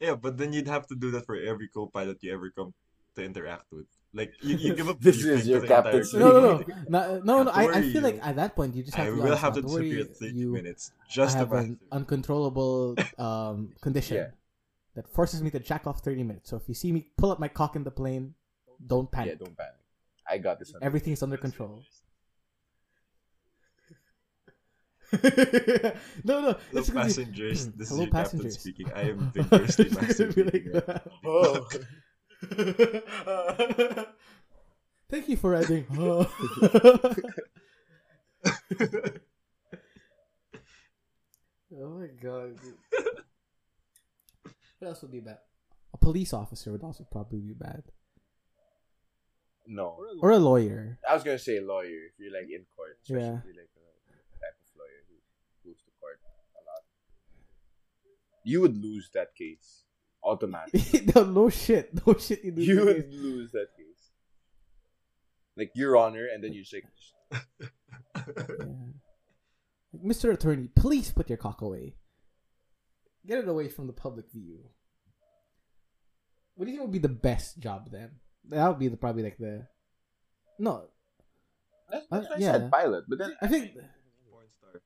[0.00, 2.74] Yeah, but then you'd have to do that for every co-pilot you ever come
[3.16, 3.86] to interact with.
[4.14, 5.00] Like you, you give up.
[5.00, 7.50] This briefing is your captain no, no, no, no, no, no.
[7.50, 9.22] I, I feel like at that point you just have I to.
[9.22, 11.64] will have to don't worry, disappear 30 you minutes just to have pass.
[11.64, 14.26] an uncontrollable um, condition Yeah.
[14.96, 16.50] that forces me to jack off 30 minutes.
[16.50, 18.34] So if you see me pull up my cock in the plane,
[18.86, 19.26] don't panic.
[19.28, 19.44] Yeah, panic.
[19.46, 19.74] don't panic.
[20.28, 20.74] I got this.
[20.74, 20.84] Under.
[20.84, 21.82] Everything's under control.
[25.12, 25.92] no, no.
[26.24, 27.68] Hello, It's gonna be- passengers.
[27.76, 28.58] This Hello, is your captain passengers.
[28.58, 28.90] speaking.
[28.94, 30.16] I am vigorously It's gonna like
[30.64, 31.00] masturbating.
[31.24, 31.68] Oh.
[35.10, 35.84] Thank you for riding.
[36.00, 36.26] oh
[41.98, 42.58] my god.
[44.78, 45.38] What else would be bad?
[45.94, 47.84] A police officer would also probably be bad.
[49.66, 50.98] No, Or a lawyer.
[51.08, 53.38] I was gonna say lawyer if you're like in court, especially Yeah.
[53.38, 53.80] if you're like a
[54.42, 55.14] type of lawyer who
[55.70, 56.18] goes to court
[56.56, 56.82] a lot.
[58.42, 59.84] You would lose that case
[60.24, 61.10] automatically.
[61.14, 61.90] no, no shit.
[62.06, 62.44] No shit.
[62.44, 62.84] You, do you this.
[62.84, 63.86] would lose that case.
[65.56, 66.84] Like Your Honor, and then you just like,
[67.60, 68.64] Yeah.
[70.04, 70.32] Mr.
[70.32, 71.94] Attorney, please put your cock away.
[73.26, 74.58] Get it away from the public view.
[76.54, 78.10] What do you think would be the best job then?
[78.48, 79.66] That would be the probably like the
[80.58, 80.84] no.
[81.90, 82.52] that's, Uh, that's why I yeah.
[82.52, 83.04] said pilot.
[83.08, 83.72] But then I think
[84.30, 84.80] Porn star.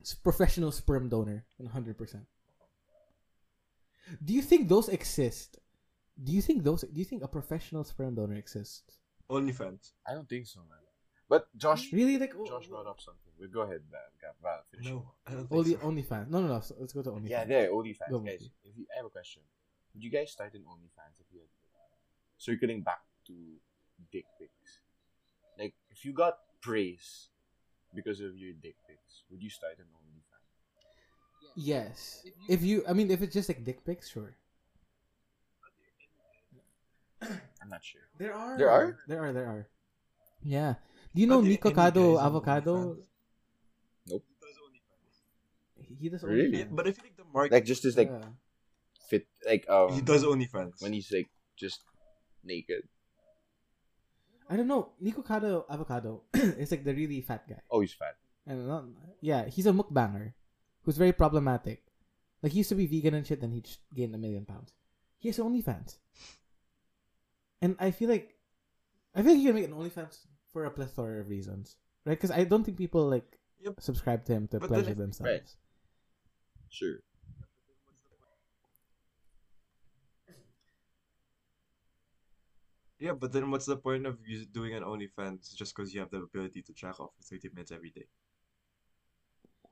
[0.00, 2.24] it's professional sperm donor, one hundred percent.
[4.24, 5.58] Do you think those exist?
[6.22, 6.82] Do you think those?
[6.82, 8.98] Do you think a professional sperm donor exists?
[9.30, 9.92] OnlyFans.
[10.06, 10.78] I don't think so, man.
[11.28, 12.18] But Josh, mm, Really?
[12.18, 13.32] Like Josh brought up something.
[13.38, 14.00] We'll go ahead, Val.
[14.20, 14.86] Val, Val finish.
[14.86, 16.14] No, I don't think only so.
[16.14, 16.30] OnlyFans.
[16.30, 16.60] No, no, no.
[16.60, 17.28] so let's go to OnlyFans.
[17.30, 18.40] Yeah, there, OnlyFans, Go, guys.
[18.40, 18.52] Monkey.
[18.64, 19.42] If you, I have a question.
[19.94, 21.94] Would you guys start an OnlyFans if you had uh,
[22.38, 23.34] circling back to
[24.10, 24.80] dick pics?
[25.58, 27.28] Like, if you got praise
[27.94, 30.07] because of your dick pics, would you start an OnlyFans?
[31.58, 32.22] Yes.
[32.46, 34.38] If you, I mean, if it's just like dick pics, sure.
[37.22, 38.06] I'm not sure.
[38.16, 38.54] There are.
[38.56, 38.96] There are?
[39.10, 39.32] There are.
[39.34, 39.66] There are.
[40.46, 40.74] Yeah.
[41.14, 42.94] Do you know Are there Nikocado Avocado?
[42.94, 43.02] OnlyFans?
[44.06, 44.24] Nope.
[45.98, 46.62] He does Really?
[46.62, 46.76] OnlyFans.
[46.78, 47.52] But I feel like the market.
[47.52, 48.30] Like, just as like Yeah.
[49.10, 50.78] fit, like um, he does OnlyFans.
[50.78, 51.26] when he's like
[51.58, 51.82] just
[52.44, 52.86] naked.
[54.48, 54.94] I don't know.
[55.02, 57.60] Nikocado Avocado is like the really fat guy.
[57.68, 58.14] Oh, he's fat.
[58.46, 58.84] And not,
[59.20, 60.32] yeah, he's a mukbanger
[60.88, 61.82] who's very problematic.
[62.42, 64.72] Like he used to be vegan and shit, then he just gained a million pounds.
[65.18, 65.98] He has OnlyFans,
[67.60, 68.38] and I feel like
[69.14, 72.14] I feel like he can make an OnlyFans for a plethora of reasons, right?
[72.14, 73.82] Because I don't think people like Yep.
[73.82, 75.30] subscribe to him to But pleasure themselves.
[75.30, 75.50] right.
[76.70, 77.00] Sure.
[82.98, 86.10] Yeah, but then what's the point of you doing an OnlyFans just because you have
[86.10, 88.06] the ability to jack off for 30 minutes every day?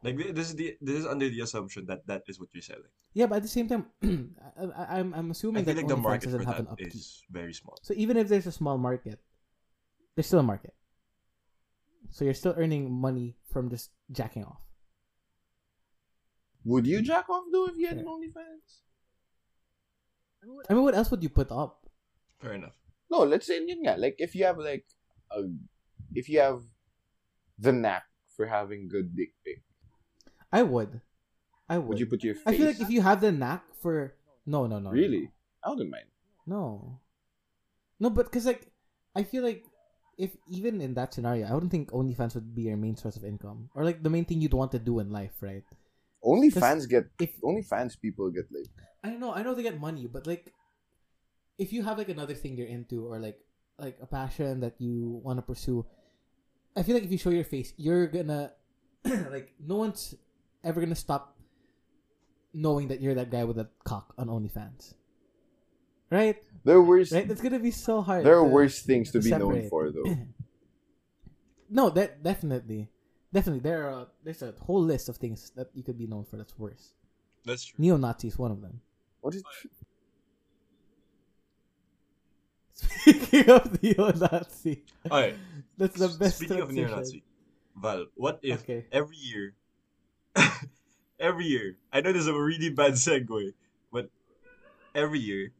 [0.02, 2.92] Like this is the this is under the assumption that that is what you're selling.
[3.14, 3.86] Yeah, but at the same time,
[4.60, 6.94] I, I'm I'm assuming feel that like the market doesn't for have an that upkeep.
[6.94, 7.78] is very small.
[7.82, 9.18] So even if there's a small market,
[10.14, 10.74] there's still a market.
[12.10, 14.60] So you're still earning money from just jacking off.
[16.64, 18.18] Would you jack off though if you had an Sure.
[18.20, 18.70] OnlyFans?
[20.70, 21.88] I mean, what else would you put up?
[22.38, 22.76] Fair enough.
[23.10, 24.84] No, let's say yun nga, like if you have like
[25.30, 25.42] a,
[26.14, 26.62] if you have
[27.58, 28.04] the knack
[28.36, 29.62] for having good dick pic,
[30.52, 31.00] I would.
[31.68, 31.88] I would.
[31.88, 32.44] would you put your face?
[32.46, 34.14] I feel like if you have the knack for
[34.46, 35.30] no, no, no, no, really,
[35.64, 36.06] I wouldn't mind.
[36.46, 37.00] no,
[37.98, 38.70] no, but because like
[39.14, 39.64] I feel like
[40.18, 43.24] if even in that scenario, I wouldn't think OnlyFans would be your main source of
[43.24, 45.64] income or like the main thing you'd want to do in life, right?
[46.24, 48.70] OnlyFans get if- OnlyFans people get like
[49.04, 50.52] I know, I know they get money, but like
[51.58, 53.38] if you have like another thing you're into or like
[53.78, 55.84] like a passion that you want to pursue,
[56.76, 58.52] I feel like if you show your face, you're gonna
[59.04, 60.14] like no one's
[60.66, 61.36] ever gonna stop
[62.52, 64.94] knowing that you're that guy with a cock on OnlyFans.
[66.10, 66.36] Right?
[66.64, 67.12] There are worse.
[67.12, 67.26] Right?
[67.26, 68.24] That's gonna be so hard.
[68.26, 70.16] There are to- worse things to be known for, though.
[71.70, 72.88] no, that definitely,
[73.32, 76.36] definitely there are there's a whole list of things that you could be known for
[76.36, 76.94] that's worse.
[77.44, 77.76] That's true.
[77.78, 78.80] Neo Nazi is one of them.
[79.20, 79.42] What is?
[82.74, 85.36] Speaking of neo Nazi, Alright.
[85.78, 86.36] that's the best.
[86.36, 87.22] Speaking of neo-Nazi,
[87.74, 88.84] Val, what if Okay.
[88.92, 89.54] every year,
[91.20, 93.52] every year, I know this is a really bad segue,
[93.92, 94.10] but
[94.94, 95.52] every year,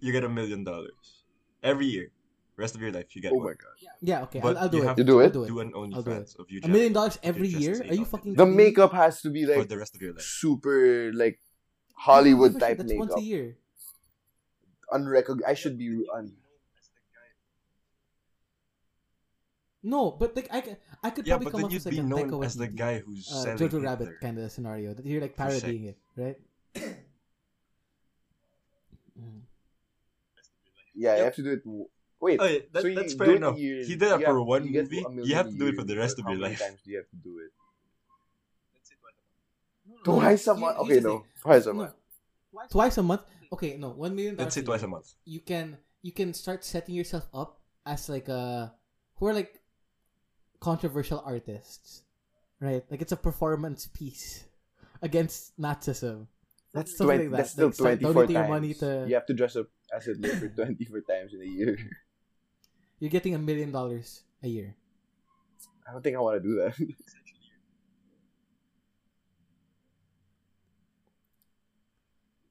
[0.00, 1.22] you get a million dollars.
[1.62, 2.10] Every year,
[2.56, 3.46] rest of your life, you get Oh one.
[3.46, 3.76] my god.
[4.00, 4.86] Yeah, okay, I'll, I'll do you it.
[4.86, 5.32] have You do it?
[5.32, 5.48] do it.
[5.48, 5.86] Do an I'll.
[5.88, 6.60] OnlyFans of you.
[6.62, 7.80] A million dollars every year?
[7.88, 10.22] Are you fucking The makeup has to be for like the rest of your life.
[10.22, 11.40] super like
[11.96, 13.08] I don't give Hollywood type shit, type That's makeup.
[13.10, 13.56] once a year.
[14.92, 15.48] Unrecognized.
[15.48, 16.32] I should be un.
[19.86, 21.94] No, but like I, ca- I could Yeah, probably but come up you'd with like
[21.94, 24.18] be a known Taika as the Waititi, guy who's uh, selling Jojo Rabbit Hitler.
[24.22, 26.38] kind of scenario that you're like parodying it, right?
[30.94, 31.64] Yeah, you have to do it.
[31.64, 31.88] w-
[32.20, 32.40] Wait.
[32.40, 33.58] Oh, yeah, that, so that's fair enough.
[33.58, 35.04] year, he did that for have- one you movie.
[35.24, 36.60] You have to do it for the rest of how your many life.
[36.60, 37.52] times do you have to do it?
[40.04, 40.78] Twice a month.
[40.78, 41.24] Okay, no.
[41.40, 41.92] Twice a month.
[42.70, 43.22] Twice a month.
[43.52, 44.36] Okay, no, one million.
[44.36, 45.12] Let's say twice a month.
[45.24, 48.72] You can you can start setting yourself up as like a
[49.16, 49.60] who are like
[50.64, 52.02] controversial artists,
[52.58, 52.82] right?
[52.90, 54.44] Like it's a performance piece
[55.04, 56.26] against Nazism.
[56.72, 57.36] That's Something 20, like that.
[57.36, 58.48] That's still Like, start 24 times.
[58.48, 61.76] money to- You have to dress up as Hitler for 24 times in a year.
[62.98, 64.74] You're getting a million dollars a year.
[65.86, 66.74] I don't think I want to do that.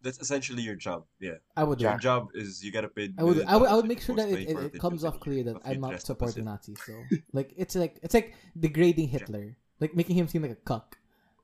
[0.04, 1.06] That's essentially your job.
[1.20, 1.38] Yeah.
[1.56, 1.86] I would do.
[1.86, 2.02] Your it.
[2.02, 3.10] job is you gotta pay.
[3.18, 3.42] I would.
[3.46, 3.70] I would.
[3.70, 6.10] I would make sure that it, it, it comes off clear that I'm not dressed
[6.12, 6.52] up as supporting Hitler.
[6.52, 6.80] Nazis.
[6.86, 6.94] So
[7.34, 10.98] like it's like it's like degrading Hitler, like making him seem like a cuck.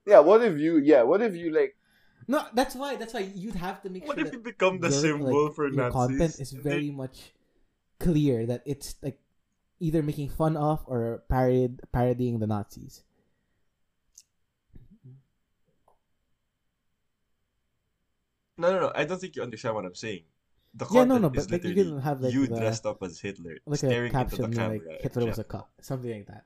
[0.06, 1.76] yeah, what if you, yeah, what if you like,
[2.28, 2.96] No, that's why.
[2.98, 5.46] That's why you'd have to make What sure if that you become the your, symbol
[5.48, 5.94] like, for your Nazis?
[5.94, 7.34] content is very they- much
[8.00, 9.20] clear that it's like
[9.80, 13.04] either making fun of or parod parodying the Nazis.
[18.60, 18.92] No, no, no.
[18.94, 20.24] I don't think you understand what I'm saying.
[20.76, 23.02] The Yeah, no, no, but like you literally can have like you the, dressed up
[23.02, 24.80] as Hitler, like a staring into the camera.
[24.86, 25.48] like Hitler was a Jeff.
[25.48, 26.46] cuck, something like that.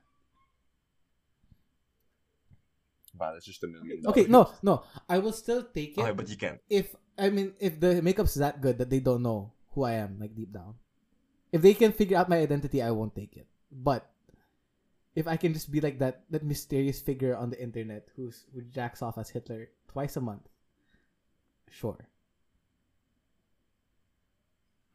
[3.18, 6.28] wow, that's just a million Okay, no, no, I will still take it Okay, but
[6.28, 6.60] you can't.
[6.70, 10.18] if I mean if the makeup's that good that they don't know who I am
[10.20, 10.74] like deep down.
[11.52, 13.46] If they can figure out my identity, I won't take it.
[13.70, 14.10] But
[15.14, 18.62] if I can just be like that that mysterious figure on the internet who's who
[18.62, 20.48] jacks off as Hitler twice a month,
[21.70, 21.98] sure.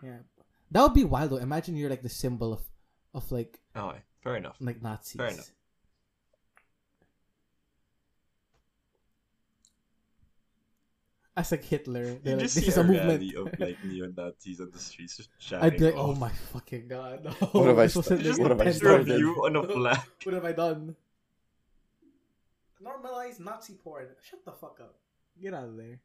[0.03, 0.19] Yeah,
[0.71, 1.37] that would be wild though.
[1.37, 2.61] Imagine you're like the symbol of
[3.13, 3.93] of like Oh
[4.23, 4.55] fair enough.
[4.59, 5.17] like Nazis.
[5.17, 5.51] Fair enough.
[11.37, 13.35] As like Hitler, You they're like, just this see is a a movement.
[13.35, 15.65] of like neo Nazis on the streets just shouting.
[15.65, 17.23] I'd be like, oh my fucking god!
[17.23, 19.19] No, What have I this sta- wasn't Just what have I intent picture of started?
[19.19, 19.99] you on a flag.
[20.23, 20.95] What have I done?
[22.83, 24.07] Normalize Nazi porn.
[24.21, 24.95] Shut the fuck up.
[25.41, 25.99] Get out of there.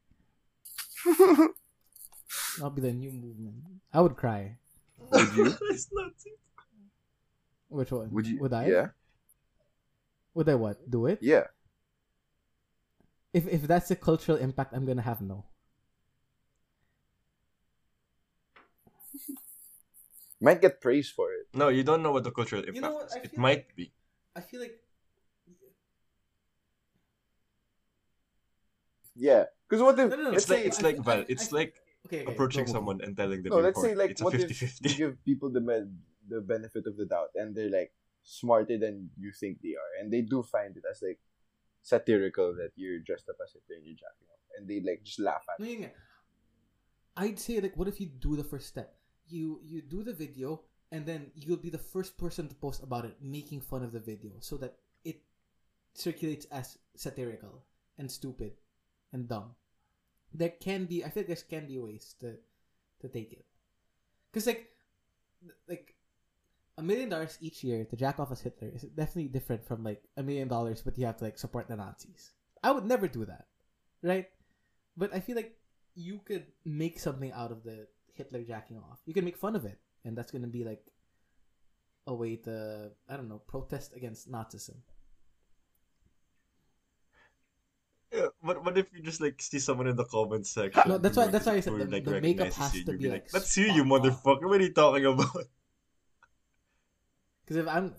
[2.57, 3.55] That'll be the new movement.
[3.93, 4.57] I would cry.
[4.97, 5.53] Would you?
[5.69, 6.31] it's Nazi.
[7.69, 8.09] Which one?
[8.11, 8.39] Would you?
[8.39, 8.65] Would I?
[8.67, 8.87] Yeah,
[10.33, 10.89] Would I what?
[10.89, 11.19] Do it?
[11.21, 11.47] yeah.
[13.33, 15.43] If if that's the cultural impact, I'm gonna have no.
[20.41, 21.47] Might get praise for it.
[21.53, 23.07] No, you don't know what the cultural impact You know what?
[23.07, 23.15] is.
[23.15, 23.91] It feel might be.
[24.35, 24.79] I feel like
[29.15, 29.45] Yeah,
[29.75, 30.29] because what if No, no, no.
[30.31, 31.19] let's It's like say it's like I- Val.
[31.19, 31.73] I- It's I- like
[32.07, 34.47] okay, okay approaching someone and telling them no, let's say like it's a what if
[34.49, 34.89] 50-50.
[34.89, 35.99] you give people the ben-
[36.33, 37.91] the benefit of the doubt and they're like
[38.23, 41.19] smarter than you think they are, and they do find it as like
[41.83, 45.19] satirical that you're dressed up as Hitler and you're jacking off, and they like just
[45.19, 45.59] laugh at.
[45.59, 45.71] No, it.
[45.73, 45.93] yeah, yeah.
[47.17, 48.95] I'd say like, what if you do the first step?
[49.27, 50.61] You you do the video,
[50.91, 53.99] and then you'll be the first person to post about it, making fun of the
[53.99, 55.21] video, so that it
[55.93, 57.63] circulates as satirical
[57.97, 58.53] and stupid
[59.13, 59.55] and dumb.
[60.35, 62.35] There can be, I like there can be ways to
[62.99, 63.45] to take it,
[64.27, 64.67] because like
[65.69, 65.95] like
[66.77, 70.03] a million dollars each year to jack off as Hitler is definitely different from like
[70.17, 72.35] a million dollars, but you have to like support the Nazis.
[72.61, 73.47] I would never do that,
[74.03, 74.27] right?
[74.97, 75.55] But I feel like
[75.95, 78.99] you could make something out of the Hitler jacking off.
[79.05, 80.83] You can make fun of it, and that's gonna be like
[82.07, 84.83] a way to I don't know protest against Nazism.
[88.13, 90.83] Yeah, but what if you just like see someone in the comment section?
[90.87, 92.85] No, that's why- that's why I rec- said who, the- the makeup recognizes has you,
[92.85, 94.47] to you'd be, like, "Let's see you motherfucker.
[94.47, 95.35] What are you talking about?
[97.45, 97.93] Because if I'm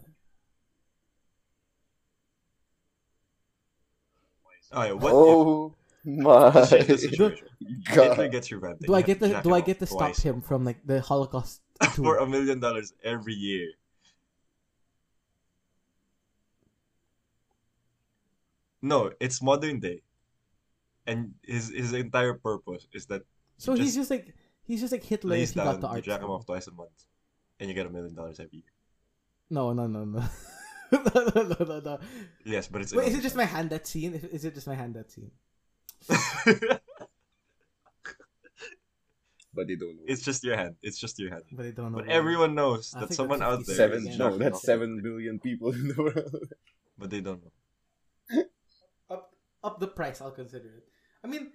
[4.72, 5.74] oh, Alright, what oh
[6.04, 7.42] my if Let's change.
[7.86, 8.30] Hitler god!
[8.32, 8.86] gets revanted.
[8.86, 11.00] do I get have to do I get to stop twice him from like the
[11.00, 11.60] Holocaust
[11.94, 13.70] for a million dollars every year?
[18.86, 20.02] No, it's modern day,
[21.06, 23.22] and his his entire purpose is that
[23.58, 25.88] So he's just just like he's just like Hitler lays if he down, got the
[25.88, 26.04] you art.
[26.04, 27.04] jack him off twice a month,
[27.58, 28.72] and you get a million dollars every year.
[29.50, 30.20] No, no, no, no.
[30.92, 31.00] no,
[31.34, 31.98] no, no, no, no.
[32.44, 34.14] Yes, but it's Wait, is it just my hand that scene?
[34.14, 35.30] Is- Is it just my hand that scene?
[39.54, 40.02] But they don't know.
[40.06, 40.74] it's just your hand.
[40.82, 41.44] It's just your hand.
[41.50, 41.98] But they don't know.
[41.98, 42.12] But why.
[42.12, 43.76] everyone knows I that someone that's out there.
[43.76, 44.04] seven.
[44.04, 46.52] No, jacking that's off seven Hitler, billion people in the world.
[46.98, 47.52] But they don't know.
[49.66, 50.86] Up up the price, I'll consider it.
[51.24, 51.51] I mean,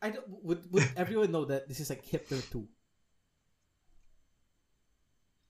[0.00, 2.68] I don't, would would everyone know that this is like Hitler two?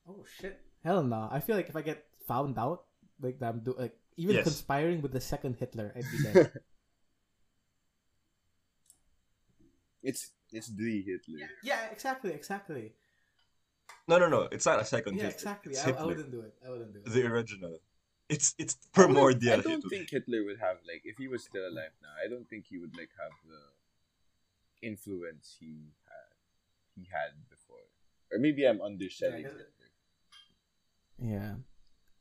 [0.09, 0.60] Oh shit!
[0.82, 1.28] Hell no!
[1.30, 2.84] I feel like if I get found out,
[3.20, 4.44] like that I'm do like even Yes.
[4.44, 6.52] conspiring with the second Hitler, I'd be dead.
[10.02, 11.48] it's it's the Hitler.
[11.62, 12.93] yeah, exactly, exactly.
[14.09, 14.48] No, no, no.
[14.52, 15.34] It's not a second Yeah, Hitler.
[15.34, 15.72] exactly.
[15.72, 16.55] It's I, I wouldn't do it.
[16.64, 17.10] I wouldn't do it.
[17.12, 17.78] the original.
[18.28, 21.62] It's it's I wouldn't- I don't think Hitler would have like if he was still
[21.62, 22.10] alive now.
[22.18, 23.62] I don't think he would like have the
[24.82, 26.30] influence he had
[26.98, 27.86] he had before.
[28.32, 29.90] Or maybe I'm underselling Yeah, 'cause- Hitler.
[31.22, 31.52] Yeah.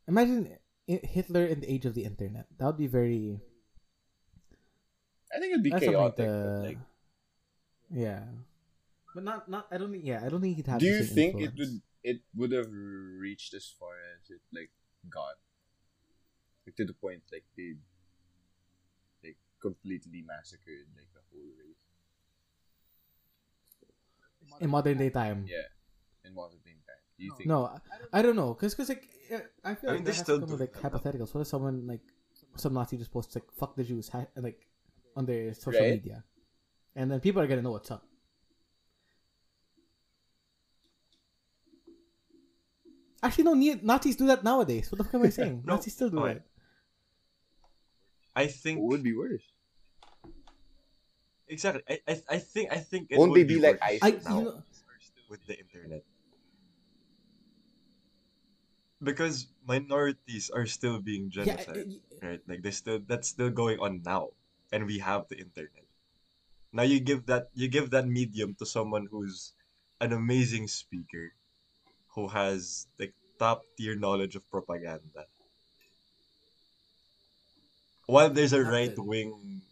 [0.06, 2.46] Imagine Hitler in the age of the internet.
[2.58, 3.40] That would be very.
[5.34, 6.16] I think it'd be That's chaotic.
[6.16, 6.22] to-
[6.62, 6.78] but, like,
[7.90, 8.24] Yeah.
[9.14, 9.66] But not not.
[9.72, 10.04] I don't think.
[10.04, 10.78] Yeah, I don't think he'd have.
[10.78, 14.70] do you same think it would it would have reached as far as it like
[15.10, 15.34] got
[16.66, 17.74] like to the point like they
[19.24, 21.80] like completely massacred like the whole race
[24.60, 25.44] in modern day time?
[25.48, 25.68] yeah
[26.24, 29.08] in modern day time do you think No, I- I don't know, cause, cause like
[29.64, 30.98] I feel I like mean, that they still come with do like that, though.
[30.98, 31.34] hypotheticals.
[31.34, 32.02] What if someone like
[32.56, 34.68] some Nazi just posts like "fuck the Jews" ha- like
[35.16, 35.92] on their social Right.
[35.96, 36.24] media,
[36.94, 38.04] and then people are gonna know what's up.
[43.22, 43.54] Actually, no.
[43.54, 44.90] Ne- Nazis do that nowadays.
[44.90, 45.62] What the fuck am I saying?
[45.64, 46.42] No, Nazis still do alright.
[48.36, 48.42] That.
[48.42, 49.42] I think what would be worse
[51.48, 51.82] exactly.
[51.88, 54.26] I, I I think I think it Won't would they be like worse ISIS?
[54.26, 54.62] I, now you know,
[55.28, 56.02] with the internet
[59.02, 61.86] because minorities are still being yeah, genocide,
[62.22, 62.40] uh, right?
[62.48, 64.30] Like they still that's still going on now,
[64.72, 65.84] and we have the internet.
[66.72, 69.52] Now you give that you give that medium to someone who's
[70.00, 71.32] an amazing speaker,
[72.14, 75.26] who has like top tier knowledge of propaganda.
[78.06, 79.62] While there's a right wing,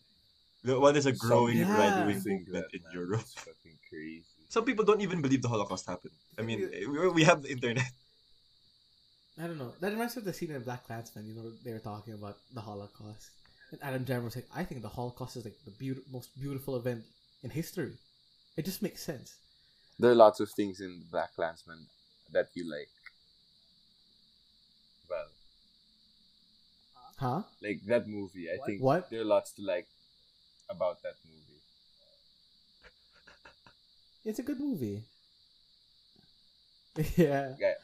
[0.64, 1.76] while there's a growing Yeah.
[1.78, 6.14] right wing movement in Europe, fucking crazy some people don't even believe the Holocaust happened.
[6.38, 7.90] I mean, we- we have the internet.
[9.42, 9.74] I don't know.
[9.80, 11.26] That reminds me of the scene in BlacKkKlansman.
[11.26, 13.30] You know, they were talking about the Holocaust,
[13.72, 16.76] and Adam Driver was like, "I think the Holocaust is like the beaut- most beautiful
[16.76, 17.02] event
[17.42, 17.98] in history.
[18.56, 19.38] It just makes sense."
[19.98, 21.86] there are lots of things in BlacKkKlansman
[22.34, 22.90] that you like
[25.08, 25.30] well
[27.16, 27.42] Huh?
[27.62, 29.08] like that movie I think What?
[29.10, 29.86] there are lots to like
[30.68, 31.60] about that movie
[34.24, 35.04] It's a good movie.
[37.16, 37.54] yeah.
[37.60, 37.74] Yeah.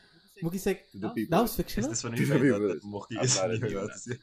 [0.42, 1.36] Mookie's like, To the "Oh, people.
[1.36, 1.90] that was Is fictional.
[1.90, 4.16] this when you find out that Mookie is not a neo-Nazi?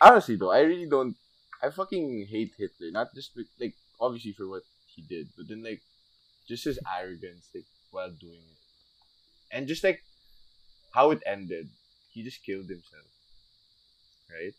[0.00, 1.16] honestly though I really don't
[1.62, 5.62] I fucking hate Hitler not just be- like obviously for what he did but then
[5.62, 5.80] like
[6.48, 8.58] just his arrogance like while doing it
[9.56, 10.02] and just like
[10.94, 11.68] how it ended
[12.10, 13.06] he just killed himself
[14.34, 14.54] right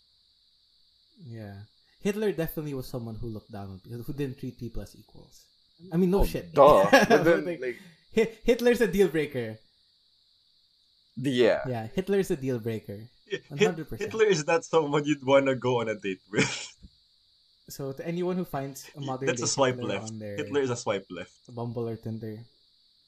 [1.25, 1.65] Yeah.
[2.03, 5.45] Hitler definitely was someone who looked down on people, who didn't treat people as equals.
[5.91, 6.51] I mean, no Oh, shit.
[6.53, 7.79] duh but But, then like, like
[8.43, 9.57] Hitler's a deal breaker.
[11.15, 13.07] yeah Yeah, Hitler's a deal breaker.
[13.49, 13.97] 100%.
[13.97, 16.45] Hitler is not someone you'd want to go on a date with.
[17.69, 20.11] So to anyone who finds a modern That's day a swipe Hitler left.
[20.11, 21.31] on their Hitler is a swipe left.
[21.49, 22.37] Bumble or Tinder,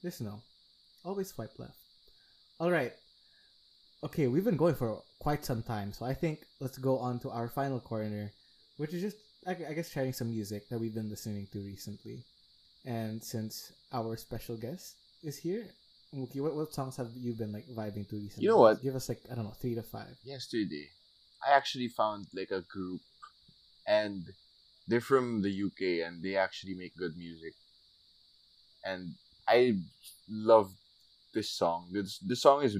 [0.01, 0.39] just know,
[1.03, 1.75] always swipe left.
[2.59, 2.93] All right.
[4.05, 7.31] Okay, we've been going for quite some time, so I think let's go on to
[7.31, 8.31] our final corner,
[8.77, 9.17] which is just
[9.47, 12.23] I, I guess sharing some music that we've been listening to recently.
[12.85, 15.65] And since our special guest is here,
[16.13, 18.43] Mookie, what, what songs have you been like vibing to recently?
[18.43, 18.83] You know what?
[18.83, 20.15] Give us like I don't know, three to five.
[20.23, 20.87] yesterday
[21.41, 23.01] I actually found like a group
[23.87, 24.21] and
[24.87, 27.53] they're from the UK and they actually make good music.
[28.83, 29.15] And
[29.47, 29.79] I
[30.29, 30.69] love
[31.33, 31.89] this song.
[31.91, 32.77] This the song is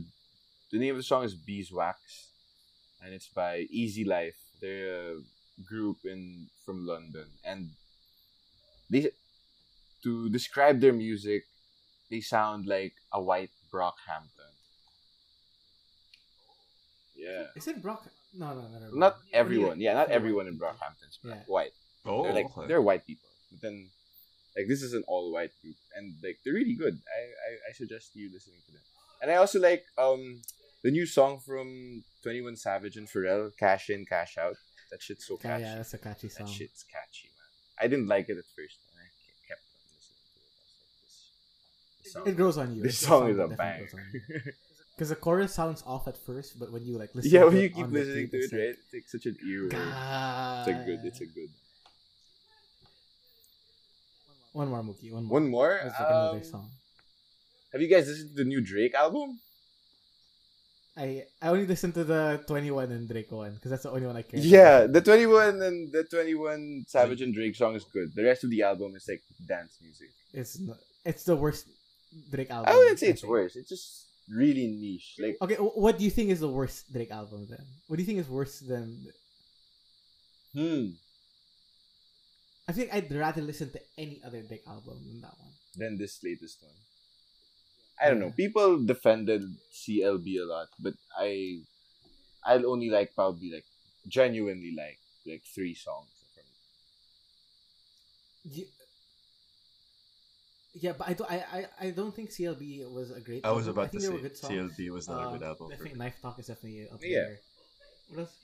[0.72, 2.30] the name of the song is Beeswax
[3.04, 4.38] and it's by Easy Life.
[4.62, 5.22] They're a
[5.64, 7.70] group in from London, and
[8.90, 9.12] they
[10.04, 11.44] to describe their music,
[12.10, 14.54] they sound like a white Brockhampton.
[17.16, 18.06] Yeah, Is it Brock?
[18.38, 18.90] No, no, no, no.
[18.92, 18.98] no.
[18.98, 19.80] not everyone.
[19.80, 21.44] Yeah, not everyone in Brockhampton's Yeah.
[21.48, 21.72] white.
[22.06, 22.68] Oh, they're like okay.
[22.68, 23.90] they're white people, but then
[24.56, 27.00] like this is an all white group, and like they're really good.
[27.10, 28.82] I, I I suggest you listening to them.
[29.26, 30.44] And I also like um
[30.84, 34.56] the new song from Twenty One Savage and Pharrell, "Cash In, Cash Out."
[34.92, 35.64] That shit's so catchy.
[35.64, 36.46] yeah, that's a catchy song.
[36.46, 36.58] that song.
[36.60, 37.50] shit's catchy, man.
[37.84, 39.08] I didn't like it at first, and I
[39.50, 40.46] kept on listening to it.
[40.46, 42.82] I was like, this, this song, It grows on you.
[42.84, 43.80] this It's song is a bang.
[43.80, 44.42] grows on you.
[44.96, 47.58] Because the chorus sounds off at first, but when you like listen, yeah, to when
[47.58, 48.76] it you keep listening to repeat, it, right?
[48.80, 49.72] It's like such an earworm.
[49.72, 50.68] God.
[50.70, 51.00] It's a good.
[51.04, 51.50] It's a good.
[54.54, 55.12] One more, Mookie.
[55.12, 55.34] One more.
[55.42, 55.80] One more.
[55.84, 56.70] Let's look another um, song.
[57.76, 59.38] Have you guys listened to the new Drake album?
[60.96, 64.08] I I only listened to the Twenty One and Drake one because that's the only
[64.08, 64.40] one I care.
[64.40, 68.16] Yeah, the 21 and the 21 Savage and Drake song is good.
[68.16, 70.08] The rest of the album is like dance music.
[70.32, 71.68] it's not, it's the worst
[72.32, 72.72] Drake album.
[72.72, 73.32] I wouldn't say it's think.
[73.32, 73.58] worse.
[73.58, 75.20] It's just really niche.
[75.20, 77.66] Like Okay, what do you think is the worst Drake album then?
[77.88, 79.04] What do you think is worse than?
[80.56, 80.96] hmm,
[82.70, 85.52] I think I'd rather listen to any other Drake album than that one.
[85.76, 86.72] Than this latest one.
[88.02, 88.32] I don't know.
[88.32, 91.62] People defended CLB a lot, but I
[92.46, 93.66] I'll only like probably like
[94.08, 96.44] genuinely like like three songs from
[98.52, 98.68] Ye-
[100.76, 101.32] Yeah, but I don't.
[101.32, 101.38] I,
[101.80, 103.46] I, I don't think CLB was a great.
[103.46, 103.80] I was album.
[103.80, 104.52] I about to say they good songs.
[104.76, 105.68] CLB was not a Uh, good album.
[105.72, 106.00] I think me.
[106.00, 107.24] Knife Talk is definitely up Yeah.
[107.24, 107.40] there.
[108.12, 108.36] What else?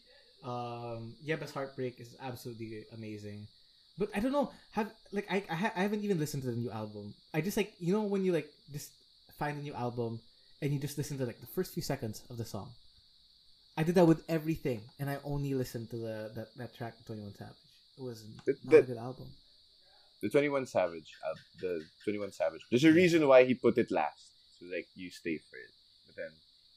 [0.44, 3.48] Um, Yebba's Heartbreak is absolutely amazing.
[4.00, 4.50] But I don't know.
[4.72, 7.14] Have like I I, ha- I haven't even listened to the new album.
[7.36, 8.92] I just like you know when you like just
[9.42, 10.12] find a new album
[10.62, 12.70] and you just listen to like the first few seconds of the song.
[13.80, 17.24] I did that with everything, and I only listened to the that, that track Twenty
[17.28, 17.64] One Savage.
[18.00, 19.28] It was The- not the- a good album.
[20.24, 21.10] the 21 Savage.
[21.28, 21.74] Uh, the
[22.04, 22.62] 21 Savage.
[22.70, 24.26] There's a reason why he put it last.
[24.60, 25.74] So like you stay for it.
[26.06, 26.32] But then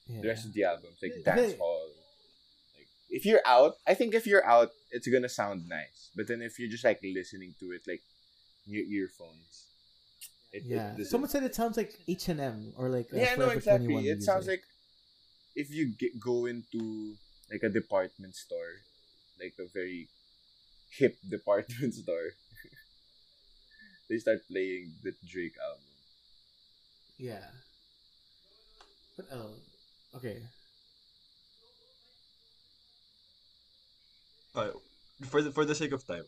[0.09, 0.21] Yeah.
[0.23, 1.85] the rest of the album like dance hall.
[2.75, 5.99] Like if you're out, I think if you're out, it's gonna sound nice.
[6.17, 8.03] But then if you're just like listening to it like
[8.73, 9.53] your earphones,
[10.55, 10.95] it, yeah.
[10.97, 14.07] it Someone said it sounds like H and M or like uh, yeah, no, exactly.
[14.07, 14.63] It sounds like
[15.55, 17.15] if you get, go into
[17.51, 18.79] like a department store,
[19.39, 20.07] like a very
[20.97, 22.31] hip department store.
[24.09, 25.83] they start playing the Drake album.
[27.17, 27.51] Yeah.
[29.15, 29.59] What else?
[30.15, 30.39] Okay.
[34.55, 34.71] Uh,
[35.27, 36.23] for the for the sake of time,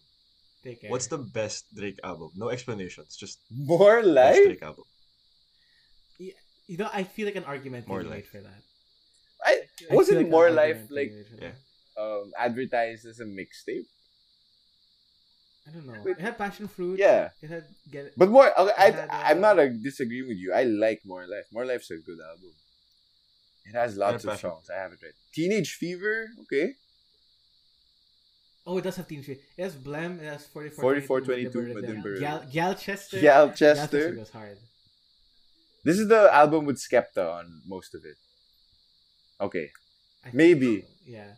[0.64, 0.90] Take care.
[0.90, 2.32] what's the best Drake album?
[2.36, 4.44] No explanations, just More best life.
[4.46, 4.86] Drake album.
[6.70, 8.28] You know, I feel like an argument More can life.
[8.28, 8.62] for that.
[9.42, 11.56] I I wasn't like more life like Yeah.
[11.96, 13.88] um advertised as a mixtape.
[15.66, 16.02] I don't know.
[16.04, 16.18] Wait.
[16.18, 17.00] It had passion fruit.
[17.00, 17.30] Yeah.
[17.42, 18.12] It had get.
[18.18, 20.54] But more, okay, I, It had, I'm uh, not uh, disagreeing with you.
[20.54, 21.48] I like More Life.
[21.52, 22.52] More Life's a good album.
[23.66, 24.50] It has lots of Passion.
[24.50, 24.70] songs.
[24.70, 25.14] I have it right.
[25.34, 26.76] Teenage Fever, okay.
[28.68, 29.40] Oh, it does have Teen Street.
[29.58, 30.20] It has Blem.
[30.22, 32.20] It has 44, 44, 22, 22, Madiba, Madiba.
[32.20, 33.22] Gal, Gyalchester.
[33.22, 34.16] Gyalchester.
[34.18, 34.58] goes hard.
[35.86, 38.18] This is the album with Skepta on most of it.
[39.40, 39.70] Okay.
[40.26, 40.82] I Maybe.
[40.82, 41.32] so, Yeah.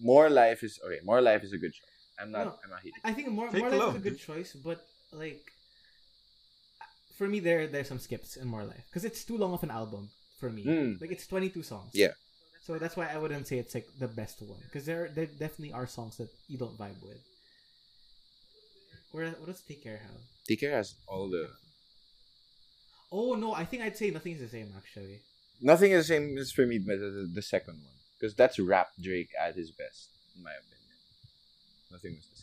[0.00, 0.98] More Life is okay.
[1.04, 2.02] More Life is a good choice.
[2.20, 2.46] I'm not.
[2.46, 2.54] No.
[2.64, 3.00] I'm not hating.
[3.04, 4.26] I think more Fake more life love, is a good dude.
[4.30, 5.44] choice, but like
[7.16, 9.70] for me, there there's some skips in more life because it's too long of an
[9.70, 10.10] album
[10.40, 10.64] for me.
[10.64, 11.00] Mm.
[11.00, 11.90] Like it's 22 songs.
[11.92, 12.14] Yeah.
[12.70, 15.72] So that's why I wouldn't say it's like the best one because there there definitely
[15.72, 17.18] are songs that you don't vibe with.
[19.10, 20.20] Where what does Take Care have?
[20.46, 21.50] Take Care has all the.
[23.10, 25.18] Oh no, I think I'd say nothing is the same actually.
[25.60, 28.90] Nothing is the same as for me, but the, the second one because that's rap
[29.02, 30.96] Drake at his best, in my opinion.
[31.90, 32.36] Nothing was the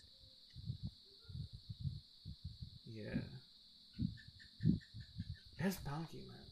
[2.93, 3.05] same.
[3.05, 3.21] Yeah.
[5.57, 6.43] That's Bounty, man.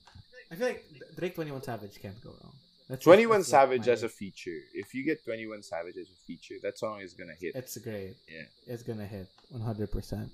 [0.49, 0.85] I feel like
[1.17, 2.53] Drake 21 Savage can't go wrong.
[2.89, 4.59] That's Twenty One that's Savage as a feature.
[4.73, 7.55] If you get Twenty One Savage as a feature, that song is gonna hit.
[7.55, 8.15] It's great.
[8.29, 8.43] Yeah.
[8.67, 10.29] It's gonna hit 100%.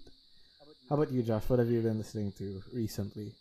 [0.90, 1.44] How about you, Josh?
[1.48, 3.34] What have you been listening to recently?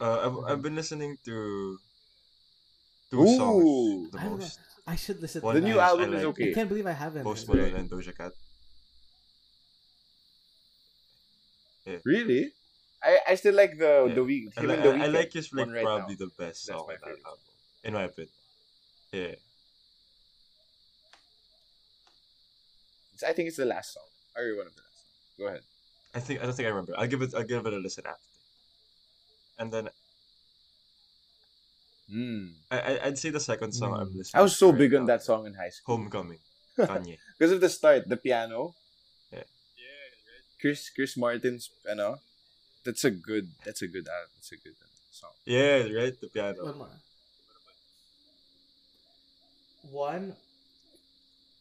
[0.00, 1.78] Uh, I've, I've been listening to
[3.10, 3.36] two Ooh.
[3.36, 4.38] songs the I don't know.
[4.38, 4.58] most.
[4.86, 6.50] I should listen to One The new album I is like- okay.
[6.50, 7.22] I can't believe I haven't.
[7.22, 7.54] Post it.
[7.54, 8.32] Malone and Doja Cat.
[12.04, 12.52] Really?
[13.02, 14.14] I, I still like the Yeah.
[14.14, 14.52] the week.
[14.56, 16.24] I, Him li- and the I, I like his like one right probably now.
[16.24, 17.26] the best That's song my on that favorite.
[17.26, 17.40] album,
[17.84, 18.32] in my opinion.
[19.12, 19.34] Yeah.
[23.14, 24.06] It's- I think it's the last song
[24.36, 25.38] or one of the last songs.
[25.38, 25.62] Go ahead.
[26.14, 26.94] I think I don't think I remember.
[26.96, 28.28] I'll give it I'll give it a listen after.
[29.58, 29.88] And then
[32.12, 32.52] Mm.
[32.70, 34.16] I, I I'd say the second song I'm Mm.
[34.16, 34.38] listening.
[34.38, 35.14] I was so to big right on now.
[35.16, 35.96] that song in high school.
[35.96, 36.40] Homecoming.
[36.78, 37.16] Kanye.
[37.38, 38.74] Because of the start, the piano.
[40.62, 40.70] Yeah.
[40.70, 42.18] Chris Chris Martin's ano.
[42.84, 45.30] That's a good that's a good uh, that's a good uh, song.
[45.44, 46.14] Yeah, right.
[46.20, 46.64] The piano.
[46.64, 46.88] One more.
[49.90, 50.36] One,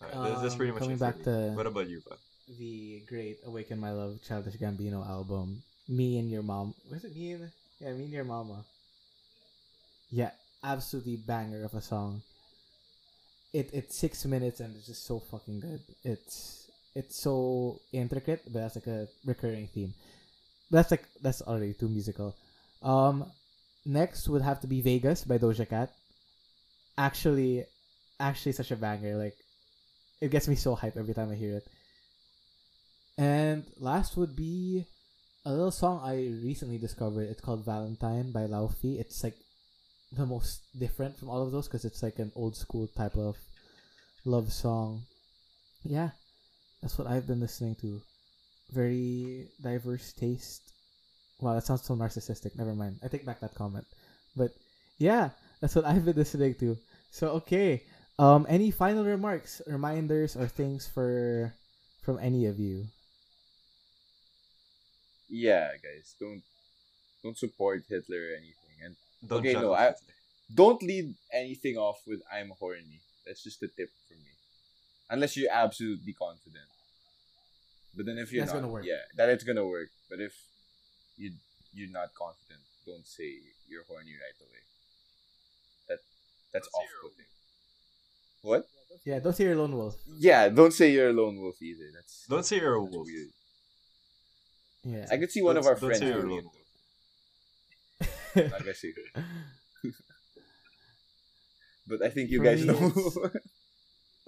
[0.02, 2.15] Alright, that's, that's um, pretty much coming back to- What about you, pa?
[2.60, 5.64] the great "Awaken My Love" Childish Gambino album.
[5.88, 6.73] Me and your mom.
[6.90, 8.65] Was it me and yeah, me and your mama.
[10.11, 10.32] Yeah,
[10.64, 12.22] absolutely banger of a song.
[13.53, 15.82] It it's six minutes and it's just so fucking good.
[16.03, 16.61] It's
[16.96, 19.94] it's so intricate, but that's like a recurring theme.
[20.70, 22.36] That's like that's already too musical.
[22.82, 23.26] Um,
[23.86, 25.92] next would have to be Vegas by Doja Cat.
[26.98, 27.66] Actually,
[28.20, 29.18] actually such a banger.
[29.18, 29.36] Like,
[30.22, 31.68] it gets me so hyped every time I hear it.
[33.18, 34.86] And last would be
[35.46, 37.30] a little song I recently discovered.
[37.30, 39.00] It's called Valentine by Laufey.
[39.00, 39.36] It's like
[40.12, 43.38] the most different from all of those because it's like an old school type of
[44.26, 45.04] love song.
[45.84, 46.10] Yeah,
[46.82, 48.02] that's what I've been listening to.
[48.72, 50.62] Very diverse taste.
[51.40, 52.56] Wow, that sounds so narcissistic.
[52.56, 52.99] Never mind.
[53.03, 53.86] I take back that comment.
[54.36, 54.52] But
[54.99, 55.30] yeah,
[55.60, 56.78] that's what I've been listening to.
[57.12, 57.84] So okay.
[58.20, 61.53] Um any final remarks, reminders or things for
[62.03, 62.86] from any of you?
[65.30, 66.44] Yeah, guys, don't
[67.24, 68.95] don't support Hitler or anything, and
[69.26, 69.95] Don't Okay, no, I-
[70.53, 74.34] don't lead anything off with "I'm horny." That's just a tip from me,
[75.12, 76.66] unless you're absolutely confident.
[77.96, 78.86] But then if you're That's not, gonna work.
[78.86, 79.90] yeah, that it's gonna work.
[80.10, 80.34] But if
[81.18, 81.34] you
[81.74, 83.30] you're not confident, don't say
[83.70, 84.64] you're horny right away.
[85.90, 86.00] That
[86.54, 87.30] that's Don't say you're a off-putting.
[88.50, 88.68] What?
[89.06, 89.96] Yeah, don't say you're a lone wolf.
[90.18, 91.90] Yeah, don't say you're a lone wolf either.
[91.94, 93.06] That's Don't say you're a wolf.
[93.08, 93.28] weird.
[94.84, 95.06] Yeah.
[95.12, 96.50] I could see one of Don't- our don't friends say you're a doing lone
[98.36, 98.52] it.
[98.52, 98.94] Not gonna say.
[101.88, 102.76] But I think you For guys know.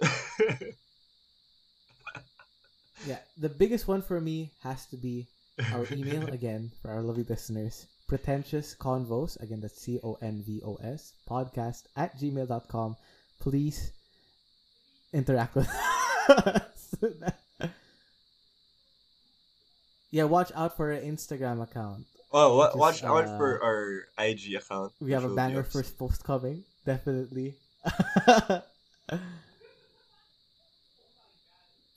[3.06, 5.28] yeah, the biggest one for me has to be
[5.72, 7.86] our email again for our lovely listeners.
[8.06, 12.96] Pretentious convos, again, that's C O N V O S, podcast at gmail.com.
[13.40, 13.92] Please
[15.12, 15.68] interact with
[16.28, 16.94] us.
[20.10, 22.04] yeah, watch out for our Instagram account.
[22.32, 24.92] oh, Just, watch out uh, for our IG account.
[25.00, 27.54] We have a banner first post coming, definitely.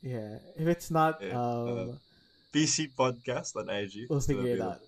[0.07, 1.93] Yeah, if it's not, Yeah, um, uh,
[2.53, 4.07] PC podcast on IG.
[4.09, 4.81] we'll still figure it out.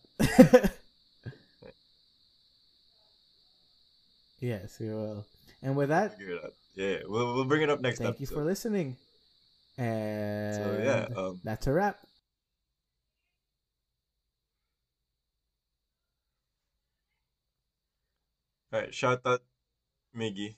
[4.40, 5.26] yes, we will.
[5.62, 6.54] And with that, Figure it out.
[6.76, 8.08] Yeah, we'll we'll bring it up next time.
[8.16, 8.96] thank you for listening.
[9.78, 11.98] And So yeah, um, that's a wrap.
[18.74, 18.94] all right.
[18.94, 19.41] Shout out,
[20.16, 20.56] Miggy.